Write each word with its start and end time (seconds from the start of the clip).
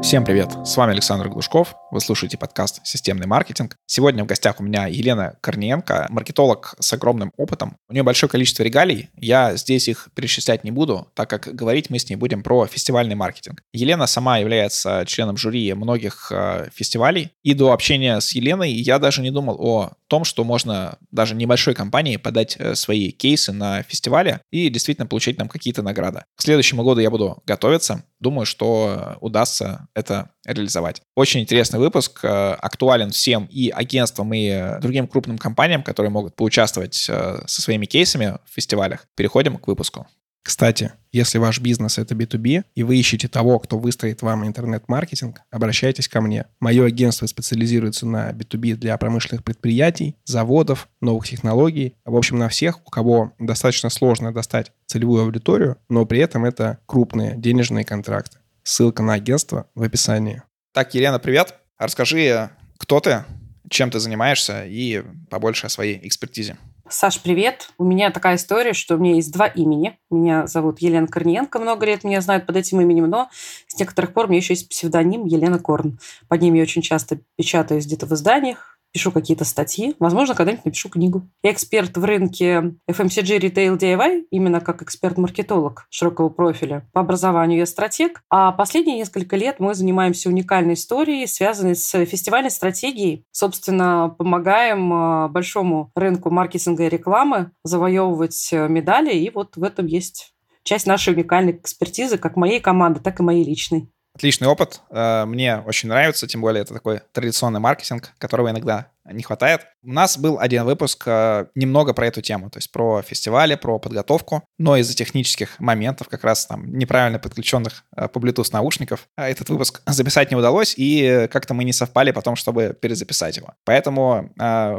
Всем 0.00 0.24
привет! 0.24 0.50
С 0.64 0.76
вами 0.76 0.92
Александр 0.92 1.28
Глушков. 1.28 1.74
Вы 1.90 2.00
слушаете 2.00 2.38
подкаст 2.38 2.80
«Системный 2.84 3.26
маркетинг». 3.26 3.76
Сегодня 3.84 4.22
в 4.22 4.26
гостях 4.28 4.60
у 4.60 4.62
меня 4.62 4.86
Елена 4.86 5.36
Корниенко, 5.40 6.06
маркетолог 6.08 6.76
с 6.78 6.92
огромным 6.92 7.32
опытом. 7.36 7.76
У 7.88 7.92
нее 7.92 8.04
большое 8.04 8.30
количество 8.30 8.62
регалий. 8.62 9.10
Я 9.16 9.56
здесь 9.56 9.88
их 9.88 10.08
перечислять 10.14 10.62
не 10.62 10.70
буду, 10.70 11.08
так 11.14 11.28
как 11.28 11.54
говорить 11.54 11.90
мы 11.90 11.98
с 11.98 12.08
ней 12.08 12.16
будем 12.16 12.42
про 12.42 12.66
фестивальный 12.66 13.16
маркетинг. 13.16 13.62
Елена 13.72 14.06
сама 14.06 14.38
является 14.38 15.04
членом 15.06 15.36
жюри 15.36 15.74
многих 15.74 16.30
э, 16.30 16.68
фестивалей. 16.72 17.32
И 17.42 17.52
до 17.54 17.72
общения 17.72 18.20
с 18.20 18.32
Еленой 18.32 18.72
я 18.72 18.98
даже 18.98 19.20
не 19.20 19.32
думал 19.32 19.56
о 19.60 19.92
том, 20.06 20.24
что 20.24 20.44
можно 20.44 20.98
даже 21.10 21.34
небольшой 21.34 21.74
компании 21.74 22.16
подать 22.16 22.56
э, 22.58 22.76
свои 22.76 23.10
кейсы 23.10 23.52
на 23.52 23.82
фестивале 23.82 24.40
и 24.50 24.68
действительно 24.68 25.06
получить 25.06 25.38
там 25.38 25.48
какие-то 25.48 25.82
награды. 25.82 26.24
К 26.36 26.42
следующему 26.42 26.84
году 26.84 27.00
я 27.00 27.10
буду 27.10 27.42
готовиться. 27.44 28.04
Думаю, 28.20 28.46
что 28.46 29.16
удастся 29.20 29.87
это 29.94 30.30
реализовать. 30.44 31.02
Очень 31.14 31.40
интересный 31.40 31.78
выпуск, 31.78 32.20
э, 32.22 32.28
актуален 32.28 33.10
всем 33.10 33.46
и 33.50 33.70
агентствам, 33.70 34.32
и 34.32 34.80
другим 34.80 35.06
крупным 35.06 35.38
компаниям, 35.38 35.82
которые 35.82 36.10
могут 36.10 36.36
поучаствовать 36.36 37.06
э, 37.08 37.42
со 37.46 37.62
своими 37.62 37.86
кейсами 37.86 38.38
в 38.44 38.54
фестивалях. 38.54 39.06
Переходим 39.16 39.56
к 39.56 39.66
выпуску. 39.66 40.06
Кстати, 40.48 40.92
если 41.12 41.36
ваш 41.36 41.60
бизнес— 41.60 41.98
это 41.98 42.14
B2B, 42.14 42.64
и 42.74 42.82
вы 42.82 42.96
ищете 42.96 43.28
того, 43.28 43.58
кто 43.58 43.78
выстроит 43.78 44.22
вам 44.22 44.46
интернет-маркетинг, 44.46 45.42
обращайтесь 45.50 46.08
ко 46.08 46.22
мне. 46.22 46.46
Мое 46.58 46.86
агентство 46.86 47.26
специализируется 47.26 48.06
на 48.06 48.30
B2B 48.30 48.76
для 48.76 48.96
промышленных 48.96 49.44
предприятий, 49.44 50.16
заводов, 50.24 50.88
новых 51.02 51.28
технологий, 51.28 51.96
в 52.06 52.16
общем, 52.16 52.38
на 52.38 52.48
всех, 52.48 52.80
у 52.86 52.90
кого 52.90 53.34
достаточно 53.38 53.90
сложно 53.90 54.32
достать 54.32 54.72
целевую 54.86 55.24
аудиторию, 55.24 55.76
но 55.90 56.06
при 56.06 56.20
этом 56.20 56.46
это 56.46 56.78
крупные 56.86 57.36
денежные 57.36 57.84
контракты. 57.84 58.38
Ссылка 58.68 59.02
на 59.02 59.14
агентство 59.14 59.66
в 59.74 59.82
описании. 59.82 60.42
Так, 60.74 60.92
Елена, 60.92 61.18
привет. 61.18 61.54
Расскажи, 61.78 62.50
кто 62.76 63.00
ты, 63.00 63.24
чем 63.70 63.90
ты 63.90 63.98
занимаешься 63.98 64.66
и 64.66 65.02
побольше 65.30 65.68
о 65.68 65.70
своей 65.70 66.06
экспертизе. 66.06 66.58
Саш, 66.86 67.22
привет. 67.22 67.70
У 67.78 67.84
меня 67.84 68.10
такая 68.10 68.36
история, 68.36 68.74
что 68.74 68.96
у 68.96 68.98
меня 68.98 69.14
есть 69.14 69.32
два 69.32 69.46
имени. 69.46 69.98
Меня 70.10 70.46
зовут 70.46 70.80
Елена 70.80 71.06
Корниенко, 71.06 71.58
много 71.58 71.86
лет 71.86 72.04
меня 72.04 72.20
знают 72.20 72.44
под 72.44 72.56
этим 72.56 72.82
именем, 72.82 73.08
но 73.08 73.30
с 73.68 73.78
некоторых 73.78 74.12
пор 74.12 74.26
у 74.26 74.28
меня 74.28 74.40
еще 74.40 74.52
есть 74.52 74.68
псевдоним 74.68 75.24
Елена 75.24 75.58
Корн. 75.58 75.98
Под 76.28 76.42
ним 76.42 76.52
я 76.52 76.62
очень 76.62 76.82
часто 76.82 77.20
печатаюсь 77.36 77.86
где-то 77.86 78.04
в 78.04 78.12
изданиях, 78.12 78.77
пишу 78.92 79.12
какие-то 79.12 79.44
статьи, 79.44 79.94
возможно, 79.98 80.34
когда-нибудь 80.34 80.64
напишу 80.64 80.88
книгу. 80.88 81.28
Я 81.42 81.52
эксперт 81.52 81.96
в 81.96 82.04
рынке 82.04 82.74
FMCG 82.90 83.38
Retail 83.38 83.78
DIY, 83.78 84.26
именно 84.30 84.60
как 84.60 84.82
эксперт-маркетолог 84.82 85.86
широкого 85.90 86.28
профиля. 86.28 86.88
По 86.92 87.00
образованию 87.00 87.58
я 87.58 87.66
стратег, 87.66 88.22
а 88.30 88.52
последние 88.52 88.96
несколько 88.96 89.36
лет 89.36 89.60
мы 89.60 89.74
занимаемся 89.74 90.28
уникальной 90.28 90.74
историей, 90.74 91.26
связанной 91.26 91.76
с 91.76 92.04
фестивальной 92.04 92.50
стратегией. 92.50 93.24
Собственно, 93.30 94.14
помогаем 94.16 94.92
а, 94.92 95.28
большому 95.28 95.90
рынку 95.94 96.30
маркетинга 96.30 96.84
и 96.84 96.88
рекламы 96.88 97.50
завоевывать 97.64 98.48
э, 98.52 98.68
медали, 98.68 99.14
и 99.14 99.30
вот 99.30 99.56
в 99.56 99.62
этом 99.62 99.86
есть 99.86 100.34
часть 100.62 100.86
нашей 100.86 101.14
уникальной 101.14 101.52
экспертизы, 101.52 102.18
как 102.18 102.36
моей 102.36 102.60
команды, 102.60 103.00
так 103.00 103.20
и 103.20 103.22
моей 103.22 103.44
личной. 103.44 103.88
Отличный 104.18 104.48
опыт. 104.48 104.80
Э, 104.90 105.26
мне 105.26 105.58
очень 105.58 105.88
нравится, 105.88 106.26
тем 106.26 106.40
более 106.40 106.62
это 106.62 106.74
такой 106.74 107.02
традиционный 107.12 107.60
маркетинг, 107.60 108.10
которого 108.18 108.50
иногда 108.50 108.88
не 109.12 109.22
хватает. 109.22 109.66
У 109.82 109.92
нас 109.92 110.18
был 110.18 110.38
один 110.38 110.64
выпуск 110.64 111.04
э, 111.06 111.46
немного 111.54 111.94
про 111.94 112.06
эту 112.06 112.20
тему, 112.20 112.50
то 112.50 112.58
есть 112.58 112.70
про 112.72 113.02
фестивали, 113.02 113.54
про 113.54 113.78
подготовку, 113.78 114.44
но 114.58 114.76
из-за 114.76 114.94
технических 114.94 115.58
моментов, 115.58 116.08
как 116.08 116.24
раз 116.24 116.46
там 116.46 116.72
неправильно 116.72 117.18
подключенных 117.18 117.84
э, 117.96 118.08
по 118.08 118.18
Bluetooth 118.18 118.50
наушников, 118.52 119.08
э, 119.16 119.30
этот 119.30 119.48
выпуск 119.48 119.82
записать 119.86 120.30
не 120.30 120.36
удалось, 120.36 120.74
и 120.76 121.28
как-то 121.30 121.54
мы 121.54 121.64
не 121.64 121.72
совпали 121.72 122.10
потом, 122.10 122.36
чтобы 122.36 122.76
перезаписать 122.80 123.36
его. 123.36 123.54
Поэтому 123.64 124.30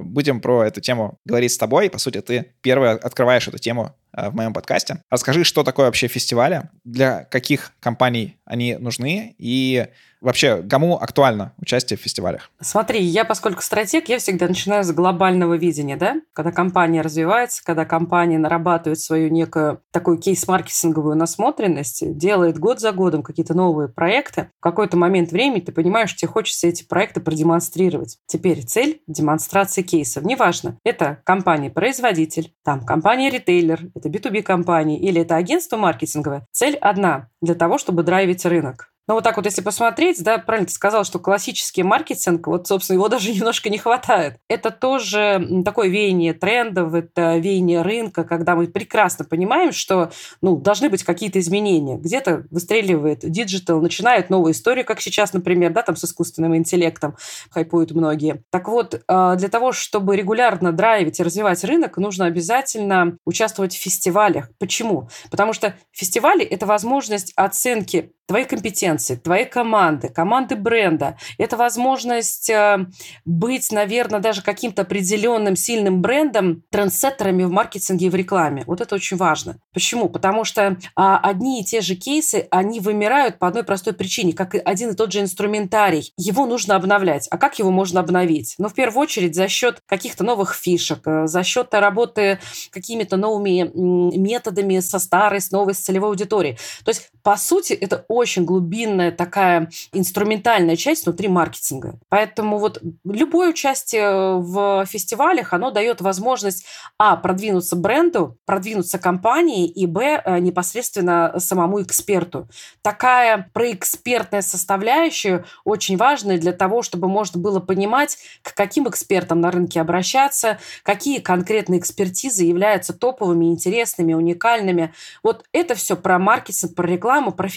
будем 0.02 0.42
про 0.42 0.66
эту 0.66 0.82
тему 0.82 1.18
говорить 1.26 1.52
с 1.52 1.58
тобой. 1.58 1.90
По 1.90 2.00
сути, 2.00 2.22
ты 2.22 2.54
первый 2.62 2.92
открываешь 2.92 3.48
эту 3.48 3.58
тему 3.58 3.96
в 4.14 4.36
моем 4.36 4.54
подкасте. 4.54 5.02
Расскажи, 5.10 5.44
что 5.44 5.64
такое 5.64 5.86
вообще 5.86 6.08
фестивали, 6.08 6.70
для 6.84 7.26
каких 7.26 7.72
компаний 7.80 8.38
они 8.46 8.76
нужны 8.76 9.36
и 9.38 9.88
Вообще, 10.22 10.62
кому 10.64 10.98
актуально 10.98 11.54
участие 11.62 11.98
в 11.98 12.02
фестивалях? 12.02 12.52
Смотри, 12.60 13.02
я, 13.02 13.24
поскольку 13.24 13.62
стратег, 13.62 14.10
я 14.10 14.20
всегда 14.20 14.48
начинаю 14.48 14.84
с 14.84 14.92
глобального 14.92 15.54
видения, 15.54 15.96
да? 15.96 16.16
Когда 16.34 16.52
компания 16.52 17.02
развивается, 17.02 17.64
когда 17.64 17.86
компания 17.86 18.38
нарабатывает 18.38 19.00
свою 19.00 19.30
некую 19.30 19.82
такую 19.92 20.18
кейс-маркетинговую 20.18 21.16
насмотренность, 21.16 22.18
делает 22.18 22.60
год 22.60 22.80
за 22.82 22.92
годом 22.92 23.24
какие-то 23.24 23.54
новые 23.54 23.88
проекты, 23.88 24.50
в 24.60 24.64
какой-то 24.64 24.98
момент 24.98 25.32
времени 25.32 25.62
ты 25.62 25.72
понимаешь, 25.72 26.16
тебе 26.16 26.28
хочется 26.28 26.68
эти 26.68 26.84
проекты 26.84 27.22
продемонстрировать. 27.22 28.18
Теперь 28.26 28.64
цель 28.64 29.02
демонстрации 29.08 29.84
кейсов. 29.84 30.24
Неважно, 30.24 30.78
это 30.84 31.22
компания-производитель, 31.24 32.54
там 32.66 32.86
компания-ритейлер, 32.86 33.90
это 33.96 34.10
B2B-компания 34.10 35.00
или 35.00 35.22
это 35.22 35.38
агентство 35.38 35.78
маркетинговое. 35.78 36.46
Цель 36.52 36.76
одна– 36.76 37.30
для 37.42 37.56
того, 37.56 37.78
чтобы 37.78 38.04
драйвить 38.04 38.46
рынок. 38.46 38.92
Но 39.10 39.16
вот 39.16 39.24
так 39.24 39.38
вот, 39.38 39.46
если 39.48 39.62
посмотреть, 39.62 40.24
да, 40.24 40.38
правильно 40.38 40.68
ты 40.68 40.74
сказал, 40.74 41.04
что 41.04 41.18
классический 41.18 41.82
маркетинг, 41.82 42.46
вот, 42.46 42.68
собственно, 42.68 42.98
его 42.98 43.08
даже 43.10 43.32
немножко 43.34 43.68
не 43.70 43.80
хватает. 43.80 44.38
Это 44.48 44.70
тоже 44.70 45.64
такое 45.66 45.88
веяние 45.88 46.36
трендов, 46.36 46.94
это 46.94 47.38
веяние 47.38 47.82
рынка, 47.82 48.24
когда 48.24 48.56
мы 48.56 48.68
прекрасно 48.68 49.26
понимаем, 49.26 49.72
что, 49.72 50.12
ну, 50.44 50.58
должны 50.58 50.90
быть 50.90 51.04
какие-то 51.04 51.40
изменения. 51.40 51.98
Где-то 51.98 52.46
выстреливает 52.52 53.22
digital, 53.22 53.82
начинает 53.82 54.30
новую 54.30 54.54
историю, 54.54 54.86
как 54.86 55.02
сейчас, 55.02 55.34
например, 55.34 55.74
да, 55.74 55.82
там 55.82 55.96
с 55.96 56.04
искусственным 56.04 56.56
интеллектом 56.56 57.18
хайпуют 57.50 57.90
многие. 57.90 58.44
Так 58.52 58.68
вот, 58.68 59.02
а, 59.08 59.36
для 59.38 59.50
того, 59.50 59.72
чтобы 59.72 60.16
регулярно 60.18 60.72
драйвить 60.72 61.20
и 61.20 61.24
развивать 61.24 61.64
рынок, 61.64 61.98
нужно 61.98 62.26
обязательно 62.26 63.18
участвовать 63.26 63.76
в 63.76 63.82
фестивалях. 63.82 64.52
Почему? 64.60 65.10
Потому 65.32 65.54
что 65.54 65.74
фестивали– 65.92 66.46
это 66.46 66.68
возможность 66.68 67.34
оценки 67.36 68.12
твоей 68.30 68.46
компетенции, 68.46 69.16
твоей 69.16 69.46
команды, 69.46 70.08
команды 70.08 70.56
бренда. 70.56 71.18
Это 71.40 71.58
возможность 71.58 72.48
э, 72.52 72.86
быть, 73.26 73.72
наверное, 73.72 74.20
даже 74.20 74.44
каким-то 74.44 74.84
определенным 74.84 75.56
сильным 75.56 76.00
брендом, 76.00 76.62
трендсеттерами 76.70 77.42
в 77.42 77.50
маркетинге 77.50 78.06
и 78.06 78.10
в 78.12 78.14
рекламе. 78.14 78.66
Вот 78.68 78.82
это 78.82 78.94
очень 78.94 79.18
важно. 79.18 79.58
Почему? 79.74 80.10
Потому 80.10 80.44
что 80.44 80.78
а, 80.96 81.18
одни 81.18 81.62
и 81.62 81.64
те 81.64 81.82
же 81.82 81.96
кейсы, 81.96 82.48
они 82.52 82.80
вымирают 82.80 83.40
по 83.40 83.48
одной 83.48 83.64
простой 83.64 83.94
причине, 83.94 84.34
как 84.34 84.56
один 84.64 84.92
и 84.92 84.96
тот 84.96 85.12
же 85.12 85.22
инструментарий. 85.22 86.14
Его 86.16 86.46
нужно 86.46 86.76
обновлять. 86.76 87.28
А 87.32 87.40
как 87.40 87.58
его 87.58 87.72
можно 87.72 88.00
обновить? 88.00 88.54
Ну, 88.60 88.70
в 88.70 88.76
первую 88.76 89.02
очередь, 89.02 89.34
за 89.34 89.48
счет 89.48 89.82
каких-то 89.88 90.24
новых 90.24 90.54
фишек, 90.54 91.00
э, 91.08 91.26
за 91.26 91.42
счет 91.42 91.74
работы 91.74 92.38
какими-то 92.70 93.18
новыми 93.18 93.72
методами 94.16 94.82
со 94.82 95.00
старой, 95.00 95.42
с 95.42 95.50
новой, 95.50 95.74
с 95.74 95.80
целевой 95.80 96.10
аудиторией. 96.10 96.60
То 96.86 96.90
есть, 96.90 97.10
по 97.24 97.36
сути, 97.38 97.74
это 97.74 98.06
очень 98.08 98.19
глубинная 98.46 99.12
такая 99.12 99.70
инструментальная 99.94 100.76
часть 100.76 101.06
внутри 101.06 101.28
маркетинга. 101.28 102.00
Поэтому 102.10 102.58
вот 102.58 102.82
любое 103.06 103.50
участие 103.50 104.40
в 104.40 104.86
фестивалях, 104.86 105.54
оно 105.54 105.72
дает 105.72 106.02
возможность, 106.02 106.66
а, 106.98 107.16
продвинуться 107.16 107.76
бренду, 107.76 108.38
продвинуться 108.46 109.00
компании, 109.00 109.68
и, 109.68 109.86
б, 109.86 110.22
э, 110.24 110.40
непосредственно 110.40 111.34
самому 111.38 111.82
эксперту. 111.82 112.48
Такая 112.82 113.50
проэкспертная 113.54 114.42
составляющая 114.42 115.46
очень 115.64 115.98
важная 115.98 116.38
для 116.38 116.54
того, 116.54 116.82
чтобы 116.82 117.08
можно 117.08 117.40
было 117.40 117.60
понимать, 117.60 118.18
к 118.42 118.54
каким 118.54 118.88
экспертам 118.88 119.42
на 119.42 119.52
рынке 119.52 119.82
обращаться, 119.82 120.60
какие 120.84 121.20
конкретные 121.20 121.80
экспертизы 121.80 122.44
являются 122.44 122.94
топовыми, 122.94 123.46
интересными, 123.46 124.14
уникальными. 124.14 124.94
Вот 125.24 125.46
это 125.52 125.76
все 125.76 125.96
про 125.96 126.20
маркетинг, 126.20 126.76
про 126.76 126.88
рекламу, 126.88 127.32
про 127.32 127.48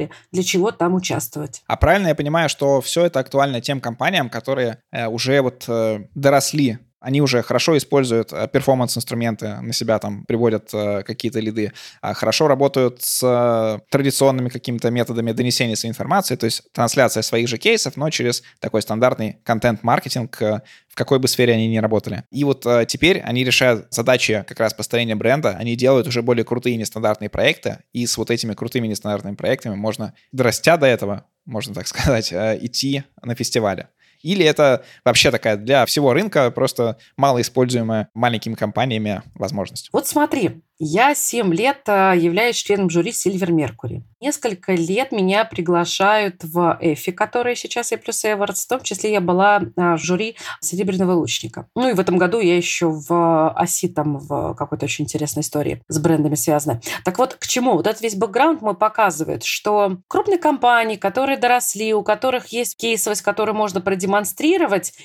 фестивали 0.00 0.10
для 0.32 0.42
чего 0.42 0.70
там 0.72 0.94
участвовать. 0.94 1.62
А 1.66 1.76
правильно 1.76 2.08
я 2.08 2.14
понимаю, 2.14 2.48
что 2.48 2.80
все 2.80 3.04
это 3.06 3.20
актуально 3.20 3.60
тем 3.60 3.80
компаниям, 3.80 4.30
которые 4.30 4.78
э, 4.92 5.06
уже 5.06 5.40
вот 5.40 5.64
э, 5.68 6.04
доросли 6.14 6.78
они 7.00 7.22
уже 7.22 7.42
хорошо 7.42 7.76
используют 7.76 8.32
э, 8.32 8.46
перформанс-инструменты, 8.52 9.60
на 9.60 9.72
себя 9.72 9.98
там 9.98 10.24
приводят 10.26 10.70
э, 10.72 11.02
какие-то 11.02 11.40
лиды, 11.40 11.72
э, 12.02 12.14
хорошо 12.14 12.46
работают 12.46 13.02
с 13.02 13.22
э, 13.22 13.80
традиционными 13.90 14.50
какими-то 14.50 14.90
методами 14.90 15.32
донесения 15.32 15.76
своей 15.76 15.90
информации, 15.90 16.36
то 16.36 16.44
есть 16.44 16.62
трансляция 16.72 17.22
своих 17.22 17.48
же 17.48 17.56
кейсов, 17.56 17.96
но 17.96 18.10
через 18.10 18.42
такой 18.60 18.82
стандартный 18.82 19.38
контент-маркетинг, 19.44 20.40
в 20.40 20.94
какой 20.94 21.18
бы 21.18 21.28
сфере 21.28 21.54
они 21.54 21.68
ни 21.68 21.78
работали. 21.78 22.24
И 22.30 22.44
вот 22.44 22.66
теперь 22.88 23.20
они 23.20 23.44
решают 23.44 23.86
задачи 23.90 24.44
как 24.46 24.58
раз 24.60 24.74
построения 24.74 25.14
бренда, 25.14 25.50
они 25.50 25.76
делают 25.76 26.06
уже 26.06 26.22
более 26.22 26.44
крутые 26.44 26.76
нестандартные 26.76 27.30
проекты, 27.30 27.78
и 27.92 28.06
с 28.06 28.18
вот 28.18 28.30
этими 28.30 28.54
крутыми 28.54 28.88
нестандартными 28.88 29.36
проектами 29.36 29.74
можно, 29.74 30.14
дорастя 30.32 30.76
до 30.76 30.86
этого, 30.86 31.26
можно 31.46 31.74
так 31.74 31.86
сказать, 31.86 32.32
идти 32.32 33.04
на 33.22 33.34
фестивале. 33.34 33.88
Или 34.22 34.44
это 34.44 34.84
вообще 35.04 35.30
такая 35.30 35.56
для 35.56 35.86
всего 35.86 36.12
рынка 36.12 36.50
просто 36.50 36.98
малоиспользуемая 37.16 38.08
маленькими 38.14 38.54
компаниями 38.54 39.22
возможность? 39.34 39.88
Вот 39.92 40.06
смотри, 40.06 40.62
я 40.82 41.14
7 41.14 41.52
лет 41.52 41.82
э, 41.88 42.14
являюсь 42.16 42.56
членом 42.56 42.88
жюри 42.88 43.10
Silver 43.10 43.50
Mercury. 43.50 44.00
Несколько 44.18 44.72
лет 44.72 45.12
меня 45.12 45.44
приглашают 45.44 46.42
в 46.42 46.78
Эфи, 46.80 47.12
который 47.12 47.54
сейчас 47.54 47.92
и 47.92 47.96
плюс 47.96 48.24
Эвардс. 48.24 48.64
В 48.64 48.68
том 48.68 48.80
числе 48.80 49.12
я 49.12 49.20
была 49.20 49.60
э, 49.60 49.94
в 49.96 49.98
жюри 49.98 50.36
Серебряного 50.62 51.12
лучника. 51.12 51.66
Ну 51.74 51.90
и 51.90 51.92
в 51.92 52.00
этом 52.00 52.16
году 52.16 52.40
я 52.40 52.56
еще 52.56 52.86
в 52.88 53.50
оси 53.50 53.88
там 53.88 54.16
в 54.16 54.54
какой-то 54.54 54.86
очень 54.86 55.04
интересной 55.04 55.42
истории 55.42 55.82
с 55.88 55.98
брендами 55.98 56.34
связана. 56.34 56.80
Так 57.04 57.18
вот, 57.18 57.34
к 57.34 57.46
чему? 57.46 57.74
Вот 57.74 57.86
этот 57.86 58.00
весь 58.00 58.14
бэкграунд 58.14 58.62
мой 58.62 58.74
показывает, 58.74 59.44
что 59.44 59.98
крупные 60.08 60.38
компании, 60.38 60.96
которые 60.96 61.36
доросли, 61.36 61.92
у 61.92 62.02
которых 62.02 62.46
есть 62.54 62.78
кейсовость, 62.78 63.20
которую 63.20 63.54
можно 63.54 63.82
продемонстрировать, 63.82 64.09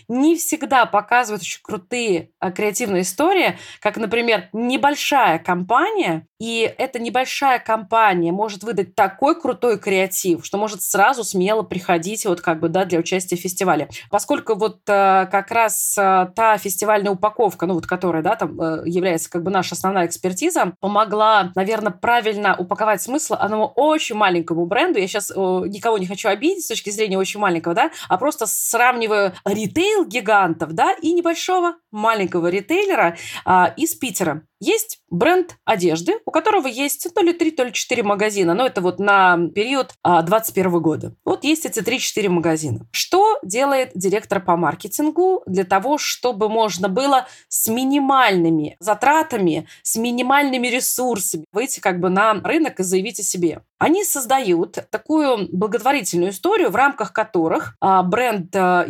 не 0.07 0.35
всегда 0.35 0.85
показывают 0.85 1.41
очень 1.41 1.61
крутые 1.61 2.31
э, 2.41 2.51
креативные 2.51 3.03
истории, 3.03 3.57
как, 3.79 3.97
например, 3.97 4.49
небольшая 4.53 5.39
компания 5.39 6.27
и 6.39 6.73
эта 6.77 6.99
небольшая 6.99 7.59
компания 7.59 8.31
может 8.33 8.63
выдать 8.63 8.93
такой 8.93 9.39
крутой 9.39 9.79
креатив, 9.79 10.45
что 10.45 10.57
может 10.57 10.81
сразу 10.81 11.23
смело 11.23 11.63
приходить 11.63 12.25
вот 12.25 12.41
как 12.41 12.59
бы, 12.59 12.67
да, 12.67 12.83
для 12.83 12.99
участия 12.99 13.37
в 13.37 13.39
фестивале. 13.39 13.87
Поскольку 14.09 14.55
вот 14.55 14.79
э, 14.87 15.27
как 15.31 15.51
раз 15.51 15.97
э, 15.97 16.27
та 16.35 16.57
фестивальная 16.57 17.11
упаковка, 17.11 17.65
ну 17.65 17.75
вот 17.75 17.87
которая, 17.87 18.21
да, 18.21 18.35
там 18.35 18.59
э, 18.59 18.83
является 18.85 19.29
как 19.29 19.43
бы 19.43 19.51
наша 19.51 19.75
основная 19.75 20.07
экспертиза, 20.07 20.73
помогла, 20.81 21.53
наверное, 21.55 21.93
правильно 21.93 22.55
упаковать 22.57 23.01
смысл 23.01 23.35
одному 23.39 23.71
очень 23.75 24.15
маленькому 24.15 24.65
бренду. 24.65 24.99
Я 24.99 25.07
сейчас 25.07 25.31
э, 25.31 25.35
никого 25.35 25.97
не 25.97 26.05
хочу 26.05 26.27
обидеть 26.27 26.65
с 26.65 26.67
точки 26.67 26.89
зрения 26.89 27.17
очень 27.17 27.39
маленького, 27.39 27.75
да, 27.75 27.91
а 28.09 28.17
просто 28.17 28.45
сравниваю 28.95 29.33
ритейл 29.45 30.05
гигантов, 30.05 30.73
да, 30.73 30.93
и 31.01 31.13
небольшого 31.13 31.75
маленького 31.91 32.47
ритейлера 32.47 33.17
э, 33.45 33.65
из 33.75 33.93
Питера. 33.95 34.43
Есть 34.59 34.99
бренд 35.09 35.57
одежды, 35.65 36.19
у 36.25 36.31
которого 36.31 36.67
есть 36.67 37.13
то 37.13 37.21
ли 37.21 37.33
3, 37.33 37.51
то 37.51 37.63
ли 37.63 37.73
4 37.73 38.03
магазина, 38.03 38.53
но 38.53 38.65
это 38.65 38.81
вот 38.81 38.99
на 38.99 39.37
период 39.53 39.93
2021 40.03 40.75
а, 40.75 40.79
года. 40.79 41.15
Вот 41.25 41.43
есть 41.43 41.65
эти 41.65 41.79
3-4 41.79 42.29
магазина. 42.29 42.87
Что 42.91 43.37
делает 43.43 43.91
директор 43.95 44.41
по 44.41 44.55
маркетингу 44.55 45.43
для 45.45 45.65
того, 45.65 45.97
чтобы 45.97 46.49
можно 46.49 46.87
было 46.87 47.27
с 47.49 47.67
минимальными 47.67 48.77
затратами, 48.79 49.67
с 49.83 49.97
минимальными 49.97 50.67
ресурсами 50.67 51.45
выйти 51.51 51.79
как 51.79 51.99
бы 51.99 52.09
на 52.09 52.33
рынок 52.35 52.79
и 52.79 52.83
заявить 52.83 53.19
о 53.19 53.23
себе? 53.23 53.61
Они 53.77 54.05
создают 54.05 54.79
такую 54.89 55.49
благотворительную 55.51 56.31
историю, 56.31 56.69
в 56.69 56.75
рамках 56.75 57.11
которых 57.11 57.75
а, 57.81 58.03
бренд 58.03 58.55
а, 58.55 58.85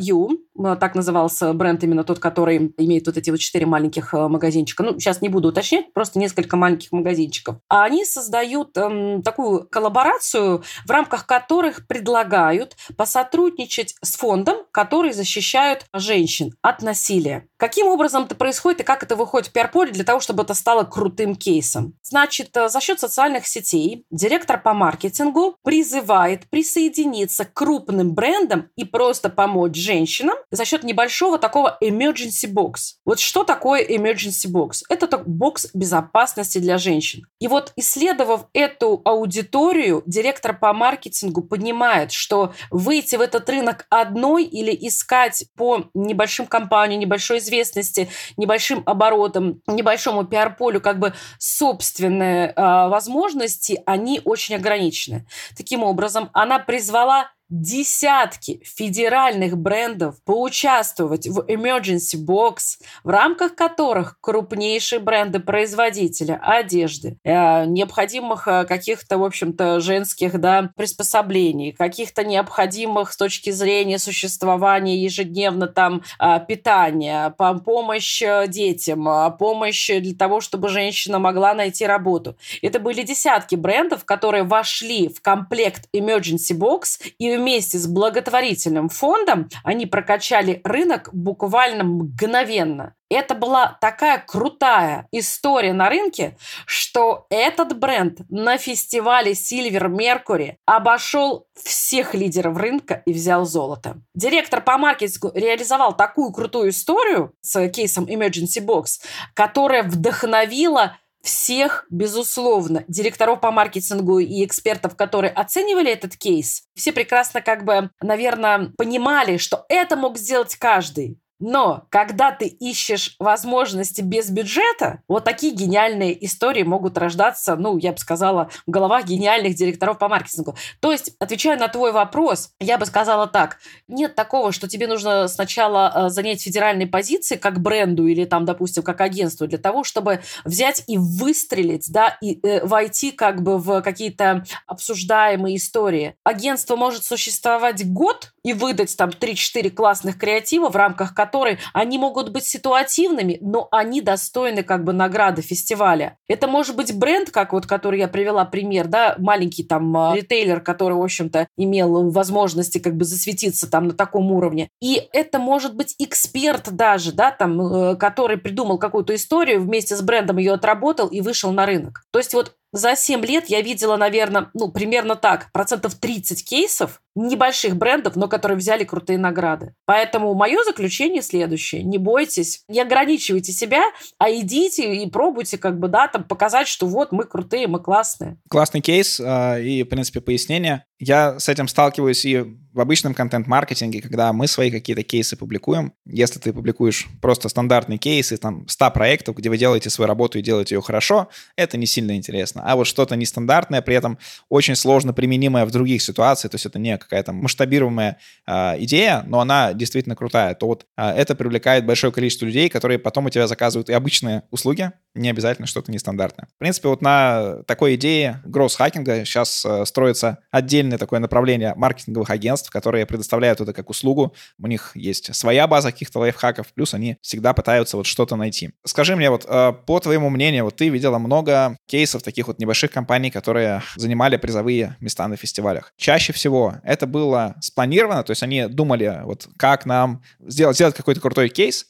так 0.57 0.96
назывался 0.96 1.54
бренд 1.54 1.84
именно 1.84 2.04
тот, 2.04 2.19
который 2.19 2.74
имеет 2.78 3.06
вот 3.07 3.18
эти 3.18 3.30
вот 3.30 3.40
четыре 3.40 3.66
маленьких 3.66 4.13
магазинчика, 4.13 4.84
ну, 4.84 5.00
сейчас 5.00 5.22
не 5.22 5.30
буду 5.30 5.50
уточнять, 5.50 5.94
просто 5.94 6.19
несколько 6.19 6.57
маленьких 6.57 6.92
магазинчиков. 6.92 7.57
А 7.69 7.84
они 7.84 8.06
создают 8.06 8.78
эм, 8.78 9.22
такую 9.22 9.68
коллаборацию, 9.68 10.63
в 10.86 10.90
рамках 10.90 11.25
которых 11.25 11.88
предлагают 11.88 12.75
посотрудничать 12.98 13.96
с 14.02 14.16
фондом, 14.16 14.57
который 14.72 15.13
защищает 15.13 15.86
женщин 15.94 16.54
от 16.62 16.81
насилия. 16.81 17.48
Каким 17.57 17.88
образом 17.88 18.24
это 18.24 18.36
происходит 18.36 18.81
и 18.81 18.84
как 18.84 19.04
это 19.04 19.16
выходит 19.16 19.48
в 19.48 19.52
пиар-поле 19.54 19.92
для 19.92 20.04
того, 20.04 20.19
чтобы 20.19 20.44
это 20.44 20.54
стало 20.54 20.84
крутым 20.84 21.36
кейсом? 21.36 21.94
Значит, 22.04 22.56
э, 22.56 22.69
за 22.69 22.81
счет 22.81 23.00
социальных 23.00 23.48
сетей 23.48 24.06
директор 24.12 24.62
по 24.62 24.74
маркетингу 24.74 25.56
призывает 25.63 26.50
присоединиться 26.50 27.46
к 27.46 27.54
крупным 27.54 28.13
брендам 28.13 28.69
и 28.75 28.84
просто 28.84 29.30
помочь 29.30 29.75
женщинам 29.75 30.36
за 30.56 30.66
счет 30.66 30.84
небольшого 30.84 31.38
такого 31.38 31.78
emergency 31.81 32.52
box. 32.52 32.96
Вот 33.06 33.19
что 33.19 33.44
такое 33.44 33.86
emergency 33.86 34.52
box? 34.52 34.81
Это 34.90 35.18
бокс 35.18 35.68
безопасности 35.74 36.57
для 36.60 36.78
женщин. 36.78 37.28
И 37.40 37.48
вот 37.48 37.74
исследовав 37.75 38.48
эту 38.54 39.02
аудиторию, 39.06 40.04
директор 40.06 40.57
по 40.57 40.74
маркетингу 40.74 41.42
понимает, 41.42 42.12
что 42.12 42.54
выйти 42.72 43.16
в 43.16 43.22
этот 43.22 43.50
рынок 43.50 43.86
одной 43.90 44.44
или 44.44 44.75
искать 44.88 45.46
по 45.56 45.86
небольшим 45.94 46.48
компаниям, 46.48 47.00
небольшой 47.00 47.40
известности, 47.40 48.10
небольшим 48.38 48.84
оборотам, 48.86 49.62
небольшому 49.68 50.25
пиар-полю 50.25 50.81
как 50.81 51.00
бы 51.00 51.13
собственные 51.40 52.54
э, 52.56 52.62
возможности, 52.90 53.81
они 53.86 54.22
очень 54.24 54.56
ограничены. 54.56 55.25
Таким 55.57 55.84
образом, 55.84 56.30
она 56.34 56.60
призвала 56.60 57.30
десятки 57.50 58.59
федеральных 58.63 59.57
брендов 59.57 60.15
поучаствовать 60.24 61.27
в 61.27 61.42
Emergency 61.42 62.18
Box, 62.18 62.80
в 63.03 63.09
рамках 63.09 63.56
которых 63.56 64.18
крупнейшие 64.19 65.00
бренды 65.00 65.39
производителя 65.39 66.39
одежды, 66.42 67.18
э, 67.24 67.65
необходимых 67.65 68.47
э, 68.47 68.65
каких-то, 68.65 69.19
в 69.19 69.24
общем-то, 69.24 69.80
женских 69.80 70.39
да, 70.39 70.71
приспособлений, 70.75 71.71
каких-то 71.71 72.24
необходимых 72.24 73.13
с 73.13 73.18
точки 73.18 73.51
зрения 73.51 74.00
существования 74.00 74.97
ежедневно 74.97 75.68
там 75.68 76.01
э, 76.19 76.39
питания, 76.47 77.30
помощь 77.38 78.24
детям, 78.47 79.07
помощь 79.38 79.89
для 79.89 80.15
того, 80.15 80.42
чтобы 80.42 80.69
женщина 80.69 81.19
могла 81.19 81.53
найти 81.53 81.86
работу. 81.86 82.36
Это 82.62 82.80
были 82.80 83.03
десятки 83.03 83.56
брендов, 83.56 84.03
которые 84.03 84.44
вошли 84.44 85.09
в 85.09 85.21
комплект 85.21 85.88
Emergency 85.94 86.57
Box 86.57 87.01
и 87.19 87.35
вместе 87.38 87.78
с 87.78 87.88
благотворительным 87.88 88.90
фондом 88.90 89.50
они 89.64 89.86
прокачали 89.86 90.62
рынок 90.64 91.10
буквально 91.14 91.84
мгновенно. 91.84 92.94
Это 93.10 93.36
была 93.36 93.78
такая 93.82 94.24
крутая 94.26 95.08
история 95.12 95.74
на 95.74 95.90
рынке, 95.90 96.38
что 96.66 97.28
этот 97.30 97.78
бренд 97.78 98.22
на 98.30 98.58
фестивале 98.58 99.34
Silver 99.34 99.88
Mercury 99.90 100.56
обошел 100.66 101.46
всех 101.54 102.16
лидеров 102.16 102.58
рынка 102.58 103.04
и 103.06 103.14
взял 103.14 103.46
золото. 103.46 103.98
Директор 104.16 104.60
по 104.62 104.78
маркетингу 104.78 105.31
реализовал 105.36 105.96
такую 105.96 106.31
крутую 106.31 106.72
историю 106.72 107.34
с 107.42 107.70
кейсом 107.70 108.06
Emergency 108.06 108.60
Box, 108.60 109.02
которая 109.36 109.84
вдохновила 109.84 110.98
всех, 111.25 111.86
безусловно, 111.89 112.86
директоров 112.88 113.42
по 113.42 113.51
маркетингу 113.51 114.19
и 114.19 114.45
экспертов, 114.45 114.95
которые 114.95 115.31
оценивали 115.31 115.92
этот 115.92 116.16
кейс, 116.16 116.63
все 116.75 116.94
прекрасно 116.94 117.42
как 117.42 117.66
бы, 117.66 117.89
наверное, 118.01 118.72
понимали, 118.77 119.38
что 119.38 119.66
это 119.68 119.95
мог 119.95 120.18
сделать 120.18 120.56
каждый. 120.56 121.19
Но 121.40 121.86
когда 121.90 122.32
ты 122.32 122.46
ищешь 122.46 123.16
возможности 123.20 124.02
без 124.02 124.30
бюджета, 124.30 125.02
вот 125.08 125.26
такие 125.26 125.54
гениальные 125.54 126.26
истории 126.26 126.64
могут 126.64 126.98
рождаться, 126.98 127.56
ну, 127.56 127.78
я 127.78 127.92
бы 127.92 127.98
сказала, 127.98 128.50
в 128.66 128.72
головах 128.72 129.06
гениальных 129.06 129.56
директоров 129.56 129.98
по 129.98 130.08
маркетингу. 130.08 130.56
То 130.80 130.92
есть, 130.92 131.12
отвечая 131.19 131.57
на 131.57 131.68
твой 131.68 131.92
вопрос, 131.92 132.52
я 132.59 132.78
бы 132.78 132.86
сказала 132.86 133.28
так. 133.28 133.57
Нет 133.88 134.16
такого, 134.16 134.52
что 134.52 134.68
тебе 134.68 134.88
нужно 134.88 135.28
сначала 135.28 135.92
э, 135.94 136.09
занять 136.09 136.42
федеральные 136.42 136.88
позиции 136.88 137.36
как 137.36 137.62
бренду 137.62 138.07
или 138.07 138.26
там, 138.26 138.45
допустим, 138.45 138.83
как 138.83 139.02
агентству 139.02 139.48
для 139.48 139.57
того, 139.57 139.83
чтобы 139.83 140.21
взять 140.45 140.83
и 140.88 140.98
выстрелить, 140.98 141.92
да, 141.92 142.18
и 142.21 142.40
э, 142.45 142.66
войти 142.66 143.12
как 143.12 143.42
бы 143.42 143.57
в 143.57 143.81
какие-то 143.81 144.45
обсуждаемые 144.68 145.57
истории. 145.57 146.16
Агентство 146.24 146.76
может 146.76 147.04
существовать 147.04 147.86
год 147.92 148.33
и 148.44 148.54
выдать 148.54 148.95
там 148.95 149.09
3-4 149.09 149.69
классных 149.71 150.18
креатива, 150.18 150.69
в 150.69 150.76
рамках 150.76 151.14
которой 151.26 151.58
они 151.74 151.98
могут 151.98 152.32
быть 152.32 152.46
ситуативными, 152.46 153.40
но 153.42 153.68
они 153.72 154.02
достойны 154.02 154.62
как 154.62 154.84
бы 154.84 154.94
награды 154.94 155.42
фестиваля. 155.42 156.18
Это 156.28 156.48
может 156.48 156.76
быть 156.76 156.96
бренд, 156.96 157.32
как 157.32 157.54
вот, 157.54 157.66
который 157.66 158.00
я 158.00 158.08
привела 158.08 158.46
пример, 158.46 158.88
да, 158.88 159.16
маленький 159.18 159.64
там 159.64 159.98
а, 159.98 160.16
ритейлер, 160.16 160.62
который, 160.62 160.94
в 160.94 161.02
общем-то, 161.02 161.48
имел 161.58 162.12
возможности 162.12 162.78
как 162.78 162.96
бы 162.96 163.06
засветиться 163.06 163.70
там 163.70 163.88
на 163.88 163.94
таком 163.94 164.32
уровне. 164.32 164.70
И 164.82 165.02
это 165.14 165.40
может 165.40 165.76
быть 165.76 165.96
эксперт 165.98 166.70
даже, 166.72 167.12
да, 167.12 167.32
там, 167.32 167.60
э, 167.62 167.96
который 167.96 168.38
придумал 168.38 168.78
какую-то 168.78 169.16
историю, 169.16 169.62
вместе 169.62 169.96
с 169.96 170.02
брендом 170.02 170.38
ее 170.38 170.54
отработал 170.54 171.08
и 171.08 171.22
вышел 171.22 171.52
на 171.52 171.66
рынок. 171.66 172.04
То 172.12 172.20
есть 172.20 172.34
вот 172.36 172.54
за 172.76 172.98
7 172.98 173.26
лет 173.26 173.46
я 173.48 173.62
видела, 173.62 173.96
наверное, 173.96 174.50
ну, 174.54 174.70
примерно 174.70 175.16
так, 175.16 175.50
процентов 175.54 175.96
30 175.96 176.44
кейсов 176.48 177.02
небольших 177.16 177.78
брендов, 177.78 178.18
но 178.18 178.28
которые 178.28 178.58
взяли 178.58 178.84
крутые 178.84 179.18
награды. 179.18 179.74
Поэтому 179.86 180.34
мое 180.34 180.62
заключение 180.66 181.22
следующее. 181.22 181.84
Не 181.84 181.98
бойтесь, 181.98 182.64
не 182.68 182.82
ограничивайте 182.82 183.54
себя, 183.54 183.82
а 184.20 184.30
идите 184.30 184.94
и 184.94 185.10
пробуйте 185.10 185.58
как 185.58 185.80
бы, 185.80 185.88
да, 185.88 186.10
там 186.10 186.26
показать, 186.26 186.68
что 186.68 186.86
вот 186.86 187.14
мы 187.14 187.24
крутые, 187.24 187.68
мы 187.68 187.80
классные. 187.80 188.38
Классный 188.50 188.82
кейс 188.82 189.22
э, 189.22 189.64
и, 189.64 189.84
в 189.84 189.88
принципе, 189.88 190.20
пояснение. 190.20 190.84
Я 191.00 191.40
с 191.40 191.48
этим 191.48 191.70
сталкиваюсь 191.70 192.26
и 192.26 192.44
В 192.76 192.82
обычном 192.82 193.14
контент-маркетинге, 193.14 194.02
когда 194.02 194.34
мы 194.34 194.48
свои 194.48 194.70
какие-то 194.70 195.02
кейсы 195.02 195.38
публикуем, 195.38 195.94
если 196.06 196.40
ты 196.40 196.52
публикуешь 196.52 197.08
просто 197.22 197.48
стандартные 197.48 197.98
кейсы, 197.98 198.36
там, 198.36 198.68
100 198.68 198.92
проектов, 198.92 199.38
где 199.38 199.50
вы 199.50 199.58
делаете 199.58 199.90
свою 199.90 200.10
работу 200.10 200.40
и 200.40 200.42
делаете 200.42 200.76
ее 200.76 200.82
хорошо, 200.82 201.30
это 201.56 201.78
не 201.78 201.86
сильно 201.86 202.18
интересно. 202.18 202.64
А 202.66 202.76
вот 202.76 202.86
что-то 202.86 203.16
нестандартное, 203.16 203.82
при 203.82 203.96
этом 203.96 204.18
очень 204.50 204.76
сложно 204.76 205.14
применимое 205.14 205.66
в 205.66 205.72
других 205.72 206.02
ситуациях, 206.02 206.52
то 206.52 206.56
есть 206.56 206.66
это 206.66 206.78
не 206.78 206.98
какая-то 206.98 207.32
масштабируемая 207.32 208.18
э, 208.46 208.84
идея, 208.84 209.24
но 209.26 209.40
она 209.40 209.72
действительно 209.72 210.18
крутая, 210.18 210.54
то 210.54 210.68
вот 210.68 210.86
э, 210.98 211.12
это 211.12 211.34
привлекает 211.34 211.86
большое 211.86 212.12
количество 212.12 212.46
людей, 212.46 212.68
которые 212.68 213.00
потом 213.00 213.28
у 213.28 213.30
тебя 213.30 213.48
заказывают 213.48 213.90
и 213.90 213.94
обычные 213.94 214.44
услуги, 214.52 214.92
не 215.14 215.30
обязательно 215.30 215.66
что-то 215.66 215.94
нестандартное. 215.94 216.50
В 216.54 216.60
принципе, 216.60 216.90
вот 216.90 217.02
на 217.02 217.64
такой 217.68 217.96
идее 217.96 218.42
гросс-хакинга 218.44 219.24
сейчас 219.24 219.64
э, 219.64 219.86
строится 219.86 220.40
отдельное 220.52 220.98
такое 220.98 221.22
направление 221.22 221.74
маркетинговых 221.78 222.30
агентств, 222.30 222.65
которые 222.69 223.06
предоставляют 223.06 223.62
это 223.62 223.74
как 223.74 223.90
услугу. 223.90 224.34
У 224.60 224.68
них 224.68 224.92
есть 224.95 225.34
своя 225.36 225.68
база 225.68 225.92
каких-то 225.92 226.19
лайфхаков, 226.19 226.74
плюс 226.74 226.94
они 226.94 227.18
всегда 227.22 227.54
пытаются 227.54 227.98
вот 227.98 228.06
что-то 228.06 228.36
найти. 228.36 228.72
Скажи 228.86 229.16
мне, 229.16 229.30
вот 229.30 229.45
э, 229.48 229.74
по 229.86 230.00
твоему 230.00 230.30
мнению, 230.30 230.66
вот 230.66 230.76
ты 230.76 230.90
видела 230.90 231.18
много 231.18 231.78
кейсов 231.88 232.24
таких 232.24 232.48
вот 232.48 232.60
небольших 232.60 232.92
компаний, 232.92 233.31
которые 233.31 233.81
занимали 233.95 234.38
призовые 234.38 234.98
места 235.00 235.28
на 235.28 235.38
фестивалях. 235.38 235.94
Чаще 235.98 236.34
всего 236.34 236.76
это 236.84 237.07
было 237.07 237.56
спланировано, 237.62 238.24
то 238.24 238.31
есть 238.31 238.44
они 238.44 238.68
думали, 238.68 239.22
вот 239.24 239.48
как 239.57 239.86
нам 239.86 240.24
сделать, 240.40 240.76
сделать 240.76 240.95
какой-то 240.95 241.22
крутой 241.22 241.50
кейс, 241.50 241.88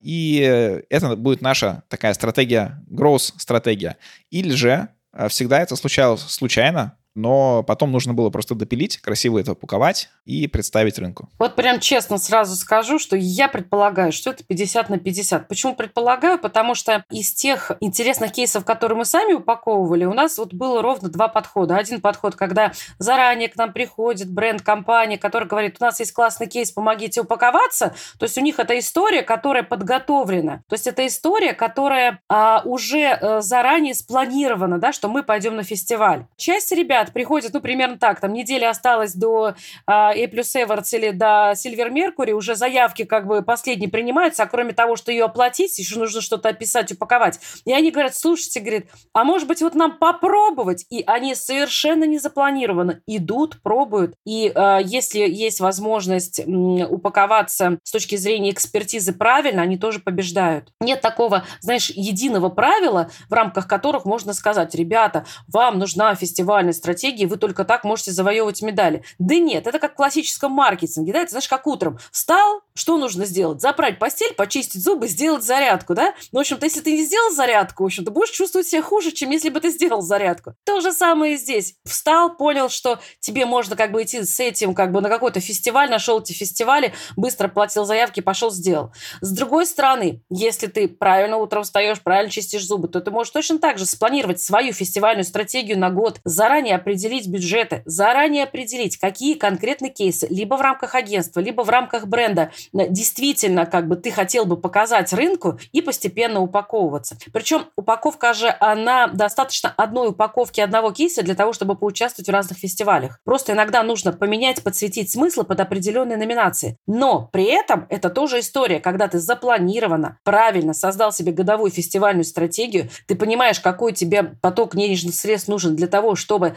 и 0.00 0.82
это 0.88 1.16
будет 1.16 1.42
наша 1.42 1.82
такая 1.88 2.14
стратегия, 2.14 2.82
growth-стратегия. 2.90 3.96
Или 4.30 4.50
же 4.50 4.88
э, 5.12 5.28
всегда 5.28 5.60
это 5.60 5.76
случалось 5.76 6.22
случайно, 6.22 6.96
но 7.14 7.62
потом 7.62 7.90
нужно 7.90 8.14
было 8.14 8.30
просто 8.30 8.54
допилить, 8.54 8.98
красиво 8.98 9.38
это 9.38 9.52
упаковать 9.52 10.08
и 10.24 10.46
представить 10.46 10.98
рынку. 10.98 11.28
Вот 11.38 11.56
прям 11.56 11.80
честно 11.80 12.18
сразу 12.18 12.56
скажу, 12.56 12.98
что 12.98 13.16
я 13.16 13.48
предполагаю, 13.48 14.12
что 14.12 14.30
это 14.30 14.44
50 14.44 14.90
на 14.90 14.98
50. 14.98 15.48
Почему 15.48 15.74
предполагаю? 15.74 16.38
Потому 16.38 16.74
что 16.74 17.04
из 17.10 17.32
тех 17.32 17.72
интересных 17.80 18.32
кейсов, 18.32 18.64
которые 18.64 18.98
мы 18.98 19.04
сами 19.04 19.32
упаковывали, 19.32 20.04
у 20.04 20.12
нас 20.12 20.38
вот 20.38 20.54
было 20.54 20.82
ровно 20.82 21.08
два 21.08 21.28
подхода. 21.28 21.76
Один 21.76 22.00
подход, 22.00 22.36
когда 22.36 22.72
заранее 22.98 23.48
к 23.48 23.56
нам 23.56 23.72
приходит 23.72 24.30
бренд, 24.30 24.62
компания, 24.62 25.18
которая 25.18 25.48
говорит, 25.48 25.76
у 25.80 25.84
нас 25.84 25.98
есть 26.00 26.12
классный 26.12 26.46
кейс, 26.46 26.70
помогите 26.70 27.22
упаковаться. 27.22 27.94
То 28.18 28.24
есть 28.24 28.38
у 28.38 28.40
них 28.40 28.58
это 28.58 28.78
история, 28.78 29.22
которая 29.22 29.62
подготовлена. 29.62 30.62
То 30.68 30.74
есть 30.74 30.86
это 30.86 31.06
история, 31.06 31.54
которая 31.54 32.20
а, 32.28 32.62
уже 32.64 33.08
а, 33.08 33.40
заранее 33.40 33.94
спланирована, 33.94 34.78
да, 34.78 34.92
что 34.92 35.08
мы 35.08 35.22
пойдем 35.22 35.56
на 35.56 35.62
фестиваль. 35.62 36.26
Часть 36.36 36.72
ребят 36.72 36.99
ребят 37.00 37.12
приходят, 37.12 37.52
ну, 37.52 37.60
примерно 37.60 37.98
так, 37.98 38.20
там 38.20 38.32
неделя 38.32 38.70
осталась 38.70 39.14
до 39.14 39.54
а, 39.86 40.12
A 40.12 40.28
плюс 40.28 40.54
Эвардс 40.54 40.92
или 40.92 41.10
до 41.10 41.52
Silver 41.54 41.90
Mercury, 41.90 42.32
уже 42.32 42.54
заявки 42.54 43.04
как 43.04 43.26
бы 43.26 43.42
последние 43.42 43.90
принимаются, 43.90 44.42
а 44.42 44.46
кроме 44.46 44.72
того, 44.72 44.96
что 44.96 45.10
ее 45.10 45.24
оплатить, 45.24 45.78
еще 45.78 45.98
нужно 45.98 46.20
что-то 46.20 46.48
описать, 46.48 46.92
упаковать. 46.92 47.40
И 47.64 47.72
они 47.72 47.90
говорят, 47.90 48.14
слушайте, 48.14 48.60
говорит, 48.60 48.86
а 49.12 49.24
может 49.24 49.48
быть 49.48 49.62
вот 49.62 49.74
нам 49.74 49.98
попробовать? 49.98 50.86
И 50.90 51.02
они 51.06 51.34
совершенно 51.34 52.04
не 52.04 52.18
запланированы, 52.18 53.02
идут, 53.06 53.62
пробуют. 53.62 54.14
И 54.26 54.52
а, 54.54 54.78
если 54.78 55.20
есть 55.20 55.60
возможность 55.60 56.40
м, 56.40 56.80
упаковаться 56.90 57.78
с 57.82 57.90
точки 57.90 58.16
зрения 58.16 58.50
экспертизы 58.50 59.12
правильно, 59.12 59.62
они 59.62 59.78
тоже 59.78 60.00
побеждают. 60.00 60.72
Нет 60.80 61.00
такого, 61.00 61.44
знаешь, 61.60 61.90
единого 61.90 62.48
правила, 62.48 63.10
в 63.28 63.32
рамках 63.32 63.66
которых 63.66 64.04
можно 64.04 64.34
сказать, 64.34 64.74
ребята, 64.74 65.24
вам 65.48 65.78
нужна 65.78 66.14
фестивальная 66.14 66.72
стратегии, 66.90 67.24
вы 67.24 67.36
только 67.36 67.64
так 67.64 67.84
можете 67.84 68.10
завоевывать 68.10 68.62
медали. 68.62 69.04
Да 69.18 69.36
нет, 69.36 69.66
это 69.66 69.78
как 69.78 69.92
в 69.92 69.96
классическом 69.96 70.52
маркетинге, 70.52 71.12
да, 71.12 71.20
это 71.20 71.30
знаешь, 71.30 71.48
как 71.48 71.66
утром. 71.66 71.98
Встал, 72.10 72.62
что 72.74 72.98
нужно 72.98 73.26
сделать? 73.26 73.60
Заправить 73.60 73.98
постель, 73.98 74.34
почистить 74.34 74.82
зубы, 74.82 75.06
сделать 75.06 75.44
зарядку, 75.44 75.94
да? 75.94 76.14
Ну, 76.32 76.38
в 76.38 76.40
общем-то, 76.40 76.66
если 76.66 76.80
ты 76.80 76.92
не 76.92 77.04
сделал 77.04 77.30
зарядку, 77.30 77.84
в 77.84 77.86
общем-то, 77.86 78.10
будешь 78.10 78.30
чувствовать 78.30 78.66
себя 78.66 78.82
хуже, 78.82 79.12
чем 79.12 79.30
если 79.30 79.50
бы 79.50 79.60
ты 79.60 79.70
сделал 79.70 80.02
зарядку. 80.02 80.54
То 80.64 80.80
же 80.80 80.92
самое 80.92 81.34
и 81.34 81.36
здесь. 81.36 81.74
Встал, 81.84 82.36
понял, 82.36 82.68
что 82.68 82.98
тебе 83.20 83.46
можно 83.46 83.76
как 83.76 83.92
бы 83.92 84.02
идти 84.02 84.24
с 84.24 84.40
этим 84.40 84.74
как 84.74 84.92
бы 84.92 85.00
на 85.00 85.08
какой-то 85.08 85.40
фестиваль, 85.40 85.90
нашел 85.90 86.20
эти 86.20 86.32
фестивали, 86.32 86.92
быстро 87.16 87.48
платил 87.48 87.84
заявки, 87.84 88.20
пошел, 88.20 88.50
сделал. 88.50 88.92
С 89.20 89.30
другой 89.30 89.66
стороны, 89.66 90.22
если 90.28 90.66
ты 90.66 90.88
правильно 90.88 91.36
утром 91.36 91.62
встаешь, 91.62 92.00
правильно 92.00 92.30
чистишь 92.30 92.66
зубы, 92.66 92.88
то 92.88 93.00
ты 93.00 93.10
можешь 93.10 93.32
точно 93.32 93.58
так 93.58 93.78
же 93.78 93.86
спланировать 93.86 94.40
свою 94.40 94.72
фестивальную 94.72 95.24
стратегию 95.24 95.78
на 95.78 95.90
год, 95.90 96.20
заранее 96.24 96.76
определить 96.80 97.28
бюджеты, 97.28 97.82
заранее 97.84 98.44
определить, 98.44 98.96
какие 98.96 99.34
конкретные 99.34 99.90
кейсы, 99.90 100.26
либо 100.30 100.56
в 100.56 100.60
рамках 100.60 100.94
агентства, 100.94 101.40
либо 101.40 101.62
в 101.62 101.68
рамках 101.68 102.06
бренда, 102.06 102.50
э, 102.72 102.88
действительно 102.88 103.66
как 103.66 103.88
бы 103.88 103.96
ты 103.96 104.10
хотел 104.10 104.44
бы 104.44 104.56
показать 104.56 105.12
рынку 105.12 105.58
и 105.72 105.80
постепенно 105.82 106.40
упаковываться. 106.40 107.16
Причем 107.32 107.66
упаковка 107.76 108.34
же, 108.34 108.54
она 108.60 109.08
достаточно 109.08 109.72
одной 109.76 110.08
упаковки 110.08 110.60
одного 110.60 110.90
кейса 110.92 111.22
для 111.22 111.34
того, 111.34 111.52
чтобы 111.52 111.76
поучаствовать 111.76 112.28
в 112.28 112.32
разных 112.32 112.58
фестивалях. 112.58 113.20
Просто 113.24 113.52
иногда 113.52 113.82
нужно 113.82 114.12
поменять, 114.12 114.62
подсветить 114.62 115.10
смыслы 115.10 115.44
под 115.44 115.60
определенные 115.60 116.16
номинации. 116.16 116.76
Но 116.86 117.28
при 117.32 117.44
этом 117.44 117.86
это 117.88 118.10
тоже 118.10 118.40
история, 118.40 118.80
когда 118.80 119.08
ты 119.08 119.18
запланированно, 119.18 120.18
правильно 120.24 120.74
создал 120.74 121.12
себе 121.12 121.32
годовую 121.32 121.70
фестивальную 121.70 122.24
стратегию, 122.24 122.88
ты 123.06 123.14
понимаешь, 123.14 123.60
какой 123.60 123.92
тебе 123.92 124.22
поток 124.40 124.76
денежных 124.76 125.14
средств 125.14 125.48
нужен 125.48 125.76
для 125.76 125.86
того, 125.86 126.14
чтобы 126.14 126.56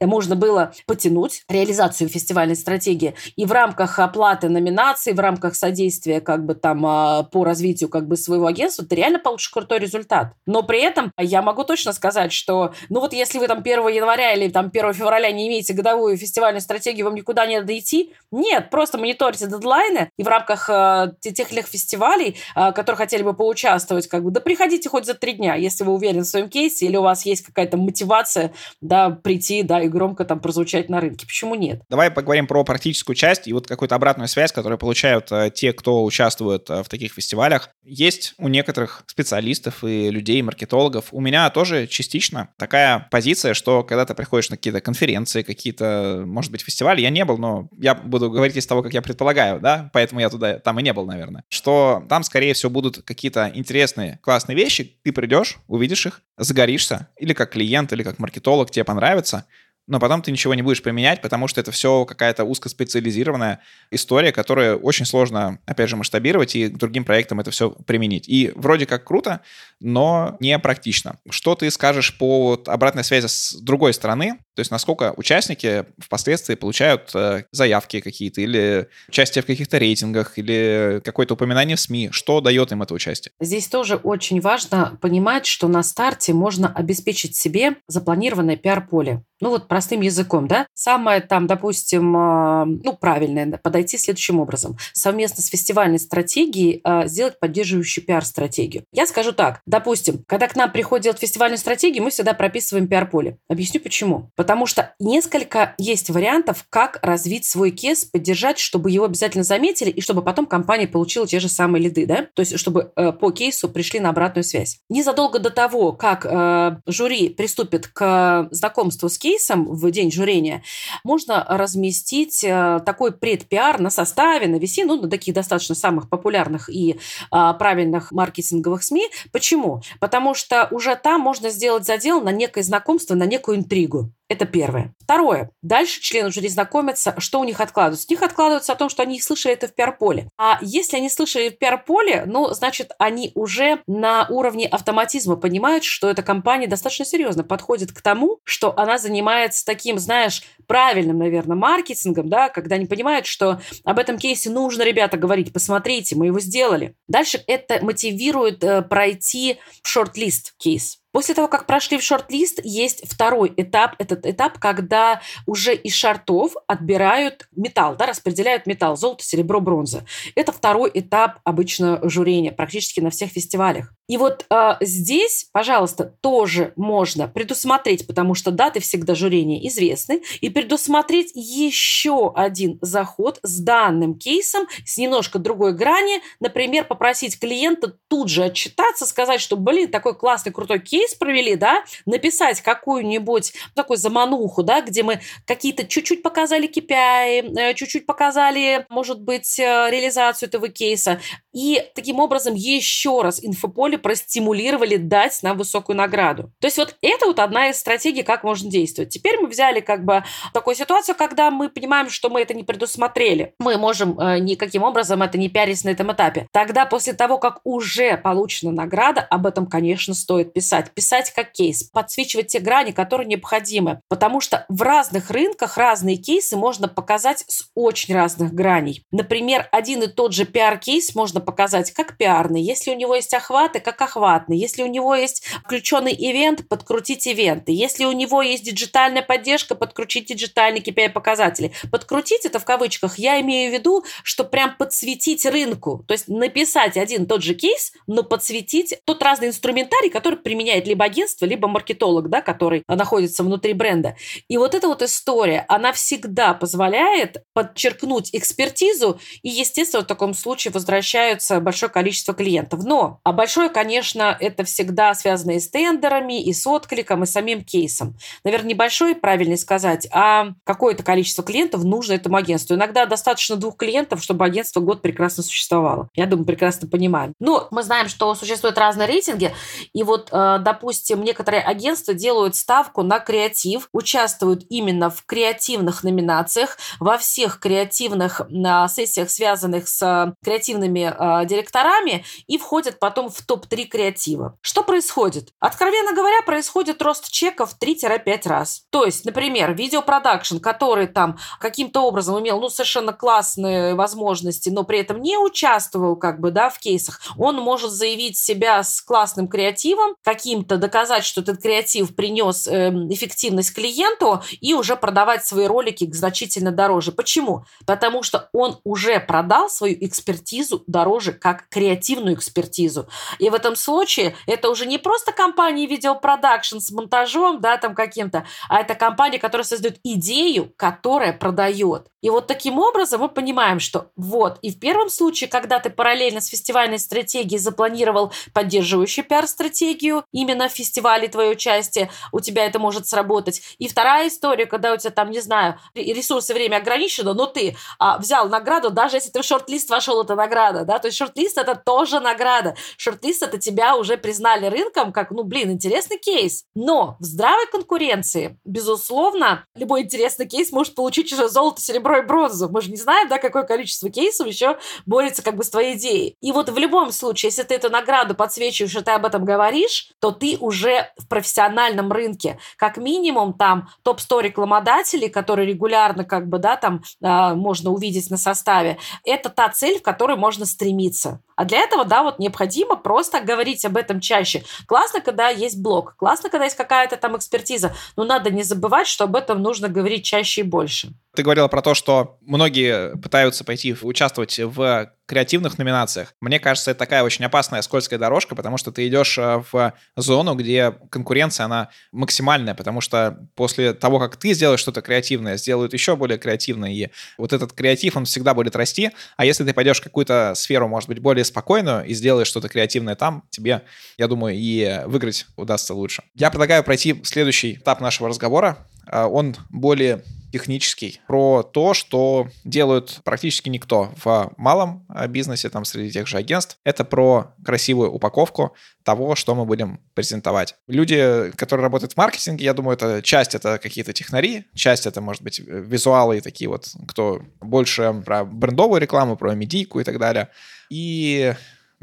можно 0.00 0.36
было 0.36 0.72
потянуть 0.86 1.42
реализацию 1.48 2.08
фестивальной 2.08 2.56
стратегии. 2.56 3.14
И 3.36 3.44
в 3.44 3.52
рамках 3.52 3.98
оплаты 3.98 4.48
номинаций, 4.48 5.12
в 5.12 5.20
рамках 5.20 5.54
содействия 5.54 6.20
как 6.20 6.44
бы 6.44 6.54
там 6.54 6.84
а, 6.86 7.22
по 7.24 7.44
развитию 7.44 7.88
как 7.88 8.08
бы 8.08 8.16
своего 8.16 8.46
агентства, 8.46 8.84
ты 8.84 8.96
реально 8.96 9.18
получишь 9.18 9.48
крутой 9.48 9.78
результат. 9.78 10.32
Но 10.46 10.62
при 10.62 10.82
этом 10.82 11.12
я 11.18 11.42
могу 11.42 11.64
точно 11.64 11.92
сказать, 11.92 12.32
что 12.32 12.74
ну 12.88 13.00
вот 13.00 13.12
если 13.12 13.38
вы 13.38 13.46
там 13.46 13.58
1 13.58 13.88
января 13.88 14.32
или 14.32 14.48
там 14.48 14.70
1 14.72 14.94
февраля 14.94 15.30
не 15.32 15.48
имеете 15.48 15.72
годовую 15.72 16.16
фестивальную 16.16 16.60
стратегию, 16.60 17.06
вам 17.06 17.14
никуда 17.14 17.46
не 17.46 17.58
надо 17.58 17.76
идти. 17.78 18.12
Нет, 18.30 18.70
просто 18.70 18.98
мониторите 18.98 19.46
дедлайны 19.46 20.10
и 20.16 20.22
в 20.22 20.28
рамках 20.28 20.68
э, 20.68 21.12
тех 21.20 21.50
или 21.50 21.58
иных 21.58 21.66
фестивалей, 21.68 22.36
э, 22.56 22.72
которые 22.72 22.96
хотели 22.96 23.22
бы 23.22 23.34
поучаствовать, 23.34 24.08
как 24.08 24.24
бы, 24.24 24.30
да 24.30 24.40
приходите 24.40 24.88
хоть 24.88 25.06
за 25.06 25.14
три 25.14 25.32
дня, 25.32 25.54
если 25.54 25.84
вы 25.84 25.92
уверены 25.94 26.22
в 26.22 26.26
своем 26.26 26.48
кейсе 26.48 26.86
или 26.86 26.96
у 26.96 27.02
вас 27.02 27.24
есть 27.26 27.44
какая-то 27.44 27.76
мотивация, 27.76 28.52
да, 28.80 29.10
прийти, 29.10 29.62
да, 29.62 29.83
и 29.84 29.88
громко 29.88 30.24
там 30.24 30.40
прозвучать 30.40 30.88
на 30.88 31.00
рынке. 31.00 31.26
Почему 31.26 31.54
нет? 31.54 31.82
Давай 31.88 32.10
поговорим 32.10 32.46
про 32.46 32.64
практическую 32.64 33.16
часть 33.16 33.46
и 33.48 33.52
вот 33.52 33.66
какую-то 33.66 33.94
обратную 33.94 34.28
связь, 34.28 34.52
которую 34.52 34.78
получают 34.78 35.30
э, 35.30 35.50
те, 35.54 35.72
кто 35.72 36.04
участвует 36.04 36.68
э, 36.70 36.82
в 36.82 36.88
таких 36.88 37.12
фестивалях. 37.12 37.70
Есть 37.84 38.34
у 38.38 38.48
некоторых 38.48 39.04
специалистов 39.06 39.84
и 39.84 40.10
людей, 40.10 40.42
маркетологов. 40.42 41.06
У 41.12 41.20
меня 41.20 41.48
тоже 41.50 41.86
частично 41.86 42.48
такая 42.58 43.08
позиция, 43.10 43.54
что 43.54 43.82
когда 43.82 44.04
ты 44.04 44.14
приходишь 44.14 44.50
на 44.50 44.56
какие-то 44.56 44.80
конференции, 44.80 45.42
какие-то, 45.42 46.22
может 46.26 46.50
быть, 46.50 46.62
фестивали, 46.62 47.00
я 47.00 47.10
не 47.10 47.24
был, 47.24 47.38
но 47.38 47.68
я 47.78 47.94
буду 47.94 48.30
говорить 48.30 48.56
из 48.56 48.66
того, 48.66 48.82
как 48.82 48.92
я 48.92 49.02
предполагаю, 49.02 49.60
да, 49.60 49.90
поэтому 49.92 50.20
я 50.20 50.30
туда 50.30 50.58
там 50.58 50.78
и 50.80 50.82
не 50.82 50.92
был, 50.92 51.06
наверное, 51.06 51.44
что 51.48 52.04
там, 52.08 52.22
скорее 52.22 52.54
всего, 52.54 52.70
будут 52.70 53.02
какие-то 53.02 53.50
интересные, 53.54 54.18
классные 54.22 54.56
вещи, 54.56 54.98
ты 55.02 55.12
придешь, 55.12 55.58
увидишь 55.66 56.06
их, 56.06 56.22
загоришься, 56.36 57.08
или 57.18 57.32
как 57.32 57.52
клиент, 57.52 57.92
или 57.92 58.02
как 58.02 58.18
маркетолог, 58.18 58.70
тебе 58.70 58.84
понравится, 58.84 59.46
но 59.86 60.00
потом 60.00 60.22
ты 60.22 60.30
ничего 60.30 60.54
не 60.54 60.62
будешь 60.62 60.82
применять, 60.82 61.20
потому 61.20 61.48
что 61.48 61.60
это 61.60 61.70
все 61.70 62.04
какая-то 62.04 62.44
узкоспециализированная 62.44 63.60
история, 63.90 64.32
которую 64.32 64.78
очень 64.78 65.04
сложно, 65.04 65.58
опять 65.66 65.90
же, 65.90 65.96
масштабировать 65.96 66.56
и 66.56 66.68
другим 66.68 67.04
проектам 67.04 67.40
это 67.40 67.50
все 67.50 67.70
применить. 67.70 68.28
И 68.28 68.52
вроде 68.54 68.86
как 68.86 69.04
круто, 69.04 69.40
но 69.80 70.36
не 70.40 70.58
практично. 70.58 71.18
Что 71.28 71.54
ты 71.54 71.70
скажешь 71.70 72.16
по 72.16 72.60
обратной 72.66 73.04
связи 73.04 73.26
с 73.26 73.54
другой 73.54 73.92
стороны? 73.92 74.38
То 74.54 74.60
есть 74.60 74.70
насколько 74.70 75.12
участники 75.16 75.84
впоследствии 75.98 76.54
получают 76.54 77.10
э, 77.14 77.44
заявки 77.50 78.00
какие-то 78.00 78.40
или 78.40 78.88
участие 79.08 79.42
в 79.42 79.46
каких-то 79.46 79.78
рейтингах 79.78 80.38
или 80.38 81.02
какое-то 81.04 81.34
упоминание 81.34 81.76
в 81.76 81.80
СМИ? 81.80 82.10
Что 82.12 82.40
дает 82.40 82.72
им 82.72 82.82
это 82.82 82.94
участие? 82.94 83.32
Здесь 83.40 83.66
тоже 83.68 83.96
очень 83.96 84.40
важно 84.40 84.96
понимать, 85.00 85.46
что 85.46 85.68
на 85.68 85.82
старте 85.82 86.32
можно 86.32 86.72
обеспечить 86.72 87.36
себе 87.36 87.76
запланированное 87.88 88.56
пиар-поле. 88.56 89.22
Ну 89.40 89.50
вот 89.50 89.68
простым 89.68 90.00
языком, 90.00 90.46
да? 90.46 90.66
Самое 90.74 91.20
там, 91.20 91.46
допустим, 91.46 92.16
э, 92.16 92.64
ну 92.84 92.92
правильное, 92.94 93.58
подойти 93.58 93.98
следующим 93.98 94.40
образом. 94.40 94.76
Совместно 94.92 95.42
с 95.42 95.48
фестивальной 95.48 95.98
стратегией 95.98 96.80
э, 96.84 97.06
сделать 97.08 97.38
поддерживающую 97.40 98.04
пиар-стратегию. 98.04 98.84
Я 98.92 99.06
скажу 99.06 99.32
так. 99.32 99.60
Допустим, 99.66 100.24
когда 100.26 100.48
к 100.48 100.56
нам 100.56 100.70
приходит 100.70 101.18
фестивальная 101.18 101.58
стратегия, 101.58 102.00
мы 102.00 102.10
всегда 102.10 102.32
прописываем 102.32 102.86
пиар-поле. 102.86 103.38
Объясню 103.48 103.80
почему. 103.80 104.30
Потому 104.36 104.66
что 104.66 104.94
несколько 104.98 105.74
есть 105.78 106.10
вариантов, 106.10 106.64
как 106.70 106.98
развить 107.02 107.44
свой 107.44 107.70
кейс, 107.70 108.04
поддержать, 108.04 108.58
чтобы 108.58 108.90
его 108.90 109.04
обязательно 109.04 109.44
заметили, 109.44 109.90
и 109.90 110.00
чтобы 110.00 110.22
потом 110.22 110.46
компания 110.46 110.86
получила 110.86 111.26
те 111.26 111.40
же 111.40 111.48
самые 111.48 111.82
лиды, 111.82 112.06
да? 112.06 112.28
То 112.34 112.40
есть, 112.40 112.58
чтобы 112.58 112.92
э, 112.96 113.12
по 113.12 113.30
кейсу 113.30 113.68
пришли 113.68 114.00
на 114.00 114.10
обратную 114.10 114.44
связь. 114.44 114.78
Незадолго 114.88 115.38
до 115.38 115.50
того, 115.50 115.92
как 115.92 116.24
э, 116.24 116.76
жюри 116.86 117.28
приступит 117.30 117.88
к 117.88 118.48
знакомству 118.50 119.08
с 119.08 119.18
кейсом, 119.18 119.33
кейсом 119.34 119.64
в 119.64 119.90
день 119.90 120.10
журения, 120.10 120.62
можно 121.02 121.44
разместить 121.48 122.44
э, 122.44 122.80
такой 122.84 123.12
предпиар 123.12 123.80
на 123.80 123.90
составе, 123.90 124.46
на 124.46 124.56
VC, 124.56 124.84
ну, 124.84 125.00
на 125.00 125.08
таких 125.08 125.34
достаточно 125.34 125.74
самых 125.74 126.08
популярных 126.08 126.68
и 126.68 126.98
а, 127.30 127.52
правильных 127.54 128.12
маркетинговых 128.12 128.82
СМИ. 128.82 129.08
Почему? 129.32 129.82
Потому 130.00 130.34
что 130.34 130.68
уже 130.70 130.94
там 130.96 131.20
можно 131.20 131.50
сделать 131.50 131.84
задел 131.84 132.20
на 132.20 132.30
некое 132.30 132.62
знакомство, 132.62 133.14
на 133.14 133.24
некую 133.24 133.58
интригу. 133.58 134.10
Это 134.28 134.46
первое. 134.46 134.94
Второе. 135.00 135.50
Дальше 135.60 136.00
члены 136.00 136.32
жюри 136.32 136.48
знакомятся, 136.48 137.14
что 137.18 137.40
у 137.40 137.44
них 137.44 137.60
откладывается. 137.60 138.06
У 138.08 138.12
них 138.12 138.22
откладывается 138.22 138.72
о 138.72 138.76
том, 138.76 138.88
что 138.88 139.02
они 139.02 139.20
слышали 139.20 139.52
это 139.52 139.68
в 139.68 139.74
пиар-поле. 139.74 140.30
А 140.38 140.58
если 140.62 140.96
они 140.96 141.10
слышали 141.10 141.50
в 141.50 141.58
пиар-поле, 141.58 142.24
ну, 142.26 142.48
значит, 142.54 142.92
они 142.98 143.32
уже 143.34 143.82
на 143.86 144.26
уровне 144.30 144.66
автоматизма 144.66 145.36
понимают, 145.36 145.84
что 145.84 146.08
эта 146.08 146.22
компания 146.22 146.66
достаточно 146.66 147.04
серьезно 147.04 147.44
подходит 147.44 147.92
к 147.92 148.00
тому, 148.00 148.38
что 148.44 148.72
она 148.78 148.96
занимается 148.96 149.64
таким, 149.66 149.98
знаешь, 149.98 150.42
правильным, 150.66 151.18
наверное, 151.18 151.56
маркетингом, 151.56 152.30
да, 152.30 152.48
когда 152.48 152.76
они 152.76 152.86
понимают, 152.86 153.26
что 153.26 153.60
об 153.84 153.98
этом 153.98 154.16
кейсе 154.16 154.48
нужно, 154.48 154.82
ребята, 154.84 155.18
говорить, 155.18 155.52
посмотрите, 155.52 156.16
мы 156.16 156.26
его 156.26 156.40
сделали. 156.40 156.94
Дальше 157.08 157.42
это 157.46 157.84
мотивирует 157.84 158.64
э, 158.64 158.80
пройти 158.80 159.58
шорт-лист 159.82 160.54
кейс. 160.56 161.03
После 161.14 161.32
того, 161.36 161.46
как 161.46 161.66
прошли 161.66 161.96
в 161.96 162.02
шорт-лист, 162.02 162.58
есть 162.64 163.08
второй 163.08 163.54
этап. 163.56 163.94
Этот 164.00 164.26
этап, 164.26 164.58
когда 164.58 165.22
уже 165.46 165.72
из 165.72 165.94
шортов 165.94 166.54
отбирают 166.66 167.46
металл, 167.54 167.94
да, 167.94 168.06
распределяют 168.06 168.66
металл, 168.66 168.96
золото, 168.96 169.22
серебро, 169.22 169.60
бронза. 169.60 170.04
Это 170.34 170.50
второй 170.50 170.90
этап 170.92 171.38
обычно 171.44 172.00
журения, 172.02 172.50
практически 172.50 172.98
на 172.98 173.10
всех 173.10 173.30
фестивалях. 173.30 173.94
И 174.08 174.16
вот 174.16 174.44
э, 174.50 174.72
здесь, 174.80 175.48
пожалуйста, 175.52 176.16
тоже 176.20 176.72
можно 176.74 177.28
предусмотреть, 177.28 178.06
потому 178.08 178.34
что 178.34 178.50
даты 178.50 178.80
всегда 178.80 179.14
журения 179.14 179.66
известны, 179.68 180.20
и 180.40 180.50
предусмотреть 180.50 181.30
еще 181.34 182.32
один 182.34 182.78
заход 182.82 183.38
с 183.42 183.60
данным 183.60 184.18
кейсом, 184.18 184.66
с 184.84 184.98
немножко 184.98 185.38
другой 185.38 185.74
грани. 185.74 186.20
Например, 186.40 186.84
попросить 186.84 187.38
клиента 187.38 187.96
тут 188.08 188.28
же 188.28 188.42
отчитаться, 188.42 189.06
сказать, 189.06 189.40
что, 189.40 189.56
блин, 189.56 189.90
такой 189.90 190.14
классный, 190.14 190.52
крутой 190.52 190.80
кейс 190.80 191.03
провели, 191.12 191.56
да, 191.56 191.84
написать 192.06 192.62
какую-нибудь 192.62 193.52
такую 193.74 193.98
замануху, 193.98 194.62
да, 194.62 194.80
где 194.80 195.02
мы 195.02 195.20
какие-то 195.46 195.86
чуть-чуть 195.86 196.22
показали 196.22 196.66
KPI, 196.66 197.58
э, 197.58 197.74
чуть-чуть 197.74 198.06
показали, 198.06 198.86
может 198.88 199.20
быть, 199.20 199.58
э, 199.58 199.90
реализацию 199.90 200.48
этого 200.48 200.68
кейса, 200.68 201.20
и 201.52 201.82
таким 201.94 202.20
образом 202.20 202.54
еще 202.54 203.22
раз 203.22 203.44
инфополе 203.44 203.98
простимулировали 203.98 204.96
дать 204.96 205.42
нам 205.42 205.58
высокую 205.58 205.96
награду. 205.96 206.52
То 206.60 206.66
есть 206.66 206.78
вот 206.78 206.96
это 207.02 207.26
вот 207.26 207.38
одна 207.38 207.68
из 207.68 207.78
стратегий, 207.78 208.22
как 208.22 208.44
можно 208.44 208.70
действовать. 208.70 209.10
Теперь 209.10 209.38
мы 209.40 209.48
взяли 209.48 209.80
как 209.80 210.04
бы 210.04 210.24
такую 210.52 210.74
ситуацию, 210.74 211.14
когда 211.14 211.50
мы 211.50 211.68
понимаем, 211.68 212.08
что 212.10 212.30
мы 212.30 212.40
это 212.40 212.54
не 212.54 212.64
предусмотрели. 212.64 213.54
Мы 213.58 213.76
можем 213.76 214.18
э, 214.18 214.38
никаким 214.38 214.82
образом 214.82 215.22
это 215.22 215.38
не 215.38 215.48
пиарить 215.48 215.84
на 215.84 215.90
этом 215.90 216.12
этапе. 216.12 216.48
Тогда 216.52 216.86
после 216.86 217.12
того, 217.12 217.38
как 217.38 217.60
уже 217.64 218.16
получена 218.16 218.72
награда, 218.72 219.20
об 219.20 219.46
этом, 219.46 219.66
конечно, 219.66 220.14
стоит 220.14 220.52
писать. 220.52 220.92
Писать 220.94 221.32
как 221.32 221.52
кейс, 221.52 221.84
подсвечивать 221.84 222.48
те 222.48 222.60
грани, 222.60 222.92
которые 222.92 223.26
необходимы. 223.26 224.00
Потому 224.08 224.40
что 224.40 224.64
в 224.68 224.82
разных 224.82 225.30
рынках 225.30 225.76
разные 225.76 226.16
кейсы 226.16 226.56
можно 226.56 226.88
показать 226.88 227.44
с 227.48 227.68
очень 227.74 228.14
разных 228.14 228.52
граней. 228.52 229.04
Например, 229.10 229.68
один 229.72 230.02
и 230.02 230.06
тот 230.06 230.32
же 230.32 230.44
пиар-кейс 230.44 231.14
можно 231.14 231.40
показать 231.40 231.90
как 231.92 232.16
пиарный, 232.16 232.62
если 232.62 232.90
у 232.90 232.96
него 232.96 233.14
есть 233.14 233.34
охваты, 233.34 233.80
как 233.80 234.00
охватный. 234.00 234.56
Если 234.56 234.82
у 234.82 234.86
него 234.86 235.14
есть 235.14 235.44
включенный 235.64 236.14
ивент, 236.14 236.68
подкрутить 236.68 237.26
ивенты. 237.26 237.72
Если 237.72 238.04
у 238.04 238.12
него 238.12 238.42
есть 238.42 238.64
диджитальная 238.64 239.22
поддержка, 239.22 239.74
подкрутить 239.74 240.26
диджитальные 240.26 240.82
KPI-показатели. 240.82 241.72
Подкрутить 241.90 242.44
это 242.44 242.58
в 242.58 242.64
кавычках 242.64 243.18
я 243.18 243.40
имею 243.40 243.70
в 243.70 243.74
виду, 243.74 244.04
что 244.22 244.44
прям 244.44 244.76
подсветить 244.76 245.44
рынку. 245.46 246.04
То 246.06 246.12
есть 246.12 246.28
написать 246.28 246.96
один 246.96 247.26
тот 247.26 247.42
же 247.42 247.54
кейс, 247.54 247.92
но 248.06 248.22
подсветить 248.22 249.00
тот 249.04 249.22
разный 249.22 249.48
инструментарий, 249.48 250.10
который 250.10 250.38
применяет 250.38 250.83
либо 250.86 251.04
агентство, 251.04 251.46
либо 251.46 251.68
маркетолог, 251.68 252.28
да, 252.28 252.40
который 252.40 252.82
находится 252.88 253.42
внутри 253.42 253.72
бренда. 253.72 254.16
И 254.48 254.56
вот 254.56 254.74
эта 254.74 254.88
вот 254.88 255.02
история, 255.02 255.64
она 255.68 255.92
всегда 255.92 256.54
позволяет 256.54 257.44
подчеркнуть 257.52 258.30
экспертизу, 258.32 259.18
и, 259.42 259.48
естественно, 259.48 260.02
в 260.02 260.06
таком 260.06 260.34
случае 260.34 260.72
возвращаются 260.72 261.60
большое 261.60 261.90
количество 261.90 262.34
клиентов. 262.34 262.84
Но 262.84 263.20
а 263.24 263.32
большое 263.32 263.68
конечно, 263.68 264.36
это 264.38 264.64
всегда 264.64 265.14
связано 265.14 265.52
и 265.52 265.60
с 265.60 265.68
тендерами, 265.68 266.42
и 266.42 266.52
с 266.52 266.66
откликом, 266.66 267.22
и 267.22 267.26
самим 267.26 267.64
кейсом. 267.64 268.16
Наверное, 268.44 268.70
небольшой, 268.70 269.14
правильно 269.14 269.56
сказать, 269.56 270.08
а 270.12 270.48
какое-то 270.64 271.02
количество 271.02 271.44
клиентов 271.44 271.84
нужно 271.84 272.14
этому 272.14 272.36
агентству. 272.36 272.74
Иногда 272.74 273.06
достаточно 273.06 273.56
двух 273.56 273.76
клиентов, 273.76 274.22
чтобы 274.22 274.44
агентство 274.44 274.80
год 274.80 275.02
прекрасно 275.02 275.42
существовало. 275.42 276.08
Я 276.14 276.26
думаю, 276.26 276.46
прекрасно 276.46 276.88
понимаем. 276.88 277.34
Но 277.40 277.68
мы 277.70 277.82
знаем, 277.82 278.08
что 278.08 278.34
существуют 278.34 278.78
разные 278.78 279.08
рейтинги, 279.08 279.52
и 279.92 280.02
вот, 280.02 280.28
э, 280.30 280.58
допустим, 280.74 281.22
некоторые 281.22 281.62
агентства 281.62 282.14
делают 282.14 282.56
ставку 282.56 283.02
на 283.02 283.18
креатив, 283.18 283.88
участвуют 283.92 284.64
именно 284.68 285.08
в 285.08 285.24
креативных 285.24 286.02
номинациях, 286.02 286.76
во 287.00 287.16
всех 287.16 287.60
креативных 287.60 288.40
сессиях, 288.88 289.30
связанных 289.30 289.88
с 289.88 290.34
креативными 290.44 291.14
э, 291.16 291.46
директорами, 291.46 292.24
и 292.46 292.58
входят 292.58 292.98
потом 292.98 293.30
в 293.30 293.40
топ 293.42 293.54
топ-3 293.54 293.84
креатива. 293.84 294.58
Что 294.60 294.82
происходит? 294.82 295.50
Откровенно 295.60 296.12
говоря, 296.12 296.42
происходит 296.42 297.02
рост 297.02 297.30
чеков 297.30 297.74
3-5 297.80 298.48
раз. 298.48 298.84
То 298.90 299.04
есть, 299.04 299.24
например, 299.24 299.74
видеопродакшн, 299.74 300.58
который 300.58 301.06
там 301.06 301.38
каким-то 301.60 302.02
образом 302.02 302.40
имел 302.40 302.60
ну, 302.60 302.68
совершенно 302.68 303.12
классные 303.12 303.94
возможности, 303.94 304.70
но 304.70 304.84
при 304.84 304.98
этом 304.98 305.20
не 305.20 305.38
участвовал 305.38 306.16
как 306.16 306.40
бы 306.40 306.50
да, 306.50 306.68
в 306.68 306.78
кейсах, 306.78 307.20
он 307.36 307.56
может 307.56 307.90
заявить 307.90 308.36
себя 308.36 308.82
с 308.82 309.00
классным 309.00 309.48
креативом, 309.48 310.16
каким-то 310.54 310.76
доказать, 310.76 311.24
что 311.24 311.40
этот 311.40 311.60
креатив 311.60 312.14
принес 312.14 312.68
э, 312.68 312.90
эффективность 313.10 313.74
клиенту 313.74 314.42
и 314.60 314.72
уже 314.72 314.94
продавать 314.94 315.44
свои 315.44 315.66
ролики 315.66 316.08
значительно 316.12 316.70
дороже. 316.70 317.10
Почему? 317.10 317.64
Потому 317.86 318.22
что 318.22 318.48
он 318.52 318.78
уже 318.84 319.18
продал 319.18 319.68
свою 319.68 319.96
экспертизу 320.00 320.84
дороже, 320.86 321.32
как 321.32 321.68
креативную 321.70 322.36
экспертизу. 322.36 323.08
И 323.40 323.50
в 323.50 323.54
этом 323.54 323.74
случае 323.74 324.36
это 324.46 324.70
уже 324.70 324.86
не 324.86 324.98
просто 324.98 325.32
компания 325.32 325.86
видеопродакшн 325.86 326.78
с 326.78 326.92
монтажом, 326.92 327.60
да, 327.60 327.76
там 327.76 327.96
каким-то, 327.96 328.46
а 328.68 328.80
это 328.80 328.94
компания, 328.94 329.40
которая 329.40 329.64
создает 329.64 329.98
идею, 330.04 330.72
которая 330.76 331.32
продает. 331.32 332.06
И 332.24 332.30
вот 332.30 332.46
таким 332.46 332.78
образом 332.78 333.20
мы 333.20 333.28
понимаем, 333.28 333.80
что 333.80 334.10
вот, 334.16 334.58
и 334.62 334.70
в 334.70 334.78
первом 334.78 335.10
случае, 335.10 335.50
когда 335.50 335.78
ты 335.78 335.90
параллельно 335.90 336.40
с 336.40 336.46
фестивальной 336.46 336.98
стратегией 336.98 337.58
запланировал 337.58 338.32
поддерживающую 338.54 339.26
пиар-стратегию 339.26 340.24
именно 340.44 340.68
в 340.68 340.72
фестивале 340.72 341.28
твое 341.28 341.50
участие, 341.50 342.10
у 342.32 342.40
тебя 342.40 342.66
это 342.66 342.78
может 342.78 343.06
сработать. 343.08 343.62
И 343.78 343.88
вторая 343.88 344.28
история, 344.28 344.66
когда 344.66 344.92
у 344.92 344.96
тебя 344.96 345.10
там, 345.10 345.30
не 345.30 345.40
знаю, 345.40 345.78
ресурсы, 345.94 346.54
время 346.54 346.76
ограничено, 346.76 347.34
но 347.34 347.46
ты 347.46 347.76
а, 347.98 348.18
взял 348.18 348.48
награду, 348.48 348.90
даже 348.90 349.16
если 349.16 349.30
ты 349.30 349.42
в 349.42 349.44
шорт-лист 349.44 349.90
вошел, 349.90 350.22
это 350.22 350.34
награда, 350.34 350.84
да, 350.84 350.98
то 350.98 351.08
есть 351.08 351.18
шорт-лист 351.18 351.58
это 351.58 351.74
тоже 351.74 352.20
награда. 352.20 352.76
Шорт-лист 352.96 353.42
это 353.42 353.58
тебя 353.58 353.96
уже 353.96 354.16
признали 354.16 354.66
рынком 354.66 355.12
как, 355.12 355.30
ну, 355.30 355.42
блин, 355.42 355.72
интересный 355.72 356.18
кейс. 356.18 356.64
Но 356.74 357.16
в 357.18 357.24
здравой 357.24 357.66
конкуренции, 357.70 358.58
безусловно, 358.64 359.64
любой 359.74 360.02
интересный 360.02 360.46
кейс 360.46 360.70
может 360.72 360.94
получить 360.94 361.32
уже 361.32 361.48
золото, 361.48 361.80
серебро 361.80 362.18
и 362.18 362.22
бронзу. 362.22 362.68
Мы 362.68 362.80
же 362.82 362.90
не 362.90 362.96
знаем, 362.96 363.28
да, 363.28 363.38
какое 363.38 363.64
количество 363.64 364.10
кейсов 364.10 364.46
еще 364.46 364.78
борется 365.06 365.42
как 365.42 365.56
бы 365.56 365.64
с 365.64 365.70
твоей 365.70 365.96
идеей. 365.96 366.36
И 366.40 366.52
вот 366.52 366.68
в 366.68 366.76
любом 366.78 367.12
случае, 367.12 367.48
если 367.48 367.62
ты 367.62 367.74
эту 367.74 367.90
награду 367.90 368.34
подсвечиваешь, 368.34 368.94
и 368.94 369.00
ты 369.00 369.10
об 369.12 369.24
этом 369.24 369.44
говоришь, 369.44 370.12
то 370.20 370.30
ты 370.34 370.58
уже 370.58 371.10
в 371.16 371.26
профессиональном 371.28 372.12
рынке. 372.12 372.58
Как 372.76 372.96
минимум 372.96 373.54
там 373.54 373.88
топ-100 374.02 374.42
рекламодателей, 374.42 375.28
которые 375.28 375.66
регулярно 375.66 376.24
как 376.24 376.48
бы, 376.48 376.58
да, 376.58 376.76
там 376.76 377.02
э, 377.22 377.54
можно 377.54 377.90
увидеть 377.90 378.30
на 378.30 378.36
составе, 378.36 378.98
это 379.24 379.48
та 379.48 379.68
цель, 379.70 379.98
в 379.98 380.02
которой 380.02 380.36
можно 380.36 380.66
стремиться. 380.66 381.40
А 381.56 381.64
для 381.64 381.78
этого, 381.78 382.04
да, 382.04 382.22
вот 382.22 382.38
необходимо 382.38 382.96
просто 382.96 383.40
говорить 383.40 383.84
об 383.84 383.96
этом 383.96 384.20
чаще. 384.20 384.64
Классно, 384.86 385.20
когда 385.20 385.48
есть 385.48 385.80
блог, 385.80 386.16
классно, 386.16 386.50
когда 386.50 386.64
есть 386.64 386.76
какая-то 386.76 387.16
там 387.16 387.36
экспертиза, 387.36 387.94
но 388.16 388.24
надо 388.24 388.50
не 388.50 388.62
забывать, 388.62 389.06
что 389.06 389.24
об 389.24 389.36
этом 389.36 389.62
нужно 389.62 389.88
говорить 389.88 390.24
чаще 390.24 390.62
и 390.62 390.64
больше. 390.64 391.12
Ты 391.34 391.42
говорила 391.42 391.66
про 391.66 391.82
то, 391.82 391.94
что 391.94 392.38
многие 392.42 393.16
пытаются 393.16 393.64
пойти 393.64 393.96
участвовать 394.00 394.56
в 394.58 395.10
креативных 395.26 395.78
номинациях. 395.78 396.34
Мне 396.40 396.60
кажется, 396.60 396.90
это 396.92 396.98
такая 396.98 397.24
очень 397.24 397.44
опасная 397.44 397.82
скользкая 397.82 398.18
дорожка, 398.18 398.54
потому 398.54 398.76
что 398.76 398.92
ты 398.92 399.08
идешь 399.08 399.38
э, 399.38 399.62
в 399.72 399.94
зону, 400.16 400.54
где 400.54 400.92
конкуренция, 401.10 401.64
она 401.64 401.88
максимальная, 402.12 402.74
потому 402.74 403.00
что 403.00 403.38
после 403.56 403.94
того, 403.94 404.20
как 404.20 404.36
ты 404.36 404.52
сделаешь 404.52 404.80
что-то 404.80 405.00
креативное, 405.00 405.56
сделают 405.56 405.92
еще 405.92 406.14
более 406.14 406.38
креативное, 406.38 406.90
и 406.90 407.08
вот 407.38 407.52
этот 407.52 407.72
креатив, 407.72 408.16
он 408.16 408.26
всегда 408.26 408.54
будет 408.54 408.76
расти, 408.76 409.10
а 409.36 409.44
если 409.44 409.64
ты 409.64 409.72
пойдешь 409.72 410.00
в 410.00 410.04
какую-то 410.04 410.52
сферу, 410.54 410.88
может 410.88 411.08
быть, 411.08 411.20
более 411.20 411.44
спокойную 411.44 412.04
и 412.04 412.14
сделаешь 412.14 412.48
что-то 412.48 412.68
креативное 412.68 413.16
там, 413.16 413.44
тебе, 413.50 413.82
я 414.18 414.28
думаю, 414.28 414.54
и 414.56 415.00
выиграть 415.06 415.46
удастся 415.56 415.94
лучше. 415.94 416.22
Я 416.34 416.50
предлагаю 416.50 416.84
пройти 416.84 417.22
следующий 417.24 417.74
этап 417.74 418.00
нашего 418.00 418.28
разговора, 418.28 418.86
а, 419.06 419.26
он 419.26 419.56
более 419.70 420.22
технический, 420.54 421.20
про 421.26 421.64
то, 421.64 421.94
что 421.94 422.46
делают 422.62 423.22
практически 423.24 423.68
никто 423.68 424.12
в 424.24 424.52
малом 424.56 425.04
а, 425.08 425.26
бизнесе, 425.26 425.68
там 425.68 425.84
среди 425.84 426.12
тех 426.12 426.28
же 426.28 426.36
агентств. 426.36 426.78
Это 426.84 427.04
про 427.04 427.52
красивую 427.64 428.12
упаковку 428.12 428.72
того, 429.02 429.34
что 429.34 429.56
мы 429.56 429.64
будем 429.64 429.98
презентовать. 430.14 430.76
Люди, 430.86 431.50
которые 431.56 431.82
работают 431.82 432.12
в 432.12 432.16
маркетинге, 432.16 432.66
я 432.66 432.72
думаю, 432.72 432.94
это 432.94 433.20
часть 433.20 433.56
это 433.56 433.78
какие-то 433.78 434.12
технари, 434.12 434.66
часть 434.76 435.06
это, 435.06 435.20
может 435.20 435.42
быть, 435.42 435.58
визуалы 435.58 436.38
и 436.38 436.40
такие 436.40 436.68
вот, 436.68 436.86
кто 437.08 437.42
больше 437.60 438.22
про 438.24 438.44
брендовую 438.44 439.00
рекламу, 439.00 439.36
про 439.36 439.56
медийку 439.56 439.98
и 439.98 440.04
так 440.04 440.20
далее. 440.20 440.50
И 440.88 441.52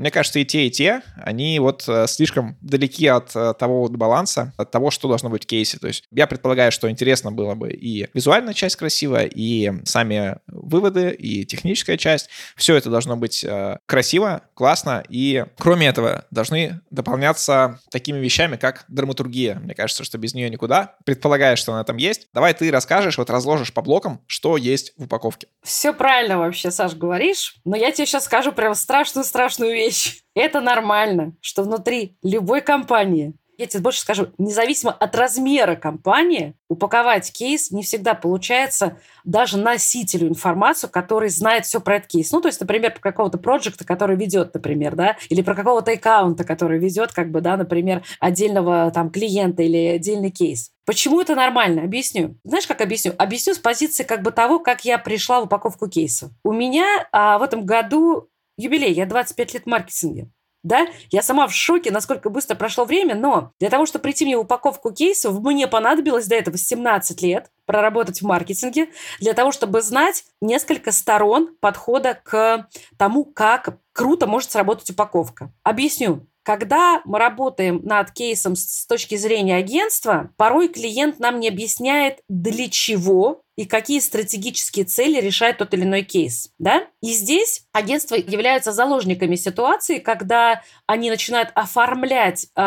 мне 0.01 0.09
кажется, 0.09 0.39
и 0.39 0.45
те, 0.45 0.65
и 0.65 0.71
те, 0.71 1.03
они 1.15 1.59
вот 1.59 1.83
э, 1.87 2.07
слишком 2.07 2.57
далеки 2.59 3.05
от 3.05 3.35
э, 3.35 3.53
того 3.53 3.81
вот 3.81 3.91
баланса, 3.91 4.51
от 4.57 4.71
того, 4.71 4.89
что 4.89 5.07
должно 5.07 5.29
быть 5.29 5.43
в 5.43 5.45
кейсе. 5.45 5.77
То 5.77 5.85
есть 5.85 6.05
я 6.11 6.25
предполагаю, 6.25 6.71
что 6.71 6.89
интересно 6.89 7.31
было 7.31 7.53
бы 7.53 7.71
и 7.71 8.07
визуальная 8.15 8.55
часть 8.55 8.77
красивая, 8.77 9.25
и 9.27 9.71
сами 9.85 10.37
выводы, 10.47 11.11
и 11.11 11.45
техническая 11.45 11.97
часть. 11.97 12.29
Все 12.55 12.75
это 12.75 12.89
должно 12.89 13.15
быть 13.15 13.43
э, 13.43 13.77
красиво, 13.85 14.41
классно, 14.55 15.03
и 15.07 15.45
кроме 15.59 15.85
этого 15.85 16.25
должны 16.31 16.81
дополняться 16.89 17.79
такими 17.91 18.17
вещами, 18.17 18.55
как 18.55 18.85
драматургия. 18.87 19.59
Мне 19.59 19.75
кажется, 19.75 20.03
что 20.03 20.17
без 20.17 20.33
нее 20.33 20.49
никуда. 20.49 20.95
Предполагаю, 21.05 21.57
что 21.57 21.73
она 21.73 21.83
там 21.83 21.97
есть. 21.97 22.27
Давай 22.33 22.55
ты 22.55 22.71
расскажешь, 22.71 23.19
вот 23.19 23.29
разложишь 23.29 23.71
по 23.71 23.83
блокам, 23.83 24.19
что 24.25 24.57
есть 24.57 24.93
в 24.97 25.03
упаковке. 25.03 25.45
Все 25.61 25.93
правильно 25.93 26.39
вообще, 26.39 26.71
Саш, 26.71 26.95
говоришь, 26.95 27.57
но 27.65 27.75
я 27.75 27.91
тебе 27.91 28.07
сейчас 28.07 28.25
скажу 28.25 28.51
прям 28.51 28.73
страшную-страшную 28.73 29.71
вещь 29.73 29.90
вещь. 29.91 30.21
Это 30.35 30.61
нормально, 30.61 31.33
что 31.41 31.63
внутри 31.63 32.17
любой 32.23 32.61
компании 32.61 33.33
я 33.57 33.67
тебе 33.67 33.83
больше 33.83 33.99
скажу, 33.99 34.29
независимо 34.39 34.91
от 34.91 35.15
размера 35.15 35.75
компании, 35.75 36.55
упаковать 36.67 37.31
кейс 37.31 37.69
не 37.69 37.83
всегда 37.83 38.15
получается 38.15 38.97
даже 39.23 39.59
носителю 39.59 40.29
информацию, 40.29 40.89
который 40.89 41.29
знает 41.29 41.65
все 41.65 41.79
про 41.79 41.97
этот 41.97 42.09
кейс. 42.09 42.31
Ну, 42.31 42.41
то 42.41 42.47
есть, 42.47 42.59
например, 42.59 42.91
про 42.91 43.11
какого-то 43.11 43.37
проекта, 43.37 43.85
который 43.85 44.15
ведет, 44.15 44.55
например, 44.55 44.95
да, 44.95 45.15
или 45.29 45.43
про 45.43 45.53
какого-то 45.53 45.91
аккаунта, 45.91 46.43
который 46.43 46.79
ведет, 46.79 47.13
как 47.13 47.29
бы, 47.29 47.41
да, 47.41 47.55
например, 47.55 48.01
отдельного 48.19 48.89
там 48.89 49.11
клиента 49.11 49.61
или 49.61 49.89
отдельный 49.89 50.31
кейс. 50.31 50.71
Почему 50.85 51.21
это 51.21 51.35
нормально? 51.35 51.83
Объясню. 51.83 52.39
Знаешь, 52.43 52.65
как 52.65 52.81
объясню? 52.81 53.13
Объясню 53.19 53.53
с 53.53 53.59
позиции 53.59 54.03
как 54.03 54.23
бы 54.23 54.31
того, 54.31 54.57
как 54.57 54.85
я 54.85 54.97
пришла 54.97 55.39
в 55.39 55.43
упаковку 55.43 55.87
кейса. 55.87 56.31
У 56.43 56.51
меня 56.51 57.07
а, 57.11 57.37
в 57.37 57.43
этом 57.43 57.63
году 57.63 58.31
юбилей, 58.57 58.93
я 58.93 59.05
25 59.05 59.53
лет 59.53 59.63
в 59.63 59.67
маркетинге. 59.67 60.29
Да, 60.63 60.85
я 61.09 61.23
сама 61.23 61.47
в 61.47 61.53
шоке, 61.53 61.91
насколько 61.91 62.29
быстро 62.29 62.53
прошло 62.53 62.85
время, 62.85 63.15
но 63.15 63.51
для 63.59 63.69
того, 63.69 63.87
чтобы 63.87 64.03
прийти 64.03 64.25
мне 64.25 64.37
в 64.37 64.41
упаковку 64.41 64.91
кейсов, 64.91 65.39
мне 65.41 65.67
понадобилось 65.67 66.27
до 66.27 66.35
этого 66.35 66.55
17 66.55 67.19
лет 67.23 67.49
проработать 67.65 68.21
в 68.21 68.25
маркетинге, 68.25 68.89
для 69.19 69.33
того, 69.33 69.51
чтобы 69.51 69.81
знать 69.81 70.23
несколько 70.39 70.91
сторон 70.91 71.55
подхода 71.59 72.19
к 72.21 72.67
тому, 72.97 73.25
как 73.25 73.79
круто 73.91 74.27
может 74.27 74.51
сработать 74.51 74.89
упаковка. 74.91 75.51
Объясню. 75.63 76.27
Когда 76.43 77.01
мы 77.05 77.19
работаем 77.19 77.81
над 77.83 78.11
кейсом 78.11 78.55
с 78.55 78.85
точки 78.87 79.15
зрения 79.15 79.57
агентства, 79.57 80.31
порой 80.37 80.69
клиент 80.69 81.19
нам 81.19 81.39
не 81.39 81.47
объясняет, 81.47 82.19
для 82.27 82.69
чего 82.69 83.43
и 83.57 83.65
какие 83.65 83.99
стратегические 83.99 84.85
цели 84.85 85.21
решает 85.21 85.59
тот 85.59 85.73
или 85.75 85.83
иной 85.83 86.01
кейс. 86.01 86.49
Да? 86.57 86.87
И 87.01 87.11
здесь 87.11 87.65
агентства 87.73 88.15
являются 88.15 88.71
заложниками 88.71 89.35
ситуации, 89.35 89.99
когда 89.99 90.63
они 90.87 91.11
начинают 91.11 91.51
оформлять 91.53 92.47
э, 92.55 92.59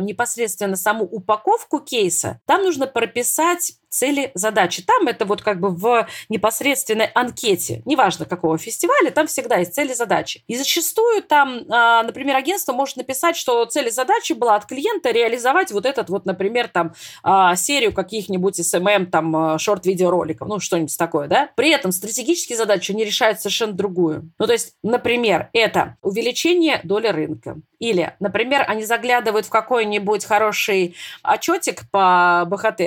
непосредственно 0.00 0.76
саму 0.76 1.04
упаковку 1.04 1.80
кейса. 1.80 2.40
Там 2.46 2.62
нужно 2.62 2.86
прописать 2.86 3.77
цели, 3.88 4.30
задачи. 4.34 4.82
Там 4.82 5.08
это 5.08 5.24
вот 5.24 5.42
как 5.42 5.60
бы 5.60 5.70
в 5.70 6.06
непосредственной 6.28 7.06
анкете, 7.06 7.82
неважно 7.84 8.24
какого 8.24 8.58
фестиваля, 8.58 9.10
там 9.10 9.26
всегда 9.26 9.56
есть 9.56 9.74
цели, 9.74 9.92
задачи. 9.94 10.42
И 10.46 10.56
зачастую 10.56 11.22
там, 11.22 11.62
а, 11.68 12.02
например, 12.02 12.36
агентство 12.36 12.72
может 12.72 12.96
написать, 12.96 13.36
что 13.36 13.64
цель 13.64 13.90
задачи 13.90 14.32
была 14.32 14.56
от 14.56 14.66
клиента 14.66 15.10
реализовать 15.10 15.72
вот 15.72 15.86
этот 15.86 16.10
вот, 16.10 16.26
например, 16.26 16.68
там 16.68 16.94
а, 17.22 17.56
серию 17.56 17.92
каких-нибудь 17.92 18.60
SMM, 18.60 19.06
там, 19.06 19.36
а, 19.36 19.58
шорт-видеороликов, 19.58 20.48
ну, 20.48 20.60
что-нибудь 20.60 20.96
такое, 20.96 21.28
да. 21.28 21.50
При 21.56 21.70
этом 21.70 21.92
стратегические 21.92 22.56
задачи, 22.56 22.92
они 22.92 23.04
решают 23.04 23.40
совершенно 23.40 23.72
другую. 23.72 24.30
Ну, 24.38 24.46
то 24.46 24.52
есть, 24.52 24.74
например, 24.82 25.50
это 25.52 25.96
увеличение 26.02 26.80
доли 26.84 27.08
рынка. 27.08 27.56
Или, 27.78 28.16
например, 28.18 28.64
они 28.66 28.84
заглядывают 28.84 29.46
в 29.46 29.50
какой-нибудь 29.50 30.24
хороший 30.24 30.96
отчетик 31.22 31.82
по 31.90 32.44
БХТ, 32.46 32.80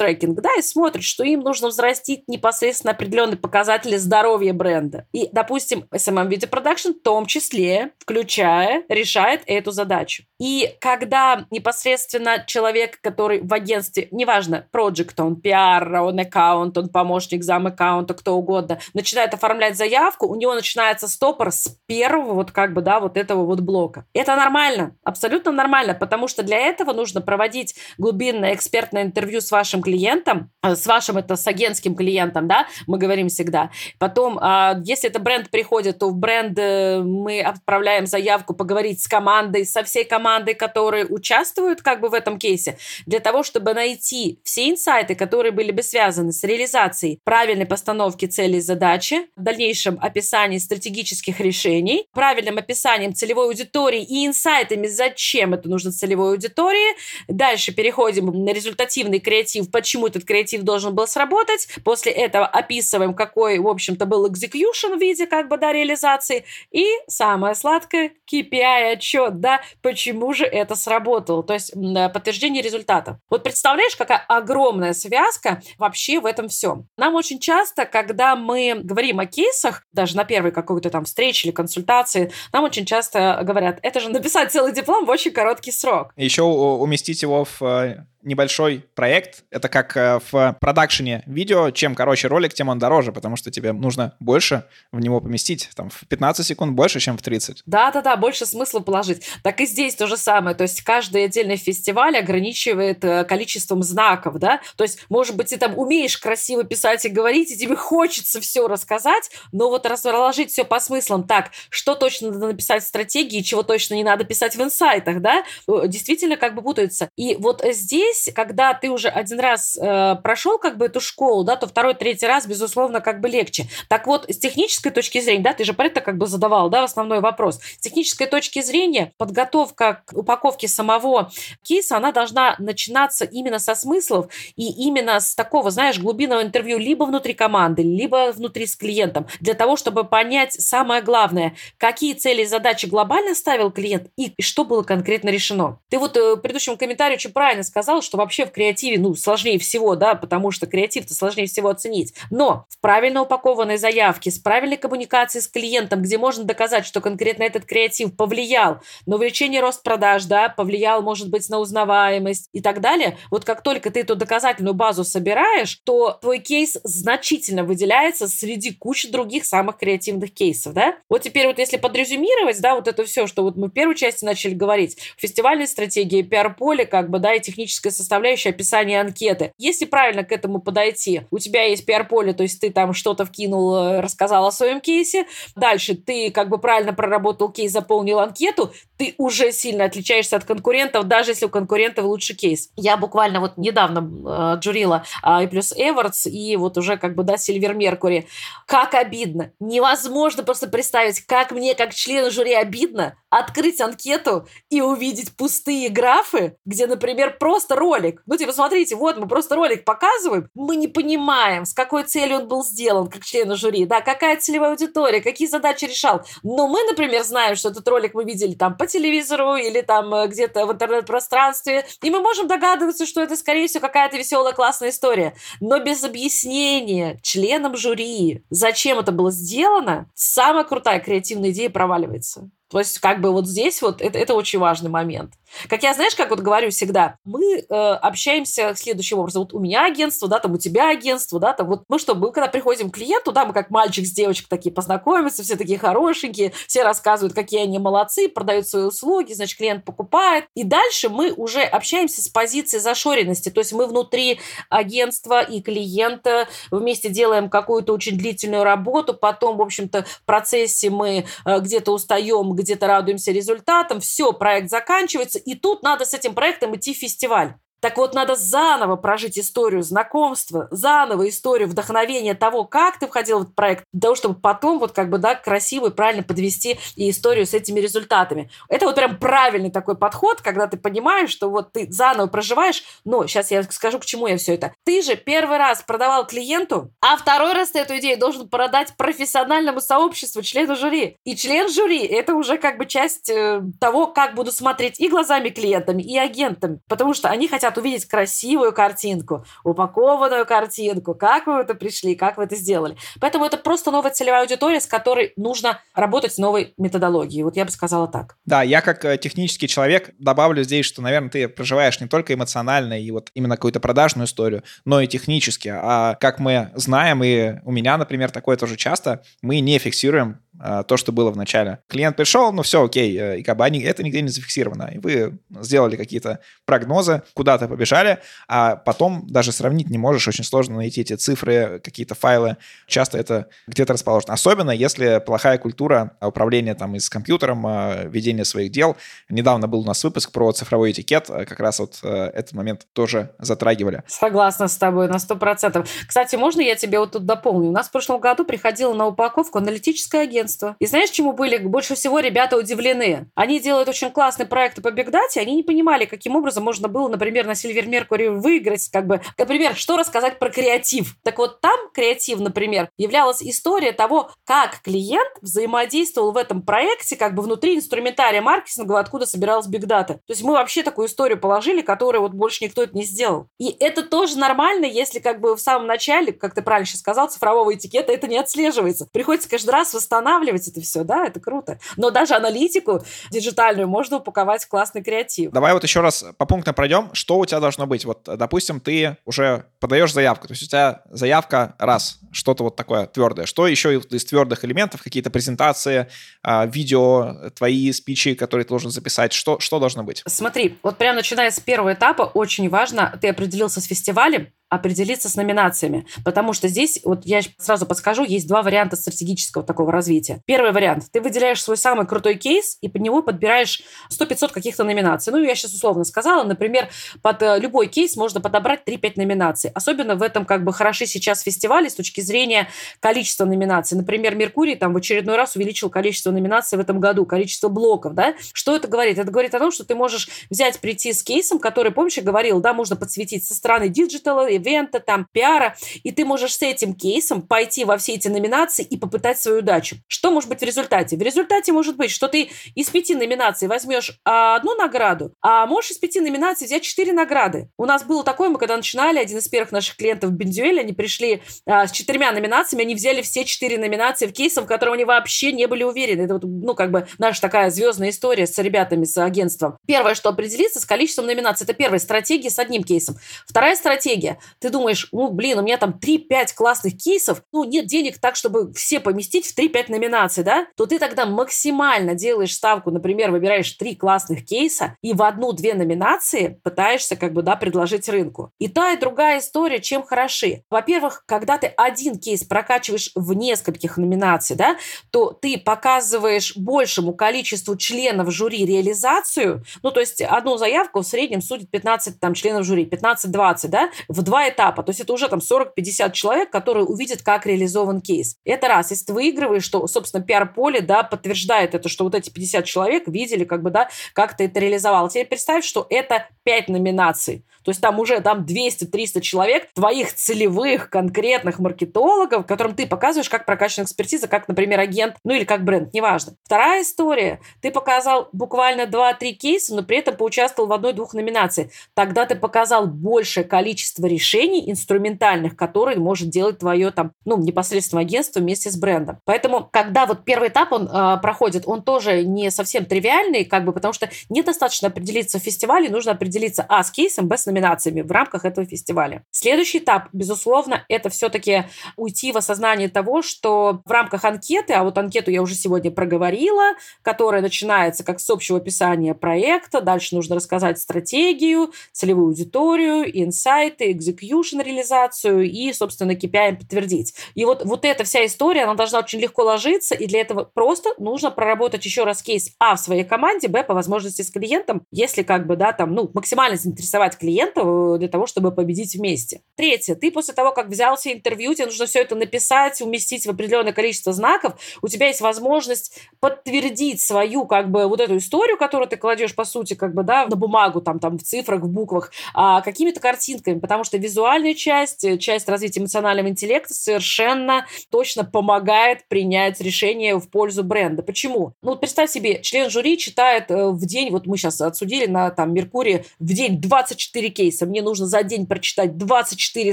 Tracking, 0.00 0.22
маркетинг, 0.22 0.40
да, 0.40 0.50
и 0.58 0.62
смотрит, 0.62 1.04
что 1.04 1.24
им 1.24 1.40
нужно 1.40 1.68
взрастить 1.68 2.28
непосредственно 2.28 2.92
определенные 2.92 3.36
показатели 3.36 3.96
здоровья 3.96 4.52
бренда. 4.52 5.06
И, 5.12 5.28
допустим, 5.32 5.86
SMM 5.92 6.28
Video 6.28 6.48
Production 6.48 6.94
в 6.94 7.02
том 7.02 7.26
числе, 7.26 7.92
включая, 7.98 8.84
решает 8.88 9.42
эту 9.46 9.70
задачу. 9.70 10.24
И 10.42 10.74
когда 10.80 11.46
непосредственно 11.52 12.42
человек, 12.44 13.00
который 13.00 13.40
в 13.42 13.54
агентстве, 13.54 14.08
неважно, 14.10 14.66
проект, 14.72 15.20
он 15.20 15.40
пиар, 15.40 15.94
он 16.02 16.18
аккаунт, 16.18 16.76
он 16.76 16.88
помощник 16.88 17.44
зам 17.44 17.68
аккаунта, 17.68 18.14
кто 18.14 18.34
угодно, 18.34 18.80
начинает 18.92 19.34
оформлять 19.34 19.76
заявку, 19.76 20.26
у 20.26 20.34
него 20.34 20.52
начинается 20.54 21.06
стопор 21.06 21.52
с 21.52 21.68
первого 21.86 22.34
вот 22.34 22.50
как 22.50 22.74
бы, 22.74 22.82
да, 22.82 22.98
вот 22.98 23.16
этого 23.16 23.44
вот 23.44 23.60
блока. 23.60 24.04
Это 24.14 24.34
нормально, 24.34 24.96
абсолютно 25.04 25.52
нормально, 25.52 25.94
потому 25.94 26.26
что 26.26 26.42
для 26.42 26.58
этого 26.58 26.92
нужно 26.92 27.20
проводить 27.20 27.76
глубинное 27.96 28.52
экспертное 28.52 29.04
интервью 29.04 29.40
с 29.40 29.52
вашим 29.52 29.80
клиентом, 29.80 30.50
э, 30.64 30.74
с 30.74 30.88
вашим 30.88 31.18
это 31.18 31.36
с 31.36 31.46
агентским 31.46 31.94
клиентом, 31.94 32.48
да, 32.48 32.66
мы 32.88 32.98
говорим 32.98 33.28
всегда. 33.28 33.70
Потом, 34.00 34.40
а, 34.40 34.74
если 34.84 35.08
это 35.08 35.20
бренд 35.20 35.50
приходит, 35.50 36.00
то 36.00 36.08
в 36.08 36.16
бренд 36.16 36.58
э, 36.58 37.00
мы 37.00 37.40
отправляем 37.40 38.06
заявку 38.08 38.54
поговорить 38.54 39.00
с 39.00 39.06
командой, 39.06 39.64
со 39.64 39.84
всей 39.84 40.04
командой, 40.04 40.31
которые 40.54 41.06
участвуют 41.06 41.82
как 41.82 42.00
бы 42.00 42.08
в 42.08 42.14
этом 42.14 42.38
кейсе, 42.38 42.78
для 43.06 43.20
того, 43.20 43.42
чтобы 43.42 43.74
найти 43.74 44.38
все 44.44 44.70
инсайты, 44.70 45.14
которые 45.14 45.52
были 45.52 45.70
бы 45.70 45.82
связаны 45.82 46.32
с 46.32 46.42
реализацией 46.44 47.18
правильной 47.24 47.66
постановки 47.66 48.26
цели 48.26 48.56
и 48.56 48.60
задачи, 48.60 49.26
в 49.36 49.42
дальнейшем 49.42 49.98
описании 50.00 50.58
стратегических 50.58 51.40
решений, 51.40 52.06
правильным 52.12 52.58
описанием 52.58 53.14
целевой 53.14 53.46
аудитории 53.46 54.02
и 54.02 54.26
инсайтами, 54.26 54.86
зачем 54.86 55.54
это 55.54 55.68
нужно 55.68 55.92
целевой 55.92 56.32
аудитории. 56.32 56.96
Дальше 57.28 57.72
переходим 57.72 58.26
на 58.26 58.50
результативный 58.50 59.20
креатив, 59.20 59.70
почему 59.70 60.06
этот 60.06 60.24
креатив 60.24 60.62
должен 60.62 60.94
был 60.94 61.06
сработать. 61.06 61.68
После 61.84 62.12
этого 62.12 62.46
описываем, 62.46 63.14
какой, 63.14 63.58
в 63.58 63.68
общем-то, 63.68 64.06
был 64.06 64.26
execution 64.26 64.96
в 64.96 65.00
виде 65.00 65.26
как 65.26 65.48
бы, 65.48 65.56
да, 65.56 65.72
реализации. 65.72 66.44
И 66.70 66.86
самое 67.08 67.54
сладкое, 67.54 68.12
KPI 68.32 68.92
отчет, 68.92 69.40
да, 69.40 69.60
почему 69.82 70.21
же 70.32 70.44
это 70.44 70.76
сработало. 70.76 71.42
То 71.42 71.54
есть 71.54 71.72
подтверждение 72.12 72.62
результата. 72.62 73.18
Вот 73.28 73.42
представляешь, 73.42 73.96
какая 73.96 74.24
огромная 74.28 74.92
связка 74.92 75.60
вообще 75.78 76.20
в 76.20 76.26
этом 76.26 76.48
всем. 76.48 76.86
Нам 76.96 77.14
очень 77.14 77.40
часто, 77.40 77.86
когда 77.86 78.36
мы 78.36 78.80
говорим 78.82 79.18
о 79.18 79.26
кейсах, 79.26 79.84
даже 79.92 80.16
на 80.16 80.24
первой 80.24 80.52
какой-то 80.52 80.90
там 80.90 81.04
встрече 81.04 81.48
или 81.48 81.54
консультации, 81.54 82.32
нам 82.52 82.64
очень 82.64 82.86
часто 82.86 83.40
говорят, 83.42 83.78
это 83.82 83.98
же 84.00 84.10
написать 84.10 84.52
целый 84.52 84.72
диплом 84.72 85.04
в 85.06 85.10
очень 85.10 85.32
короткий 85.32 85.72
срок. 85.72 86.12
Еще 86.16 86.42
уместить 86.42 87.22
его 87.22 87.44
в 87.44 87.62
э, 87.62 88.04
небольшой 88.22 88.84
проект. 88.94 89.44
Это 89.50 89.68
как 89.68 89.96
э, 89.96 90.20
в 90.30 90.56
продакшене 90.60 91.22
видео. 91.26 91.70
Чем 91.70 91.94
короче 91.94 92.28
ролик, 92.28 92.54
тем 92.54 92.68
он 92.68 92.78
дороже, 92.78 93.12
потому 93.12 93.36
что 93.36 93.50
тебе 93.50 93.72
нужно 93.72 94.14
больше 94.20 94.64
в 94.92 95.00
него 95.00 95.20
поместить. 95.20 95.70
Там 95.74 95.90
в 95.90 96.06
15 96.06 96.46
секунд 96.46 96.72
больше, 96.72 97.00
чем 97.00 97.18
в 97.18 97.22
30. 97.22 97.62
Да-да-да, 97.66 98.16
больше 98.16 98.46
смысла 98.46 98.80
положить. 98.80 99.26
Так 99.42 99.60
и 99.60 99.66
здесь 99.66 99.94
то 99.94 100.06
же 100.06 100.16
самое. 100.16 100.56
То 100.56 100.62
есть 100.62 100.82
каждый 100.82 101.24
отдельный 101.24 101.56
фестиваль 101.56 102.16
ограничивает 102.16 103.04
э, 103.04 103.24
количеством 103.24 103.82
знаков, 103.82 104.38
да? 104.38 104.60
То 104.76 104.84
есть, 104.84 105.04
может 105.08 105.36
быть, 105.36 105.48
ты 105.48 105.58
там 105.58 105.76
умеешь 105.78 106.16
красиво 106.18 106.64
писать 106.64 107.04
и 107.04 107.08
говорить, 107.08 107.50
и 107.50 107.56
тебе 107.56 107.76
хочется 107.76 108.40
все 108.40 108.68
рассказать, 108.68 109.30
но 109.50 109.68
вот 109.68 109.86
разложить 109.86 110.50
все 110.50 110.64
по 110.64 110.80
смыслам. 110.80 111.26
Так, 111.26 111.50
что 111.70 111.94
точно 111.94 112.30
надо 112.30 112.46
написать 112.48 112.82
в 112.82 112.86
стратегии, 112.86 113.40
чего 113.40 113.62
точно 113.62 113.94
не 113.94 114.04
надо 114.04 114.24
писать 114.24 114.56
в 114.56 114.62
инсайтах, 114.62 115.20
да? 115.20 115.44
Э, 115.68 115.86
действительно 115.86 116.36
как 116.36 116.54
бы 116.54 116.62
путаются. 116.62 117.08
И 117.16 117.36
вот 117.36 117.64
здесь 117.72 118.11
здесь, 118.12 118.34
когда 118.34 118.74
ты 118.74 118.90
уже 118.90 119.08
один 119.08 119.40
раз 119.40 119.76
э, 119.76 120.16
прошел 120.22 120.58
как 120.58 120.76
бы 120.76 120.86
эту 120.86 121.00
школу, 121.00 121.44
да, 121.44 121.56
то 121.56 121.66
второй, 121.66 121.94
третий 121.94 122.26
раз, 122.26 122.46
безусловно, 122.46 123.00
как 123.00 123.20
бы 123.20 123.28
легче. 123.28 123.66
Так 123.88 124.06
вот, 124.06 124.26
с 124.28 124.38
технической 124.38 124.92
точки 124.92 125.20
зрения, 125.20 125.42
да, 125.42 125.52
ты 125.52 125.64
же 125.64 125.72
про 125.72 125.86
это 125.86 126.00
как 126.00 126.18
бы 126.18 126.26
задавал, 126.26 126.68
да, 126.68 126.84
основной 126.84 127.20
вопрос. 127.20 127.60
С 127.78 127.82
технической 127.82 128.26
точки 128.26 128.62
зрения 128.62 129.12
подготовка 129.18 130.02
к 130.06 130.16
упаковке 130.16 130.68
самого 130.68 131.30
кейса, 131.62 131.96
она 131.96 132.12
должна 132.12 132.56
начинаться 132.58 133.24
именно 133.24 133.58
со 133.58 133.74
смыслов 133.74 134.26
и 134.56 134.68
именно 134.68 135.20
с 135.20 135.34
такого, 135.34 135.70
знаешь, 135.70 135.98
глубинного 135.98 136.42
интервью 136.42 136.78
либо 136.78 137.04
внутри 137.04 137.34
команды, 137.34 137.82
либо 137.82 138.32
внутри 138.32 138.66
с 138.66 138.76
клиентом, 138.76 139.26
для 139.40 139.54
того, 139.54 139.76
чтобы 139.76 140.04
понять 140.04 140.52
самое 140.52 141.02
главное, 141.02 141.54
какие 141.78 142.14
цели 142.14 142.42
и 142.42 142.46
задачи 142.46 142.86
глобально 142.86 143.34
ставил 143.34 143.70
клиент 143.70 144.08
и 144.16 144.34
что 144.40 144.64
было 144.64 144.82
конкретно 144.82 145.30
решено. 145.30 145.78
Ты 145.88 145.98
вот 145.98 146.16
э, 146.16 146.34
в 146.34 146.40
предыдущем 146.40 146.76
комментарии 146.76 147.14
очень 147.14 147.32
правильно 147.32 147.62
сказал, 147.62 148.01
что 148.02 148.18
вообще 148.18 148.46
в 148.46 148.52
креативе, 148.52 148.98
ну, 148.98 149.14
сложнее 149.14 149.58
всего, 149.58 149.94
да, 149.96 150.14
потому 150.14 150.50
что 150.50 150.66
креатив-то 150.66 151.14
сложнее 151.14 151.46
всего 151.46 151.70
оценить. 151.70 152.14
Но 152.30 152.66
в 152.68 152.80
правильно 152.80 153.22
упакованной 153.22 153.78
заявке, 153.78 154.30
с 154.30 154.38
правильной 154.38 154.76
коммуникацией 154.76 155.42
с 155.42 155.48
клиентом, 155.48 156.02
где 156.02 156.18
можно 156.18 156.44
доказать, 156.44 156.86
что 156.86 157.00
конкретно 157.00 157.44
этот 157.44 157.64
креатив 157.64 158.16
повлиял 158.16 158.80
на 159.06 159.16
увеличение 159.16 159.60
рост 159.60 159.82
продаж, 159.82 160.24
да, 160.24 160.48
повлиял, 160.48 161.02
может 161.02 161.30
быть, 161.30 161.48
на 161.48 161.58
узнаваемость 161.58 162.48
и 162.52 162.60
так 162.60 162.80
далее, 162.80 163.16
вот 163.30 163.44
как 163.44 163.62
только 163.62 163.90
ты 163.90 164.00
эту 164.00 164.16
доказательную 164.16 164.74
базу 164.74 165.04
собираешь, 165.04 165.80
то 165.84 166.18
твой 166.20 166.38
кейс 166.38 166.78
значительно 166.84 167.64
выделяется 167.64 168.28
среди 168.28 168.72
кучи 168.72 169.08
других 169.08 169.44
самых 169.44 169.78
креативных 169.78 170.32
кейсов, 170.32 170.74
да. 170.74 170.96
Вот 171.08 171.22
теперь 171.22 171.46
вот 171.46 171.58
если 171.58 171.76
подрезюмировать, 171.76 172.60
да, 172.60 172.74
вот 172.74 172.88
это 172.88 173.04
все, 173.04 173.26
что 173.26 173.42
вот 173.42 173.56
мы 173.56 173.68
в 173.68 173.70
первой 173.70 173.94
части 173.94 174.24
начали 174.24 174.54
говорить, 174.54 174.98
фестивальная 175.16 175.66
стратегия, 175.66 176.22
пиар-поле, 176.22 176.86
как 176.86 177.10
бы, 177.10 177.18
да, 177.18 177.34
и 177.34 177.40
техническая 177.40 177.91
составляющая 177.92 178.50
описания 178.50 179.00
анкеты. 179.00 179.52
Если 179.58 179.84
правильно 179.84 180.24
к 180.24 180.32
этому 180.32 180.60
подойти, 180.60 181.22
у 181.30 181.38
тебя 181.38 181.64
есть 181.64 181.86
пиар-поле, 181.86 182.32
то 182.32 182.42
есть 182.42 182.60
ты 182.60 182.70
там 182.70 182.92
что-то 182.94 183.24
вкинул, 183.24 183.74
э, 183.74 184.00
рассказал 184.00 184.46
о 184.46 184.52
своем 184.52 184.80
кейсе, 184.80 185.26
дальше 185.56 185.94
ты 185.94 186.30
как 186.30 186.48
бы 186.48 186.58
правильно 186.58 186.92
проработал 186.92 187.50
кейс, 187.50 187.72
заполнил 187.72 188.18
анкету, 188.18 188.72
ты 188.96 189.14
уже 189.18 189.52
сильно 189.52 189.84
отличаешься 189.84 190.36
от 190.36 190.44
конкурентов, 190.44 191.04
даже 191.04 191.32
если 191.32 191.46
у 191.46 191.48
конкурентов 191.48 192.04
лучший 192.04 192.36
кейс. 192.36 192.70
Я 192.76 192.96
буквально 192.96 193.40
вот 193.40 193.56
недавно 193.56 194.54
э, 194.56 194.58
джурила 194.60 195.04
э, 195.22 195.44
и 195.44 195.46
плюс 195.46 195.72
Эвардс, 195.76 196.26
и 196.26 196.56
вот 196.56 196.78
уже 196.78 196.96
как 196.96 197.14
бы, 197.14 197.24
да, 197.24 197.36
Сильвер 197.36 197.74
Меркури. 197.74 198.26
Как 198.66 198.94
обидно. 198.94 199.52
Невозможно 199.60 200.42
просто 200.42 200.68
представить, 200.68 201.20
как 201.20 201.52
мне, 201.52 201.74
как 201.74 201.94
члену 201.94 202.30
жюри, 202.30 202.54
обидно 202.54 203.16
открыть 203.32 203.80
анкету 203.80 204.46
и 204.68 204.82
увидеть 204.82 205.34
пустые 205.36 205.88
графы, 205.88 206.56
где, 206.66 206.86
например, 206.86 207.38
просто 207.38 207.76
ролик. 207.82 208.22
Ну, 208.26 208.36
типа, 208.36 208.52
смотрите, 208.52 208.96
вот 208.96 209.16
мы 209.18 209.26
просто 209.26 209.56
ролик 209.56 209.84
показываем, 209.84 210.48
мы 210.54 210.76
не 210.76 210.88
понимаем, 210.88 211.64
с 211.64 211.74
какой 211.74 212.04
целью 212.04 212.38
он 212.38 212.48
был 212.48 212.64
сделан, 212.64 213.08
как 213.08 213.24
члены 213.24 213.56
жюри, 213.56 213.84
да, 213.84 214.00
какая 214.00 214.38
целевая 214.38 214.70
аудитория, 214.70 215.20
какие 215.20 215.48
задачи 215.48 215.84
решал. 215.86 216.22
Но 216.42 216.68
мы, 216.68 216.82
например, 216.84 217.24
знаем, 217.24 217.56
что 217.56 217.68
этот 217.70 217.86
ролик 217.88 218.14
мы 218.14 218.24
видели 218.24 218.54
там 218.54 218.76
по 218.76 218.86
телевизору 218.86 219.56
или 219.56 219.80
там 219.80 220.14
э, 220.14 220.28
где-то 220.28 220.66
в 220.66 220.72
интернет-пространстве, 220.72 221.84
и 222.02 222.10
мы 222.10 222.20
можем 222.20 222.46
догадываться, 222.46 223.06
что 223.06 223.20
это, 223.20 223.36
скорее 223.36 223.66
всего, 223.66 223.80
какая-то 223.80 224.16
веселая, 224.16 224.52
классная 224.52 224.90
история. 224.90 225.34
Но 225.60 225.78
без 225.78 226.04
объяснения 226.04 227.18
членам 227.22 227.76
жюри, 227.76 228.44
зачем 228.50 228.98
это 228.98 229.12
было 229.12 229.30
сделано, 229.30 230.10
самая 230.14 230.64
крутая 230.64 231.00
креативная 231.00 231.50
идея 231.50 231.70
проваливается. 231.70 232.50
То 232.70 232.78
есть, 232.78 233.00
как 233.00 233.20
бы 233.20 233.32
вот 233.32 233.46
здесь 233.46 233.82
вот 233.82 234.00
это, 234.00 234.18
это 234.18 234.34
очень 234.34 234.58
важный 234.58 234.88
момент. 234.88 235.34
Как 235.68 235.82
я, 235.82 235.94
знаешь, 235.94 236.14
как 236.14 236.30
вот 236.30 236.40
говорю 236.40 236.70
всегда, 236.70 237.16
мы 237.24 237.58
э, 237.58 237.74
общаемся 237.74 238.74
следующим 238.76 239.18
образом. 239.18 239.42
Вот 239.42 239.54
у 239.54 239.58
меня 239.58 239.84
агентство, 239.84 240.28
да, 240.28 240.38
там 240.38 240.52
у 240.52 240.58
тебя 240.58 240.90
агентство, 240.90 241.38
да, 241.38 241.52
там 241.52 241.66
вот 241.66 241.84
мы 241.88 241.98
что, 241.98 242.14
мы 242.14 242.32
когда 242.32 242.48
приходим 242.48 242.90
к 242.90 242.94
клиенту, 242.94 243.32
да, 243.32 243.44
мы 243.44 243.52
как 243.52 243.70
мальчик 243.70 244.06
с 244.06 244.12
девочкой 244.12 244.48
такие 244.48 244.72
познакомимся, 244.74 245.42
все 245.42 245.56
такие 245.56 245.78
хорошенькие, 245.78 246.52
все 246.66 246.82
рассказывают, 246.82 247.34
какие 247.34 247.62
они 247.62 247.78
молодцы, 247.78 248.28
продают 248.28 248.66
свои 248.66 248.84
услуги, 248.84 249.32
значит, 249.32 249.58
клиент 249.58 249.84
покупает. 249.84 250.46
И 250.54 250.64
дальше 250.64 251.08
мы 251.08 251.32
уже 251.32 251.62
общаемся 251.62 252.22
с 252.22 252.28
позиции 252.28 252.78
зашоренности, 252.78 253.50
то 253.50 253.60
есть 253.60 253.72
мы 253.72 253.86
внутри 253.86 254.40
агентства 254.68 255.42
и 255.42 255.60
клиента 255.60 256.48
вместе 256.70 257.08
делаем 257.08 257.48
какую-то 257.48 257.92
очень 257.92 258.16
длительную 258.16 258.64
работу, 258.64 259.14
потом, 259.14 259.56
в 259.56 259.62
общем-то, 259.62 260.04
в 260.04 260.24
процессе 260.24 260.90
мы 260.90 261.24
э, 261.44 261.60
где-то 261.60 261.92
устаем, 261.92 262.52
где-то 262.52 262.86
радуемся 262.86 263.32
результатам, 263.32 264.00
все, 264.00 264.32
проект 264.32 264.70
заканчивается, 264.70 265.38
и 265.44 265.54
тут 265.54 265.82
надо 265.82 266.04
с 266.04 266.14
этим 266.14 266.34
проектом 266.34 266.74
идти 266.76 266.94
в 266.94 266.98
фестиваль. 266.98 267.54
Так 267.82 267.96
вот, 267.96 268.14
надо 268.14 268.36
заново 268.36 268.94
прожить 268.94 269.36
историю 269.36 269.82
знакомства, 269.82 270.68
заново 270.70 271.28
историю 271.28 271.68
вдохновения 271.68 272.34
того, 272.34 272.64
как 272.64 273.00
ты 273.00 273.08
входил 273.08 273.40
в 273.40 273.42
этот 273.42 273.56
проект, 273.56 273.84
для 273.92 274.02
того, 274.02 274.14
чтобы 274.14 274.40
потом 274.40 274.78
вот 274.78 274.92
как 274.92 275.10
бы, 275.10 275.18
да, 275.18 275.34
красиво 275.34 275.88
и 275.88 275.90
правильно 275.90 276.22
подвести 276.22 276.78
и 276.94 277.10
историю 277.10 277.44
с 277.44 277.54
этими 277.54 277.80
результатами. 277.80 278.50
Это 278.68 278.86
вот 278.86 278.94
прям 278.94 279.18
правильный 279.18 279.72
такой 279.72 279.96
подход, 279.96 280.40
когда 280.42 280.68
ты 280.68 280.76
понимаешь, 280.76 281.30
что 281.30 281.50
вот 281.50 281.72
ты 281.72 281.90
заново 281.90 282.28
проживаешь, 282.28 282.84
но 283.04 283.26
сейчас 283.26 283.50
я 283.50 283.64
скажу, 283.64 283.98
к 283.98 284.04
чему 284.04 284.28
я 284.28 284.36
все 284.36 284.54
это. 284.54 284.72
Ты 284.84 285.02
же 285.02 285.16
первый 285.16 285.58
раз 285.58 285.82
продавал 285.82 286.24
клиенту, 286.24 286.92
а 287.00 287.16
второй 287.16 287.52
раз 287.52 287.72
ты 287.72 287.80
эту 287.80 287.98
идею 287.98 288.16
должен 288.16 288.48
продать 288.48 288.96
профессиональному 288.96 289.80
сообществу, 289.80 290.42
члену 290.42 290.76
жюри. 290.76 291.16
И 291.24 291.34
член 291.34 291.68
жюри– 291.68 292.06
это 292.06 292.36
уже 292.36 292.58
как 292.58 292.78
бы 292.78 292.86
часть 292.86 293.28
э, 293.28 293.60
того, 293.80 294.06
как 294.06 294.36
буду 294.36 294.52
смотреть 294.52 295.00
и 295.00 295.08
глазами 295.08 295.48
клиентами, 295.48 296.00
и 296.00 296.16
агентами, 296.16 296.78
потому 296.86 297.12
что 297.12 297.28
они 297.28 297.48
хотят 297.48 297.71
хотят 297.72 297.78
увидеть 297.78 298.06
красивую 298.06 298.72
картинку, 298.72 299.44
упакованную 299.64 300.46
картинку, 300.46 301.14
как 301.14 301.46
вы 301.46 301.60
это 301.60 301.74
пришли, 301.74 302.14
как 302.14 302.36
вы 302.36 302.44
это 302.44 302.56
сделали. 302.56 302.96
Поэтому 303.20 303.44
это 303.44 303.56
просто 303.56 303.90
новая 303.90 304.10
целевая 304.10 304.42
аудитория, 304.42 304.80
с 304.80 304.86
которой 304.86 305.32
нужно 305.36 305.80
работать 305.94 306.32
с 306.32 306.38
новой 306.38 306.74
методологией. 306.76 307.42
Вот 307.44 307.56
я 307.56 307.64
бы 307.64 307.70
сказала 307.70 308.08
так. 308.08 308.36
Да, 308.44 308.62
я 308.62 308.80
как 308.80 309.04
э, 309.04 309.18
технический 309.18 309.68
человек 309.68 310.10
добавлю 310.18 310.62
здесь, 310.62 310.86
что, 310.86 311.02
наверное, 311.02 311.30
ты 311.30 311.48
проживаешь 311.48 312.00
не 312.00 312.08
только 312.08 312.34
эмоционально 312.34 313.00
и 313.00 313.10
вот 313.10 313.30
именно 313.34 313.56
какую-то 313.56 313.80
продажную 313.80 314.26
историю, 314.26 314.62
но 314.84 315.00
и 315.00 315.06
технически. 315.06 315.72
А 315.74 316.14
как 316.14 316.38
мы 316.38 316.70
знаем, 316.74 317.22
и 317.24 317.60
у 317.64 317.72
меня, 317.72 317.96
например, 317.96 318.30
такое 318.30 318.56
тоже 318.56 318.76
часто, 318.76 319.22
мы 319.42 319.60
не 319.60 319.78
фиксируем 319.78 320.40
то, 320.86 320.96
что 320.96 321.12
было 321.12 321.30
в 321.30 321.36
начале. 321.36 321.78
Клиент 321.88 322.16
пришел, 322.16 322.52
ну 322.52 322.62
все, 322.62 322.84
окей, 322.84 323.16
э, 323.18 323.38
и 323.40 323.42
как 323.42 323.56
бы 323.56 323.64
они, 323.64 323.80
это 323.80 324.02
нигде 324.02 324.20
не 324.20 324.28
зафиксировано. 324.28 324.90
И 324.94 324.98
вы 324.98 325.38
сделали 325.60 325.96
какие-то 325.96 326.40
прогнозы, 326.64 327.22
куда-то 327.34 327.68
побежали, 327.68 328.18
а 328.48 328.76
потом 328.76 329.26
даже 329.26 329.52
сравнить 329.52 329.90
не 329.90 329.98
можешь, 329.98 330.28
очень 330.28 330.44
сложно 330.44 330.76
найти 330.76 331.00
эти 331.00 331.14
цифры, 331.14 331.80
какие-то 331.82 332.14
файлы. 332.14 332.56
Часто 332.86 333.18
это 333.18 333.48
где-то 333.66 333.92
расположено. 333.92 334.34
Особенно, 334.34 334.70
если 334.70 335.22
плохая 335.24 335.58
культура 335.58 336.16
управления 336.20 336.74
там 336.74 336.94
и 336.96 336.98
с 336.98 337.08
компьютером, 337.08 337.66
а, 337.66 338.04
ведения 338.04 338.44
своих 338.44 338.70
дел. 338.70 338.96
Недавно 339.28 339.68
был 339.68 339.80
у 339.80 339.84
нас 339.84 340.02
выпуск 340.04 340.32
про 340.32 340.52
цифровой 340.52 340.92
этикет, 340.92 341.26
а, 341.28 341.44
как 341.44 341.60
раз 341.60 341.78
вот 341.78 341.98
э, 342.02 342.08
этот 342.08 342.52
момент 342.52 342.86
тоже 342.92 343.34
затрагивали. 343.38 344.02
Согласна 344.06 344.68
с 344.68 344.76
тобой 344.76 345.08
на 345.08 345.18
сто 345.18 345.36
процентов. 345.36 345.88
Кстати, 346.06 346.36
можно 346.36 346.60
я 346.60 346.76
тебе 346.76 346.98
вот 346.98 347.12
тут 347.12 347.24
дополню? 347.24 347.68
У 347.68 347.72
нас 347.72 347.88
в 347.88 347.92
прошлом 347.92 348.20
году 348.20 348.44
приходила 348.44 348.94
на 348.94 349.06
упаковку 349.06 349.58
аналитическая 349.58 350.22
агентство 350.22 350.51
агентство. 350.52 350.76
И 350.78 350.86
знаешь, 350.86 351.10
чему 351.10 351.32
были 351.32 351.58
больше 351.58 351.94
всего 351.94 352.20
ребята 352.20 352.56
удивлены? 352.56 353.26
Они 353.34 353.60
делают 353.60 353.88
очень 353.88 354.10
классные 354.10 354.46
проекты 354.46 354.82
по 354.82 354.90
бигдате, 354.90 355.40
они 355.40 355.54
не 355.54 355.62
понимали, 355.62 356.04
каким 356.04 356.36
образом 356.36 356.64
можно 356.64 356.88
было, 356.88 357.08
например, 357.08 357.46
на 357.46 357.52
Silver 357.52 357.86
Mercury 357.86 358.30
выиграть, 358.30 358.88
как 358.90 359.06
бы, 359.06 359.20
например, 359.38 359.76
что 359.76 359.96
рассказать 359.96 360.38
про 360.38 360.50
креатив. 360.50 361.16
Так 361.22 361.38
вот, 361.38 361.60
там 361.60 361.90
креатив, 361.92 362.40
например, 362.40 362.88
являлась 362.98 363.42
история 363.42 363.92
того, 363.92 364.30
как 364.44 364.80
клиент 364.82 365.30
взаимодействовал 365.40 366.32
в 366.32 366.36
этом 366.36 366.62
проекте, 366.62 367.16
как 367.16 367.34
бы 367.34 367.42
внутри 367.42 367.76
инструментария 367.76 368.42
маркетинга, 368.42 368.98
откуда 368.98 369.26
собиралась 369.26 369.66
бигдата. 369.66 370.14
То 370.14 370.32
есть 370.32 370.42
мы 370.42 370.52
вообще 370.52 370.82
такую 370.82 371.08
историю 371.08 371.38
положили, 371.38 371.82
которую 371.82 372.22
вот 372.22 372.32
больше 372.32 372.64
никто 372.64 372.82
это 372.82 372.96
не 372.96 373.04
сделал. 373.04 373.46
И 373.58 373.74
это 373.80 374.02
тоже 374.02 374.38
нормально, 374.38 374.84
если 374.84 375.18
как 375.18 375.40
бы 375.40 375.56
в 375.56 375.60
самом 375.60 375.86
начале, 375.86 376.32
как 376.32 376.54
ты 376.54 376.62
правильно 376.62 376.86
сейчас 376.86 377.00
сказал, 377.00 377.28
цифрового 377.28 377.74
этикета 377.74 378.12
это 378.12 378.26
не 378.26 378.38
отслеживается. 378.38 379.06
Приходится 379.12 379.48
каждый 379.48 379.70
раз 379.70 379.94
восстанавливать 379.94 380.31
восстанавливать 380.32 380.68
это 380.68 380.80
все, 380.80 381.04
да, 381.04 381.26
это 381.26 381.40
круто. 381.40 381.78
Но 381.96 382.10
даже 382.10 382.34
аналитику 382.34 383.02
диджитальную 383.30 383.88
можно 383.88 384.18
упаковать 384.18 384.64
в 384.64 384.68
классный 384.68 385.02
креатив. 385.02 385.50
Давай 385.52 385.72
вот 385.72 385.82
еще 385.82 386.00
раз 386.00 386.24
по 386.38 386.46
пунктам 386.46 386.74
пройдем. 386.74 387.10
Что 387.12 387.38
у 387.38 387.46
тебя 387.46 387.60
должно 387.60 387.86
быть? 387.86 388.04
Вот, 388.04 388.22
допустим, 388.24 388.80
ты 388.80 389.16
уже 389.24 389.66
подаешь 389.80 390.12
заявку, 390.12 390.46
то 390.46 390.52
есть 390.52 390.62
у 390.62 390.66
тебя 390.66 391.02
заявка 391.10 391.74
раз, 391.78 392.18
что-то 392.32 392.64
вот 392.64 392.76
такое 392.76 393.06
твердое. 393.06 393.46
Что 393.46 393.66
еще 393.66 393.96
из 393.96 394.24
твердых 394.24 394.64
элементов? 394.64 395.02
Какие-то 395.02 395.30
презентации, 395.30 396.08
а, 396.42 396.66
видео, 396.66 397.50
твои 397.54 397.92
спичи, 397.92 398.34
которые 398.34 398.64
ты 398.64 398.70
должен 398.70 398.90
записать? 398.90 399.32
Что, 399.32 399.58
что 399.58 399.78
должно 399.78 400.02
быть? 400.02 400.22
Смотри, 400.26 400.78
вот 400.82 400.96
прямо 400.96 401.16
начиная 401.16 401.50
с 401.50 401.60
первого 401.60 401.92
этапа, 401.92 402.22
очень 402.22 402.68
важно, 402.68 403.18
ты 403.20 403.28
определился 403.28 403.80
с 403.80 403.84
фестивалем, 403.84 404.48
определиться 404.72 405.28
с 405.28 405.36
номинациями. 405.36 406.06
Потому 406.24 406.54
что 406.54 406.66
здесь, 406.66 407.00
вот 407.04 407.26
я 407.26 407.42
сразу 407.58 407.84
подскажу, 407.84 408.24
есть 408.24 408.48
два 408.48 408.62
варианта 408.62 408.96
стратегического 408.96 409.62
такого 409.62 409.92
развития. 409.92 410.40
Первый 410.46 410.72
вариант. 410.72 411.04
Ты 411.12 411.20
выделяешь 411.20 411.62
свой 411.62 411.76
самый 411.76 412.06
крутой 412.06 412.36
кейс 412.36 412.78
и 412.80 412.88
под 412.88 413.02
него 413.02 413.22
подбираешь 413.22 413.82
100-500 414.10 414.50
каких-то 414.50 414.84
номинаций. 414.84 415.30
Ну, 415.30 415.42
я 415.42 415.54
сейчас 415.54 415.74
условно 415.74 416.04
сказала. 416.04 416.44
Например, 416.44 416.88
под 417.20 417.42
э, 417.42 417.58
любой 417.58 417.86
кейс 417.88 418.16
можно 418.16 418.40
подобрать 418.40 418.80
3-5 418.86 419.12
номинаций. 419.16 419.70
Особенно 419.74 420.14
в 420.14 420.22
этом 420.22 420.46
как 420.46 420.64
бы 420.64 420.72
хороши 420.72 421.04
сейчас 421.04 421.42
фестивали 421.42 421.90
с 421.90 421.94
точки 421.94 422.22
зрения 422.22 422.66
количества 423.00 423.44
номинаций. 423.44 423.98
Например, 423.98 424.34
Меркурий 424.34 424.76
там 424.76 424.94
в 424.94 424.96
очередной 424.96 425.36
раз 425.36 425.54
увеличил 425.54 425.90
количество 425.90 426.30
номинаций 426.30 426.78
в 426.78 426.80
этом 426.80 426.98
году, 426.98 427.26
количество 427.26 427.68
блоков, 427.68 428.14
да? 428.14 428.34
Что 428.54 428.74
это 428.74 428.88
говорит? 428.88 429.18
Это 429.18 429.30
говорит 429.30 429.54
о 429.54 429.58
том, 429.58 429.70
что 429.70 429.84
ты 429.84 429.94
можешь 429.94 430.30
взять, 430.48 430.80
прийти 430.80 431.12
с 431.12 431.22
кейсом, 431.22 431.58
который, 431.58 431.92
помнишь, 431.92 432.16
я 432.16 432.22
говорил, 432.22 432.60
да, 432.60 432.72
можно 432.72 432.96
подсветить 432.96 433.46
со 433.46 433.54
стороны 433.54 433.90
диджитала, 433.90 434.48
ивента, 434.62 435.00
там, 435.00 435.26
пиара, 435.32 435.76
и 436.02 436.10
ты 436.12 436.24
можешь 436.24 436.56
с 436.56 436.62
этим 436.62 436.94
кейсом 436.94 437.42
пойти 437.42 437.84
во 437.84 437.96
все 437.96 438.14
эти 438.14 438.28
номинации 438.28 438.84
и 438.84 438.96
попытать 438.96 439.40
свою 439.40 439.58
удачу. 439.58 439.96
Что 440.06 440.30
может 440.30 440.48
быть 440.48 440.60
в 440.60 440.64
результате? 440.64 441.16
В 441.16 441.22
результате 441.22 441.72
может 441.72 441.96
быть, 441.96 442.10
что 442.10 442.28
ты 442.28 442.50
из 442.74 442.88
пяти 442.90 443.14
номинаций 443.14 443.68
возьмешь 443.68 444.18
одну 444.24 444.74
награду, 444.74 445.34
а 445.42 445.66
можешь 445.66 445.92
из 445.92 445.98
пяти 445.98 446.20
номинаций 446.20 446.66
взять 446.66 446.82
четыре 446.82 447.12
награды. 447.12 447.68
У 447.76 447.84
нас 447.84 448.04
было 448.04 448.24
такое, 448.24 448.48
мы 448.48 448.58
когда 448.58 448.76
начинали, 448.76 449.18
один 449.18 449.38
из 449.38 449.48
первых 449.48 449.72
наших 449.72 449.96
клиентов 449.96 450.30
в 450.30 450.34
Бензюэле, 450.34 450.80
они 450.80 450.92
пришли 450.92 451.42
а, 451.66 451.86
с 451.86 451.92
четырьмя 451.92 452.32
номинациями, 452.32 452.84
они 452.84 452.94
взяли 452.94 453.22
все 453.22 453.44
четыре 453.44 453.78
номинации 453.78 454.26
в 454.26 454.32
кейсом, 454.32 454.64
в 454.64 454.66
котором 454.66 454.94
они 454.94 455.04
вообще 455.04 455.52
не 455.52 455.66
были 455.66 455.82
уверены. 455.82 456.22
Это 456.22 456.34
вот, 456.34 456.44
ну, 456.44 456.74
как 456.74 456.90
бы 456.90 457.06
наша 457.18 457.40
такая 457.40 457.70
звездная 457.70 458.10
история 458.10 458.46
с 458.46 458.56
ребятами, 458.58 459.04
с 459.04 459.16
агентством. 459.18 459.76
Первое, 459.86 460.14
что 460.14 460.28
определиться 460.28 460.80
с 460.80 460.84
количеством 460.84 461.26
номинаций, 461.26 461.64
это 461.64 461.74
первая 461.74 461.98
стратегия 461.98 462.50
с 462.50 462.58
одним 462.58 462.84
кейсом. 462.84 463.16
Вторая 463.46 463.76
стратегия, 463.76 464.38
ты 464.58 464.70
думаешь, 464.70 465.08
ну, 465.12 465.30
блин, 465.30 465.58
у 465.58 465.62
меня 465.62 465.76
там 465.76 465.98
3-5 466.00 466.54
классных 466.54 466.96
кейсов, 466.96 467.42
ну, 467.52 467.64
нет 467.64 467.86
денег 467.86 468.18
так, 468.18 468.36
чтобы 468.36 468.72
все 468.72 469.00
поместить 469.00 469.46
в 469.46 469.58
3-5 469.58 469.90
номинаций, 469.90 470.44
да, 470.44 470.66
то 470.76 470.86
ты 470.86 470.98
тогда 470.98 471.26
максимально 471.26 472.14
делаешь 472.14 472.54
ставку, 472.54 472.90
например, 472.90 473.30
выбираешь 473.30 473.72
три 473.72 473.94
классных 473.94 474.44
кейса 474.44 474.96
и 475.02 475.12
в 475.12 475.22
одну-две 475.22 475.74
номинации 475.74 476.60
пытаешься, 476.62 477.16
как 477.16 477.32
бы, 477.32 477.42
да, 477.42 477.56
предложить 477.56 478.08
рынку. 478.08 478.50
И 478.58 478.68
та, 478.68 478.92
и 478.92 478.98
другая 478.98 479.40
история 479.40 479.80
чем 479.80 480.02
хороши. 480.02 480.64
Во-первых, 480.70 481.24
когда 481.26 481.58
ты 481.58 481.66
один 481.66 482.18
кейс 482.18 482.44
прокачиваешь 482.44 483.10
в 483.14 483.32
нескольких 483.34 483.96
номинаций, 483.96 484.56
да, 484.56 484.76
то 485.10 485.32
ты 485.32 485.58
показываешь 485.58 486.56
большему 486.56 487.14
количеству 487.14 487.76
членов 487.76 488.30
жюри 488.32 488.64
реализацию, 488.64 489.64
ну, 489.82 489.90
то 489.90 490.00
есть 490.00 490.22
одну 490.22 490.56
заявку 490.56 491.00
в 491.00 491.06
среднем 491.06 491.42
судит 491.42 491.70
15 491.70 492.20
там, 492.20 492.34
членов 492.34 492.64
жюри, 492.64 492.84
15-20, 492.84 493.68
да, 493.68 493.90
в 494.08 494.22
два 494.22 494.41
этапа. 494.48 494.82
То 494.82 494.90
есть 494.90 495.00
это 495.00 495.12
уже 495.12 495.28
там 495.28 495.40
40-50 495.40 496.12
человек, 496.12 496.50
которые 496.50 496.84
увидят, 496.84 497.22
как 497.22 497.46
реализован 497.46 498.00
кейс. 498.00 498.36
Это 498.44 498.68
раз. 498.68 498.90
Если 498.90 499.06
ты 499.06 499.12
выигрываешь, 499.12 499.64
что, 499.64 499.86
собственно, 499.86 500.22
пиар-поле, 500.24 500.80
да, 500.80 501.02
подтверждает 501.02 501.74
это, 501.74 501.88
что 501.88 502.04
вот 502.04 502.14
эти 502.14 502.30
50 502.30 502.64
человек 502.64 503.08
видели, 503.08 503.44
как 503.44 503.62
бы, 503.62 503.70
да, 503.70 503.88
как 504.12 504.36
ты 504.36 504.44
это 504.44 504.60
реализовал. 504.60 505.08
Теперь 505.08 505.26
представь, 505.26 505.64
что 505.64 505.86
это 505.90 506.28
5 506.44 506.68
номинаций. 506.68 507.44
То 507.64 507.70
есть 507.70 507.80
там 507.80 507.98
уже 508.00 508.20
там 508.20 508.44
200-300 508.44 509.20
человек, 509.20 509.68
твоих 509.74 510.14
целевых, 510.14 510.90
конкретных 510.90 511.58
маркетологов, 511.58 512.46
которым 512.46 512.74
ты 512.74 512.86
показываешь, 512.86 513.30
как 513.30 513.46
прокачана 513.46 513.84
экспертиза, 513.84 514.26
как, 514.26 514.48
например, 514.48 514.80
агент, 514.80 515.16
ну 515.24 515.34
или 515.34 515.44
как 515.44 515.64
бренд, 515.64 515.94
неважно. 515.94 516.34
Вторая 516.44 516.82
история. 516.82 517.40
Ты 517.60 517.70
показал 517.70 518.28
буквально 518.32 518.82
2-3 518.82 519.32
кейса, 519.32 519.74
но 519.74 519.82
при 519.82 519.98
этом 519.98 520.16
поучаствовал 520.16 520.68
в 520.68 520.72
одной-двух 520.72 521.14
номинациях. 521.14 521.70
Тогда 521.94 522.26
ты 522.26 522.34
показал 522.34 522.86
большее 522.86 523.44
количество 523.44 524.06
решений 524.06 524.21
инструментальных, 524.70 525.56
которые 525.56 525.98
может 525.98 526.28
делать 526.28 526.58
твое 526.58 526.90
там, 526.90 527.12
ну, 527.24 527.38
непосредственно 527.38 528.02
агентство 528.02 528.40
вместе 528.40 528.70
с 528.70 528.76
брендом. 528.76 529.18
Поэтому, 529.24 529.68
когда 529.70 530.06
вот 530.06 530.24
первый 530.24 530.48
этап 530.48 530.72
он 530.72 530.88
э, 530.88 531.18
проходит, 531.20 531.64
он 531.66 531.82
тоже 531.82 532.24
не 532.24 532.50
совсем 532.50 532.84
тривиальный, 532.84 533.44
как 533.44 533.64
бы, 533.64 533.72
потому 533.72 533.92
что 533.92 534.10
недостаточно 534.28 534.88
определиться 534.88 535.38
в 535.38 535.42
фестивале, 535.42 535.88
нужно 535.88 536.12
определиться, 536.12 536.64
а, 536.68 536.82
с 536.82 536.90
кейсом, 536.90 537.28
б, 537.28 537.36
с 537.36 537.46
номинациями 537.46 538.02
в 538.02 538.10
рамках 538.10 538.44
этого 538.44 538.66
фестиваля. 538.66 539.24
Следующий 539.30 539.78
этап, 539.78 540.08
безусловно, 540.12 540.84
это 540.88 541.08
все-таки 541.08 541.64
уйти 541.96 542.32
в 542.32 542.36
осознание 542.36 542.88
того, 542.88 543.22
что 543.22 543.82
в 543.84 543.90
рамках 543.90 544.24
анкеты, 544.24 544.74
а 544.74 544.84
вот 544.84 544.98
анкету 544.98 545.30
я 545.30 545.42
уже 545.42 545.54
сегодня 545.54 545.90
проговорила, 545.90 546.74
которая 547.02 547.42
начинается 547.42 548.04
как 548.04 548.20
с 548.20 548.28
общего 548.30 548.58
описания 548.58 549.14
проекта, 549.14 549.80
дальше 549.80 550.14
нужно 550.14 550.36
рассказать 550.36 550.78
стратегию, 550.78 551.72
целевую 551.92 552.28
аудиторию, 552.28 553.04
инсайты, 553.22 553.92
экзекьюшн, 554.12 554.60
реализацию 554.60 555.50
и, 555.50 555.72
собственно, 555.72 556.12
KPI 556.12 556.56
подтвердить. 556.58 557.14
И 557.34 557.44
вот, 557.44 557.64
вот 557.64 557.84
эта 557.84 558.04
вся 558.04 558.24
история, 558.26 558.64
она 558.64 558.74
должна 558.74 559.00
очень 559.00 559.20
легко 559.20 559.42
ложиться, 559.42 559.94
и 559.94 560.06
для 560.06 560.20
этого 560.20 560.44
просто 560.44 560.90
нужно 560.98 561.30
проработать 561.30 561.84
еще 561.84 562.04
раз 562.04 562.22
кейс 562.22 562.52
А 562.58 562.76
в 562.76 562.80
своей 562.80 563.04
команде, 563.04 563.48
Б 563.48 563.64
по 563.64 563.74
возможности 563.74 564.22
с 564.22 564.30
клиентом, 564.30 564.82
если 564.90 565.22
как 565.22 565.46
бы, 565.46 565.56
да, 565.56 565.72
там, 565.72 565.94
ну, 565.94 566.10
максимально 566.14 566.56
заинтересовать 566.56 567.18
клиента, 567.18 567.62
э, 567.64 567.98
для 567.98 568.08
того, 568.08 568.26
чтобы 568.26 568.52
победить 568.52 568.94
вместе. 568.94 569.42
Третье. 569.56 569.94
Ты 569.94 570.10
после 570.10 570.34
того, 570.34 570.52
как 570.52 570.68
взялся 570.68 571.12
интервью, 571.12 571.54
тебе 571.54 571.66
нужно 571.66 571.86
все 571.86 572.00
это 572.00 572.14
написать, 572.14 572.80
уместить 572.80 573.26
в 573.26 573.30
определенное 573.30 573.72
количество 573.72 574.12
знаков. 574.12 574.54
У 574.82 574.88
тебя 574.88 575.08
есть 575.08 575.20
возможность 575.20 575.98
подтвердить 576.20 577.00
свою, 577.00 577.46
как 577.46 577.70
бы, 577.70 577.86
вот 577.86 578.00
эту 578.00 578.16
историю, 578.16 578.56
которую 578.56 578.88
ты 578.88 578.96
кладешь, 578.96 579.34
по 579.34 579.44
сути, 579.44 579.74
как 579.74 579.94
бы, 579.94 580.02
да, 580.02 580.26
на 580.26 580.36
бумагу, 580.36 580.80
там, 580.80 580.98
там, 580.98 581.18
в 581.18 581.22
цифрах, 581.22 581.62
в 581.62 581.68
буквах, 581.68 582.10
а, 582.34 582.60
какими-то 582.60 583.00
картинками, 583.00 583.58
потому 583.58 583.84
что 583.84 583.98
визуальная 584.02 584.54
часть, 584.54 585.04
э, 585.04 585.16
часть 585.18 585.48
развития 585.48 585.80
эмоционального 585.80 586.28
интеллекта 586.28 586.74
совершенно 586.74 587.66
точно 587.90 588.24
помогает 588.24 589.08
принять 589.08 589.60
решение 589.60 590.18
в 590.18 590.28
пользу 590.28 590.64
бренда. 590.64 591.02
Почему? 591.02 591.54
Ну, 591.62 591.70
вот 591.70 591.80
представь 591.80 592.10
себе, 592.10 592.42
член 592.42 592.68
жюри 592.68 592.98
читает 592.98 593.50
э, 593.50 593.68
в 593.70 593.86
день, 593.86 594.10
вот 594.10 594.26
мы 594.26 594.36
сейчас 594.36 594.60
отсудили 594.60 595.06
на, 595.06 595.30
там, 595.30 595.54
Меркурии, 595.54 596.04
в 596.18 596.32
день 596.32 596.60
24 596.60 597.30
кейса, 597.30 597.66
мне 597.66 597.82
нужно 597.82 598.06
за 598.06 598.22
день 598.22 598.46
прочитать 598.46 598.98
24 598.98 599.72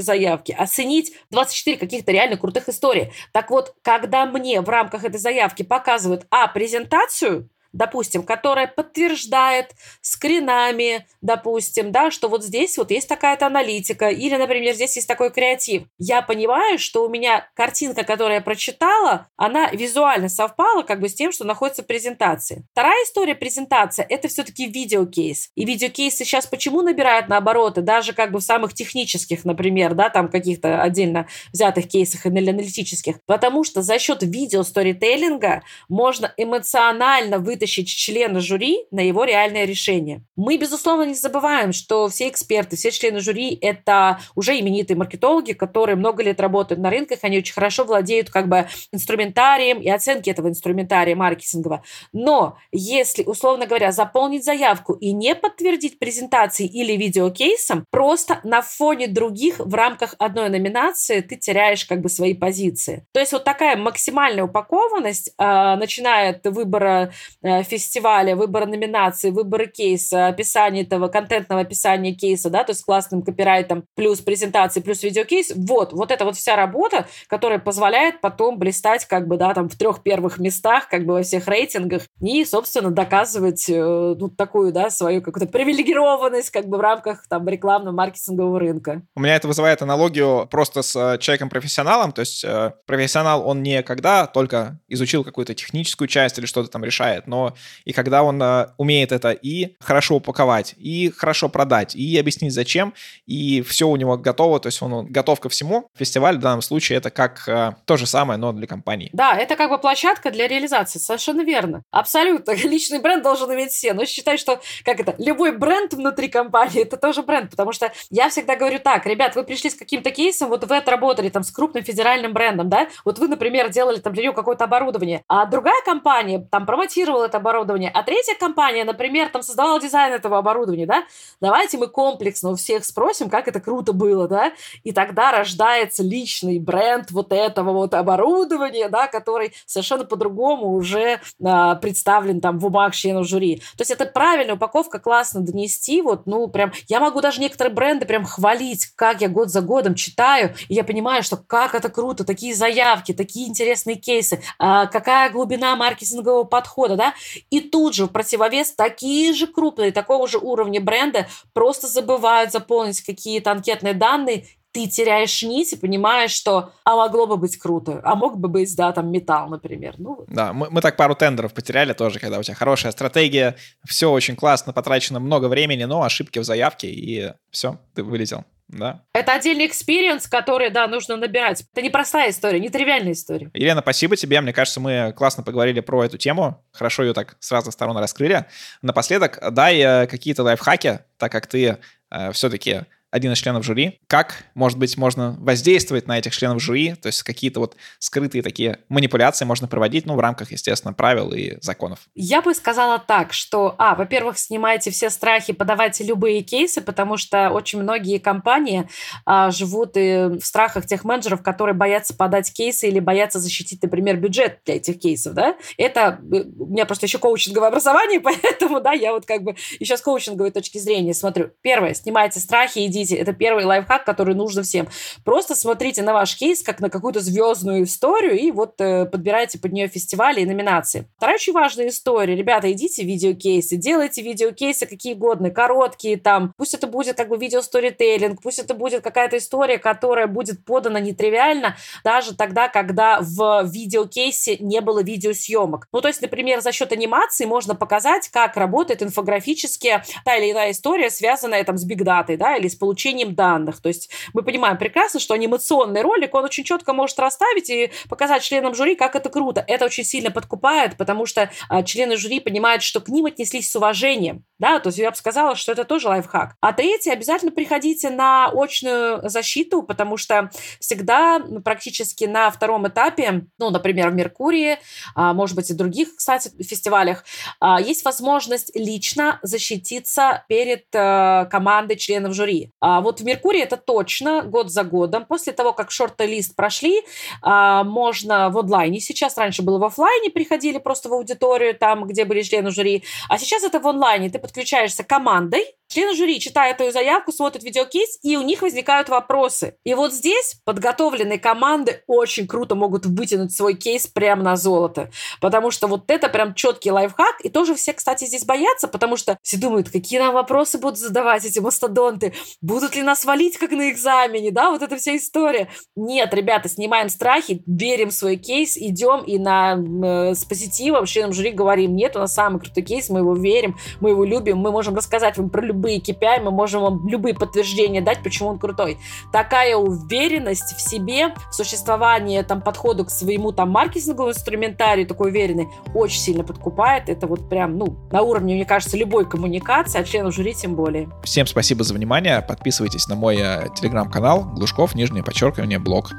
заявки, 0.00 0.52
оценить 0.56 1.12
24 1.30 1.76
каких-то 1.76 2.12
реально 2.12 2.36
крутых 2.36 2.68
историй. 2.68 3.10
Так 3.32 3.50
вот, 3.50 3.74
когда 3.82 4.26
мне 4.26 4.60
в 4.60 4.68
рамках 4.68 5.04
этой 5.04 5.18
заявки 5.18 5.62
показывают 5.62 6.26
А, 6.30 6.48
презентацию, 6.48 7.48
допустим, 7.72 8.22
которая 8.22 8.66
подтверждает 8.66 9.72
скринами, 10.00 11.06
допустим, 11.20 11.92
да, 11.92 12.10
что 12.10 12.28
вот 12.28 12.44
здесь 12.44 12.76
вот 12.78 12.90
есть 12.90 13.08
такая-то 13.08 13.46
аналитика, 13.46 14.08
или, 14.08 14.36
например, 14.36 14.74
здесь 14.74 14.96
есть 14.96 15.08
такой 15.08 15.30
креатив. 15.30 15.84
Я 15.98 16.22
понимаю, 16.22 16.78
что 16.78 17.04
у 17.04 17.08
меня 17.08 17.48
картинка, 17.54 18.02
которую 18.02 18.34
я 18.34 18.40
прочитала, 18.40 19.28
она 19.36 19.70
визуально 19.70 20.28
совпала 20.28 20.82
как 20.82 21.00
бы 21.00 21.08
с 21.08 21.14
тем, 21.14 21.32
что 21.32 21.44
находится 21.44 21.82
в 21.82 21.86
презентации. 21.86 22.64
Вторая 22.72 23.04
история 23.04 23.34
презентация– 23.34 24.06
это 24.08 24.28
все-таки 24.28 24.66
видеокейс. 24.66 25.50
И 25.54 25.64
видеокейсы 25.64 26.24
сейчас 26.24 26.46
почему 26.46 26.82
набирают 26.82 27.28
на 27.28 27.36
обороты, 27.36 27.82
даже 27.82 28.12
как 28.12 28.32
бы 28.32 28.40
в 28.40 28.42
самых 28.42 28.74
технических, 28.74 29.44
например, 29.44 29.94
да, 29.94 30.10
там 30.10 30.28
каких-то 30.28 30.82
отдельно 30.82 31.26
взятых 31.52 31.88
кейсах 31.88 32.26
или 32.26 32.50
аналитических? 32.50 33.16
Потому 33.26 33.64
что 33.64 33.82
за 33.82 33.98
счет 33.98 34.22
видео-сторителлинга 34.22 35.62
можно 35.88 36.32
эмоционально 36.36 37.38
вы 37.38 37.56
вытащить 37.60 37.88
члена 37.88 38.40
жюри 38.40 38.86
на 38.90 39.00
его 39.00 39.24
реальное 39.24 39.66
решение. 39.66 40.22
Мы, 40.34 40.56
безусловно, 40.56 41.04
не 41.04 41.14
забываем, 41.14 41.72
что 41.72 42.08
все 42.08 42.28
эксперты, 42.28 42.76
все 42.76 42.90
члены 42.90 43.20
жюри– 43.20 43.58
это 43.60 44.20
уже 44.34 44.58
именитые 44.58 44.96
маркетологи, 44.96 45.52
которые 45.52 45.96
много 45.96 46.22
лет 46.22 46.40
работают 46.40 46.80
на 46.80 46.88
рынках, 46.88 47.18
они 47.22 47.36
очень 47.38 47.52
хорошо 47.52 47.84
владеют 47.84 48.30
как 48.30 48.48
бы 48.48 48.66
инструментарием 48.92 49.78
и 49.80 49.90
оценки 49.90 50.30
этого 50.30 50.48
инструментария 50.48 51.14
маркетингового. 51.14 51.84
Но 52.14 52.56
если, 52.72 53.24
условно 53.24 53.66
говоря, 53.66 53.92
заполнить 53.92 54.44
заявку 54.44 54.94
и 54.94 55.12
не 55.12 55.34
подтвердить 55.34 55.98
презентацией 55.98 56.70
или 56.70 56.96
видеокейсом, 56.96 57.84
просто 57.90 58.40
на 58.42 58.62
фоне 58.62 59.06
других 59.06 59.58
в 59.58 59.74
рамках 59.74 60.14
одной 60.18 60.48
номинации 60.48 61.20
ты 61.20 61.36
теряешь 61.36 61.84
как 61.84 62.00
бы 62.00 62.08
свои 62.08 62.32
позиции. 62.32 63.06
То 63.12 63.20
есть 63.20 63.32
вот 63.32 63.44
такая 63.44 63.76
максимальная 63.76 64.44
упакованность, 64.44 65.34
э, 65.36 65.76
начиная 65.76 66.30
от 66.30 66.46
выбора 66.46 67.12
Э, 67.42 67.49
фестиваля, 67.62 68.36
выбора 68.36 68.66
номинации, 68.66 69.30
выбора 69.30 69.66
кейса, 69.66 70.28
описание 70.28 70.84
этого, 70.84 71.08
контентного 71.08 71.62
описания 71.62 72.14
кейса, 72.14 72.50
да, 72.50 72.64
то 72.64 72.72
есть 72.72 72.84
классным 72.84 73.22
копирайтом, 73.22 73.84
плюс 73.94 74.20
презентации, 74.20 74.80
плюс 74.80 75.02
видеокейс. 75.02 75.52
Вот, 75.54 75.92
вот 75.92 76.10
эта 76.10 76.24
вот 76.24 76.36
вся 76.36 76.56
работа, 76.56 77.06
которая 77.26 77.58
позволяет 77.58 78.20
потом 78.20 78.58
блистать 78.58 79.04
как 79.06 79.28
бы, 79.28 79.36
да, 79.36 79.54
там 79.54 79.68
в 79.68 79.76
трех 79.76 80.02
первых 80.02 80.38
местах, 80.38 80.88
как 80.88 81.04
бы 81.04 81.14
во 81.14 81.22
всех 81.22 81.46
рейтингах 81.48 82.02
и, 82.20 82.44
собственно, 82.44 82.90
доказывать 82.90 83.68
э, 83.68 84.14
ну, 84.18 84.28
такую, 84.28 84.72
да, 84.72 84.90
свою 84.90 85.22
какую-то 85.22 85.50
привилегированность 85.50 86.50
как 86.50 86.68
бы 86.68 86.78
в 86.78 86.80
рамках 86.80 87.26
там 87.28 87.48
рекламного 87.48 87.94
маркетингового 87.94 88.58
рынка. 88.58 89.02
У 89.16 89.20
меня 89.20 89.36
это 89.36 89.48
вызывает 89.48 89.82
аналогию 89.82 90.46
просто 90.50 90.82
с 90.82 90.96
э, 90.96 91.18
человеком-профессионалом, 91.18 92.12
то 92.12 92.20
есть 92.20 92.44
э, 92.44 92.72
профессионал, 92.86 93.46
он 93.46 93.62
не 93.62 93.82
когда 93.82 94.26
только 94.26 94.80
изучил 94.88 95.24
какую-то 95.24 95.54
техническую 95.54 96.08
часть 96.08 96.38
или 96.38 96.46
что-то 96.46 96.70
там 96.70 96.84
решает, 96.84 97.26
но 97.26 97.39
и 97.84 97.92
когда 97.92 98.22
он 98.22 98.42
э, 98.42 98.68
умеет 98.76 99.12
это 99.12 99.30
и 99.30 99.76
хорошо 99.80 100.16
упаковать, 100.16 100.74
и 100.76 101.12
хорошо 101.16 101.48
продать, 101.48 101.94
и 101.94 102.18
объяснить 102.18 102.52
зачем, 102.52 102.94
и 103.26 103.62
все 103.62 103.88
у 103.88 103.96
него 103.96 104.16
готово, 104.16 104.60
то 104.60 104.66
есть 104.68 104.82
он 104.82 105.06
готов 105.06 105.40
ко 105.40 105.48
всему. 105.48 105.88
Фестиваль 105.96 106.36
в 106.36 106.40
данном 106.40 106.62
случае 106.62 106.98
это 106.98 107.10
как 107.10 107.48
э, 107.48 107.72
то 107.84 107.96
же 107.96 108.06
самое, 108.06 108.38
но 108.38 108.52
для 108.52 108.66
компании. 108.66 109.10
Да, 109.12 109.36
это 109.36 109.56
как 109.56 109.70
бы 109.70 109.78
площадка 109.78 110.30
для 110.30 110.48
реализации, 110.48 110.98
совершенно 110.98 111.42
верно. 111.42 111.82
Абсолютно. 111.90 112.52
Личный 112.64 112.98
бренд 112.98 113.22
должен 113.22 113.52
иметь 113.54 113.72
все. 113.72 113.92
Но 113.92 114.04
считай, 114.04 114.38
что 114.38 114.60
как 114.84 115.00
это, 115.00 115.14
любой 115.18 115.56
бренд 115.56 115.94
внутри 115.94 116.28
компании 116.28 116.82
это 116.82 116.96
тоже 116.96 117.22
бренд, 117.22 117.50
потому 117.50 117.72
что 117.72 117.92
я 118.10 118.28
всегда 118.28 118.56
говорю 118.56 118.78
так, 118.78 119.06
ребят, 119.06 119.36
вы 119.36 119.44
пришли 119.44 119.70
с 119.70 119.74
каким-то 119.74 120.10
кейсом, 120.10 120.48
вот 120.48 120.64
вы 120.64 120.76
отработали 120.76 121.28
там 121.28 121.42
с 121.42 121.50
крупным 121.50 121.84
федеральным 121.84 122.32
брендом, 122.32 122.68
да, 122.68 122.88
вот 123.04 123.18
вы, 123.18 123.28
например, 123.28 123.70
делали 123.70 123.98
там 123.98 124.12
для 124.12 124.24
него 124.24 124.34
какое-то 124.34 124.64
оборудование, 124.64 125.22
а 125.28 125.46
другая 125.46 125.80
компания 125.84 126.46
там 126.50 126.66
промотировала 126.66 127.28
делать 127.30 127.34
оборудование, 127.34 127.90
а 127.92 128.02
третья 128.02 128.34
компания, 128.34 128.84
например, 128.84 129.28
там 129.30 129.42
создавала 129.42 129.80
дизайн 129.80 130.12
этого 130.12 130.38
оборудования, 130.38 130.86
да, 130.86 131.04
давайте 131.40 131.78
мы 131.78 131.88
комплексно 131.88 132.50
у 132.50 132.56
всех 132.56 132.84
спросим, 132.84 133.30
как 133.30 133.48
это 133.48 133.60
круто 133.60 133.92
было, 133.92 134.28
да, 134.28 134.52
и 134.84 134.92
тогда 134.92 135.32
рождается 135.32 136.02
личный 136.02 136.58
бренд 136.58 137.10
вот 137.10 137.32
этого 137.32 137.72
вот 137.72 137.94
оборудования, 137.94 138.88
да, 138.88 139.06
который 139.06 139.52
совершенно 139.66 140.04
по-другому 140.04 140.74
уже 140.74 141.20
а, 141.42 141.76
представлен 141.76 142.40
там 142.40 142.58
в 142.58 142.66
умах 142.66 142.94
членов 142.94 143.26
жюри. 143.26 143.56
То 143.76 143.82
есть 143.82 143.90
это 143.90 144.06
правильная 144.06 144.54
упаковка, 144.54 144.98
классно 144.98 145.40
донести, 145.40 146.02
вот, 146.02 146.26
ну, 146.26 146.48
прям, 146.48 146.72
я 146.88 147.00
могу 147.00 147.20
даже 147.20 147.40
некоторые 147.40 147.74
бренды 147.74 148.06
прям 148.06 148.24
хвалить, 148.24 148.86
как 148.96 149.20
я 149.20 149.28
год 149.28 149.50
за 149.50 149.60
годом 149.60 149.94
читаю, 149.94 150.54
и 150.68 150.74
я 150.74 150.84
понимаю, 150.84 151.22
что 151.22 151.36
как 151.36 151.74
это 151.74 151.88
круто, 151.88 152.24
такие 152.24 152.54
заявки, 152.54 153.12
такие 153.12 153.48
интересные 153.48 153.96
кейсы, 153.96 154.42
а, 154.58 154.86
какая 154.86 155.30
глубина 155.30 155.76
маркетингового 155.76 156.44
подхода, 156.44 156.96
да, 156.96 157.14
и 157.50 157.60
тут 157.60 157.94
же 157.94 158.06
в 158.06 158.08
противовес 158.08 158.72
такие 158.72 159.32
же 159.32 159.46
крупные, 159.46 159.92
такого 159.92 160.28
же 160.28 160.38
уровня 160.38 160.80
бренда 160.80 161.28
просто 161.52 161.86
забывают 161.86 162.52
заполнить 162.52 163.00
какие-то 163.00 163.52
анкетные 163.52 163.94
данные 163.94 164.44
ты 164.72 164.86
теряешь 164.86 165.42
нить 165.42 165.72
и 165.72 165.76
понимаешь, 165.76 166.30
что 166.30 166.72
а 166.84 166.96
могло 166.96 167.26
бы 167.26 167.36
быть 167.36 167.56
круто, 167.56 168.00
а 168.04 168.14
мог 168.14 168.38
бы 168.38 168.48
быть, 168.48 168.74
да, 168.76 168.92
там 168.92 169.10
металл, 169.10 169.48
например. 169.48 169.94
Ну, 169.98 170.24
да, 170.28 170.52
мы, 170.52 170.68
мы 170.70 170.80
так 170.80 170.96
пару 170.96 171.14
тендеров 171.14 171.52
потеряли 171.52 171.92
тоже, 171.92 172.20
когда 172.20 172.38
у 172.38 172.42
тебя 172.42 172.54
хорошая 172.54 172.92
стратегия, 172.92 173.56
все 173.84 174.10
очень 174.10 174.36
классно, 174.36 174.72
потрачено 174.72 175.18
много 175.18 175.46
времени, 175.46 175.84
но 175.84 176.02
ошибки 176.02 176.38
в 176.38 176.44
заявке, 176.44 176.88
и 176.88 177.32
все, 177.50 177.78
ты 177.94 178.04
вылетел. 178.04 178.44
Да. 178.72 179.02
Это 179.12 179.32
отдельный 179.32 179.66
experience, 179.66 180.28
который, 180.28 180.70
да, 180.70 180.86
нужно 180.86 181.16
набирать. 181.16 181.64
Это 181.72 181.82
не 181.82 181.90
простая 181.90 182.30
история, 182.30 182.60
не 182.60 182.68
тривиальная 182.68 183.12
история. 183.12 183.50
Елена, 183.52 183.80
спасибо 183.80 184.16
тебе. 184.16 184.40
Мне 184.40 184.52
кажется, 184.52 184.80
мы 184.80 185.12
классно 185.16 185.42
поговорили 185.42 185.80
про 185.80 186.04
эту 186.04 186.18
тему. 186.18 186.64
Хорошо 186.72 187.02
ее 187.02 187.12
так 187.12 187.36
с 187.40 187.50
разных 187.50 187.72
сторон 187.74 187.96
раскрыли. 187.96 188.46
Напоследок, 188.80 189.38
дай 189.52 189.80
э, 189.80 190.06
какие-то 190.06 190.44
лайфхаки, 190.44 191.00
так 191.18 191.32
как 191.32 191.48
ты 191.48 191.78
э, 192.10 192.32
все-таки 192.32 192.82
один 193.10 193.32
из 193.32 193.38
членов 193.38 193.64
жюри. 193.64 194.00
Как, 194.06 194.44
может 194.54 194.78
быть, 194.78 194.96
можно 194.96 195.36
воздействовать 195.40 196.06
на 196.06 196.18
этих 196.18 196.34
членов 196.36 196.62
жюри, 196.62 196.94
то 196.94 197.06
есть 197.06 197.22
какие-то 197.22 197.60
вот 197.60 197.76
скрытые 197.98 198.42
такие 198.42 198.78
манипуляции 198.88 199.44
можно 199.44 199.66
проводить, 199.68 200.06
ну, 200.06 200.14
в 200.14 200.20
рамках, 200.20 200.52
естественно, 200.52 200.92
правил 200.92 201.32
и 201.32 201.60
законов. 201.60 202.00
Я 202.14 202.42
бы 202.42 202.54
сказала 202.54 202.98
так, 202.98 203.32
что, 203.32 203.74
а, 203.78 203.94
во-первых, 203.94 204.38
снимайте 204.38 204.90
все 204.90 205.10
страхи, 205.10 205.52
подавайте 205.52 206.04
любые 206.04 206.42
кейсы, 206.42 206.80
потому 206.80 207.16
что 207.16 207.50
очень 207.50 207.82
многие 207.82 208.18
компании 208.18 208.88
а, 209.26 209.50
живут 209.50 209.92
и 209.96 210.38
в 210.40 210.44
страхах 210.44 210.86
тех 210.86 211.04
менеджеров, 211.04 211.42
которые 211.42 211.74
боятся 211.74 212.14
подать 212.14 212.52
кейсы 212.52 212.88
или 212.88 213.00
боятся 213.00 213.38
защитить, 213.38 213.82
например, 213.82 214.16
бюджет 214.16 214.60
для 214.64 214.76
этих 214.76 215.00
кейсов, 215.00 215.34
да. 215.34 215.56
Это, 215.76 216.20
э, 216.32 216.44
у 216.58 216.66
меня 216.66 216.86
просто 216.86 217.06
еще 217.06 217.18
коучинговое 217.18 217.68
образование, 217.68 218.20
поэтому, 218.42 218.80
да, 218.80 218.92
я 218.92 219.12
вот 219.12 219.26
как 219.26 219.42
бы 219.42 219.56
еще 219.78 219.96
с 219.96 220.00
коучинговой 220.00 220.50
точки 220.50 220.78
зрения 220.78 221.14
смотрю. 221.14 221.50
Первое, 221.62 221.94
снимайте 221.94 222.40
страхи, 222.40 222.80
идите. 223.00 223.16
Это 223.16 223.32
первый 223.32 223.64
лайфхак, 223.64 224.04
который 224.04 224.34
нужно 224.34 224.62
всем. 224.62 224.88
Просто 225.24 225.54
смотрите 225.54 226.02
на 226.02 226.12
ваш 226.12 226.36
кейс 226.36 226.62
как 226.62 226.80
на 226.80 226.90
какую-то 226.90 227.20
звездную 227.20 227.84
историю 227.84 228.38
и 228.38 228.50
вот 228.50 228.80
э, 228.80 229.06
подбирайте 229.06 229.58
под 229.58 229.72
нее 229.72 229.88
фестивали 229.88 230.40
и 230.40 230.46
номинации. 230.46 231.06
Вторая 231.16 231.36
очень 231.36 231.52
важная 231.52 231.88
история. 231.88 232.34
Ребята, 232.36 232.70
идите 232.72 233.02
в 233.02 233.06
видеокейсы, 233.06 233.76
делайте 233.76 234.22
видеокейсы 234.22 234.86
какие 234.86 235.14
угодно, 235.14 235.50
короткие 235.50 236.16
там. 236.16 236.52
Пусть 236.56 236.74
это 236.74 236.86
будет 236.86 237.16
как 237.16 237.28
бы 237.28 237.36
видео-сторителлинг, 237.36 238.42
пусть 238.42 238.58
это 238.58 238.74
будет 238.74 239.02
какая-то 239.02 239.36
история, 239.38 239.78
которая 239.78 240.26
будет 240.26 240.64
подана 240.64 241.00
нетривиально, 241.00 241.76
даже 242.04 242.36
тогда, 242.36 242.68
когда 242.68 243.18
в 243.20 243.64
видеокейсе 243.64 244.56
не 244.58 244.80
было 244.80 245.02
видеосъемок. 245.02 245.86
Ну, 245.92 246.00
то 246.00 246.08
есть, 246.08 246.22
например, 246.22 246.60
за 246.60 246.72
счет 246.72 246.92
анимации 246.92 247.44
можно 247.44 247.74
показать, 247.74 248.28
как 248.28 248.56
работает 248.56 249.02
инфографически 249.02 250.02
та 250.24 250.36
или 250.36 250.52
иная 250.52 250.72
история, 250.72 251.10
связанная 251.10 251.64
там 251.64 251.76
с 251.76 251.84
бигдатой, 251.84 252.36
да, 252.36 252.56
или 252.56 252.68
с 252.68 252.74
получением 252.74 252.89
данных. 253.34 253.80
То 253.80 253.88
есть 253.88 254.10
мы 254.32 254.42
понимаем 254.42 254.78
прекрасно, 254.78 255.20
что 255.20 255.34
анимационный 255.34 256.02
ролик, 256.02 256.34
он 256.34 256.44
очень 256.44 256.64
четко 256.64 256.92
может 256.92 257.18
расставить 257.18 257.70
и 257.70 257.90
показать 258.08 258.42
членам 258.42 258.74
жюри, 258.74 258.94
как 258.94 259.16
это 259.16 259.28
круто. 259.28 259.64
Это 259.66 259.84
очень 259.84 260.04
сильно 260.04 260.30
подкупает, 260.30 260.96
потому 260.96 261.26
что 261.26 261.50
а, 261.68 261.82
члены 261.82 262.16
жюри 262.16 262.40
понимают, 262.40 262.82
что 262.82 263.00
к 263.00 263.08
ним 263.08 263.26
отнеслись 263.26 263.70
с 263.70 263.76
уважением. 263.76 264.44
Да, 264.58 264.78
то 264.78 264.88
есть 264.88 264.98
я 264.98 265.10
бы 265.10 265.16
сказала, 265.16 265.56
что 265.56 265.72
это 265.72 265.84
тоже 265.84 266.08
лайфхак. 266.08 266.56
А 266.60 266.72
третье, 266.72 267.12
обязательно 267.12 267.50
приходите 267.50 268.10
на 268.10 268.50
очную 268.52 269.28
защиту, 269.28 269.82
потому 269.82 270.16
что 270.16 270.50
всегда 270.80 271.38
ну, 271.38 271.62
практически 271.62 272.24
на 272.24 272.50
втором 272.50 272.86
этапе, 272.86 273.46
ну, 273.58 273.70
например, 273.70 274.10
в 274.10 274.14
Меркурии, 274.14 274.78
а, 275.14 275.32
может 275.32 275.56
быть, 275.56 275.70
и 275.70 275.74
других, 275.74 276.16
кстати, 276.16 276.50
фестивалях, 276.62 277.24
а, 277.60 277.80
есть 277.80 278.04
возможность 278.04 278.70
лично 278.74 279.38
защититься 279.42 280.44
перед 280.48 280.84
а, 280.94 281.46
командой 281.46 281.96
членов 281.96 282.34
жюри. 282.34 282.70
А 282.80 283.00
вот 283.00 283.20
в 283.20 283.24
Меркурии 283.24 283.62
это 283.62 283.76
точно 283.76 284.42
год 284.42 284.70
за 284.70 284.84
годом. 284.84 285.26
После 285.26 285.52
того, 285.52 285.72
как 285.72 285.90
шорт-лист 285.90 286.56
прошли, 286.56 287.02
а, 287.42 287.84
можно 287.84 288.50
в 288.50 288.58
онлайне. 288.58 289.00
Сейчас 289.00 289.36
раньше 289.36 289.62
было 289.62 289.78
в 289.78 289.84
офлайне, 289.84 290.30
приходили 290.30 290.78
просто 290.78 291.08
в 291.08 291.12
аудиторию, 291.12 291.74
там, 291.74 292.06
где 292.06 292.24
были 292.24 292.42
члены 292.42 292.70
жюри. 292.70 293.04
А 293.28 293.38
сейчас 293.38 293.62
это 293.62 293.80
в 293.80 293.86
онлайне. 293.86 294.30
Ты 294.30 294.38
подключаешься 294.38 295.04
командой, 295.04 295.64
Члены 295.92 296.14
жюри 296.14 296.38
читают 296.38 296.76
твою 296.76 296.92
заявку, 296.92 297.32
смотрят 297.32 297.64
видеокейс, 297.64 298.20
и 298.22 298.36
у 298.36 298.42
них 298.42 298.62
возникают 298.62 299.08
вопросы. 299.08 299.74
И 299.82 299.92
вот 299.94 300.12
здесь 300.14 300.60
подготовленные 300.64 301.40
команды 301.40 302.04
очень 302.06 302.46
круто 302.46 302.76
могут 302.76 303.06
вытянуть 303.06 303.52
свой 303.52 303.74
кейс 303.74 304.06
прямо 304.06 304.44
на 304.44 304.54
золото. 304.54 305.10
Потому 305.40 305.72
что 305.72 305.88
вот 305.88 306.08
это 306.08 306.28
прям 306.28 306.54
четкий 306.54 306.92
лайфхак. 306.92 307.40
И 307.40 307.48
тоже 307.48 307.74
все, 307.74 307.92
кстати, 307.92 308.24
здесь 308.24 308.44
боятся, 308.44 308.86
потому 308.86 309.16
что 309.16 309.36
все 309.42 309.56
думают, 309.56 309.90
какие 309.90 310.20
нам 310.20 310.32
вопросы 310.32 310.78
будут 310.78 310.96
задавать 310.96 311.44
эти 311.44 311.58
мастодонты. 311.58 312.34
Будут 312.60 312.94
ли 312.94 313.02
нас 313.02 313.24
валить, 313.24 313.58
как 313.58 313.72
на 313.72 313.90
экзамене, 313.90 314.52
да, 314.52 314.70
вот 314.70 314.82
эта 314.82 314.96
вся 314.96 315.16
история. 315.16 315.70
Нет, 315.96 316.32
ребята, 316.32 316.68
снимаем 316.68 317.08
страхи, 317.08 317.64
берем 317.66 318.12
свой 318.12 318.36
кейс, 318.36 318.76
идем 318.76 319.24
и 319.24 319.38
на, 319.38 319.74
э, 319.74 320.34
с 320.36 320.44
позитивом 320.44 321.06
членам 321.06 321.32
жюри 321.32 321.50
говорим, 321.50 321.96
нет, 321.96 322.14
у 322.14 322.20
нас 322.20 322.32
самый 322.32 322.60
крутой 322.60 322.84
кейс, 322.84 323.10
мы 323.10 323.18
его 323.18 323.34
верим, 323.34 323.76
мы 323.98 324.10
его 324.10 324.24
любим, 324.24 324.58
мы 324.58 324.70
можем 324.70 324.94
рассказать 324.94 325.36
вам 325.36 325.50
про 325.50 325.62
любой 325.62 325.79
любые 325.80 325.98
KPI, 325.98 326.42
мы 326.42 326.50
можем 326.50 326.82
вам 326.82 327.08
любые 327.08 327.34
подтверждения 327.34 328.02
дать, 328.02 328.22
почему 328.22 328.50
он 328.50 328.58
крутой. 328.58 328.98
Такая 329.32 329.76
уверенность 329.76 330.76
в 330.76 330.80
себе, 330.80 331.28
в 331.50 331.54
существовании 331.54 332.42
там 332.42 332.60
подходу 332.60 333.06
к 333.06 333.10
своему 333.10 333.52
там 333.52 333.70
маркетинговому 333.70 334.32
инструментарию, 334.32 335.06
такой 335.06 335.30
уверенный, 335.30 335.68
очень 335.94 336.20
сильно 336.20 336.44
подкупает. 336.44 337.08
Это 337.08 337.26
вот 337.26 337.48
прям, 337.48 337.78
ну, 337.78 337.96
на 338.12 338.22
уровне, 338.22 338.54
мне 338.54 338.66
кажется, 338.66 338.96
любой 338.96 339.28
коммуникации, 339.28 339.98
а 339.98 340.04
членов 340.04 340.34
жюри 340.34 340.54
тем 340.54 340.74
более. 340.74 341.08
Всем 341.24 341.46
спасибо 341.46 341.82
за 341.82 341.94
внимание. 341.94 342.42
Подписывайтесь 342.42 343.08
на 343.08 343.16
мой 343.16 343.36
э, 343.36 343.68
телеграм-канал 343.74 344.44
Глушков, 344.54 344.94
нижнее 344.94 345.24
подчеркивание, 345.24 345.78
блог. 345.78 346.10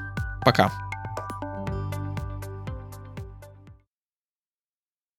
Пока. 0.44 0.72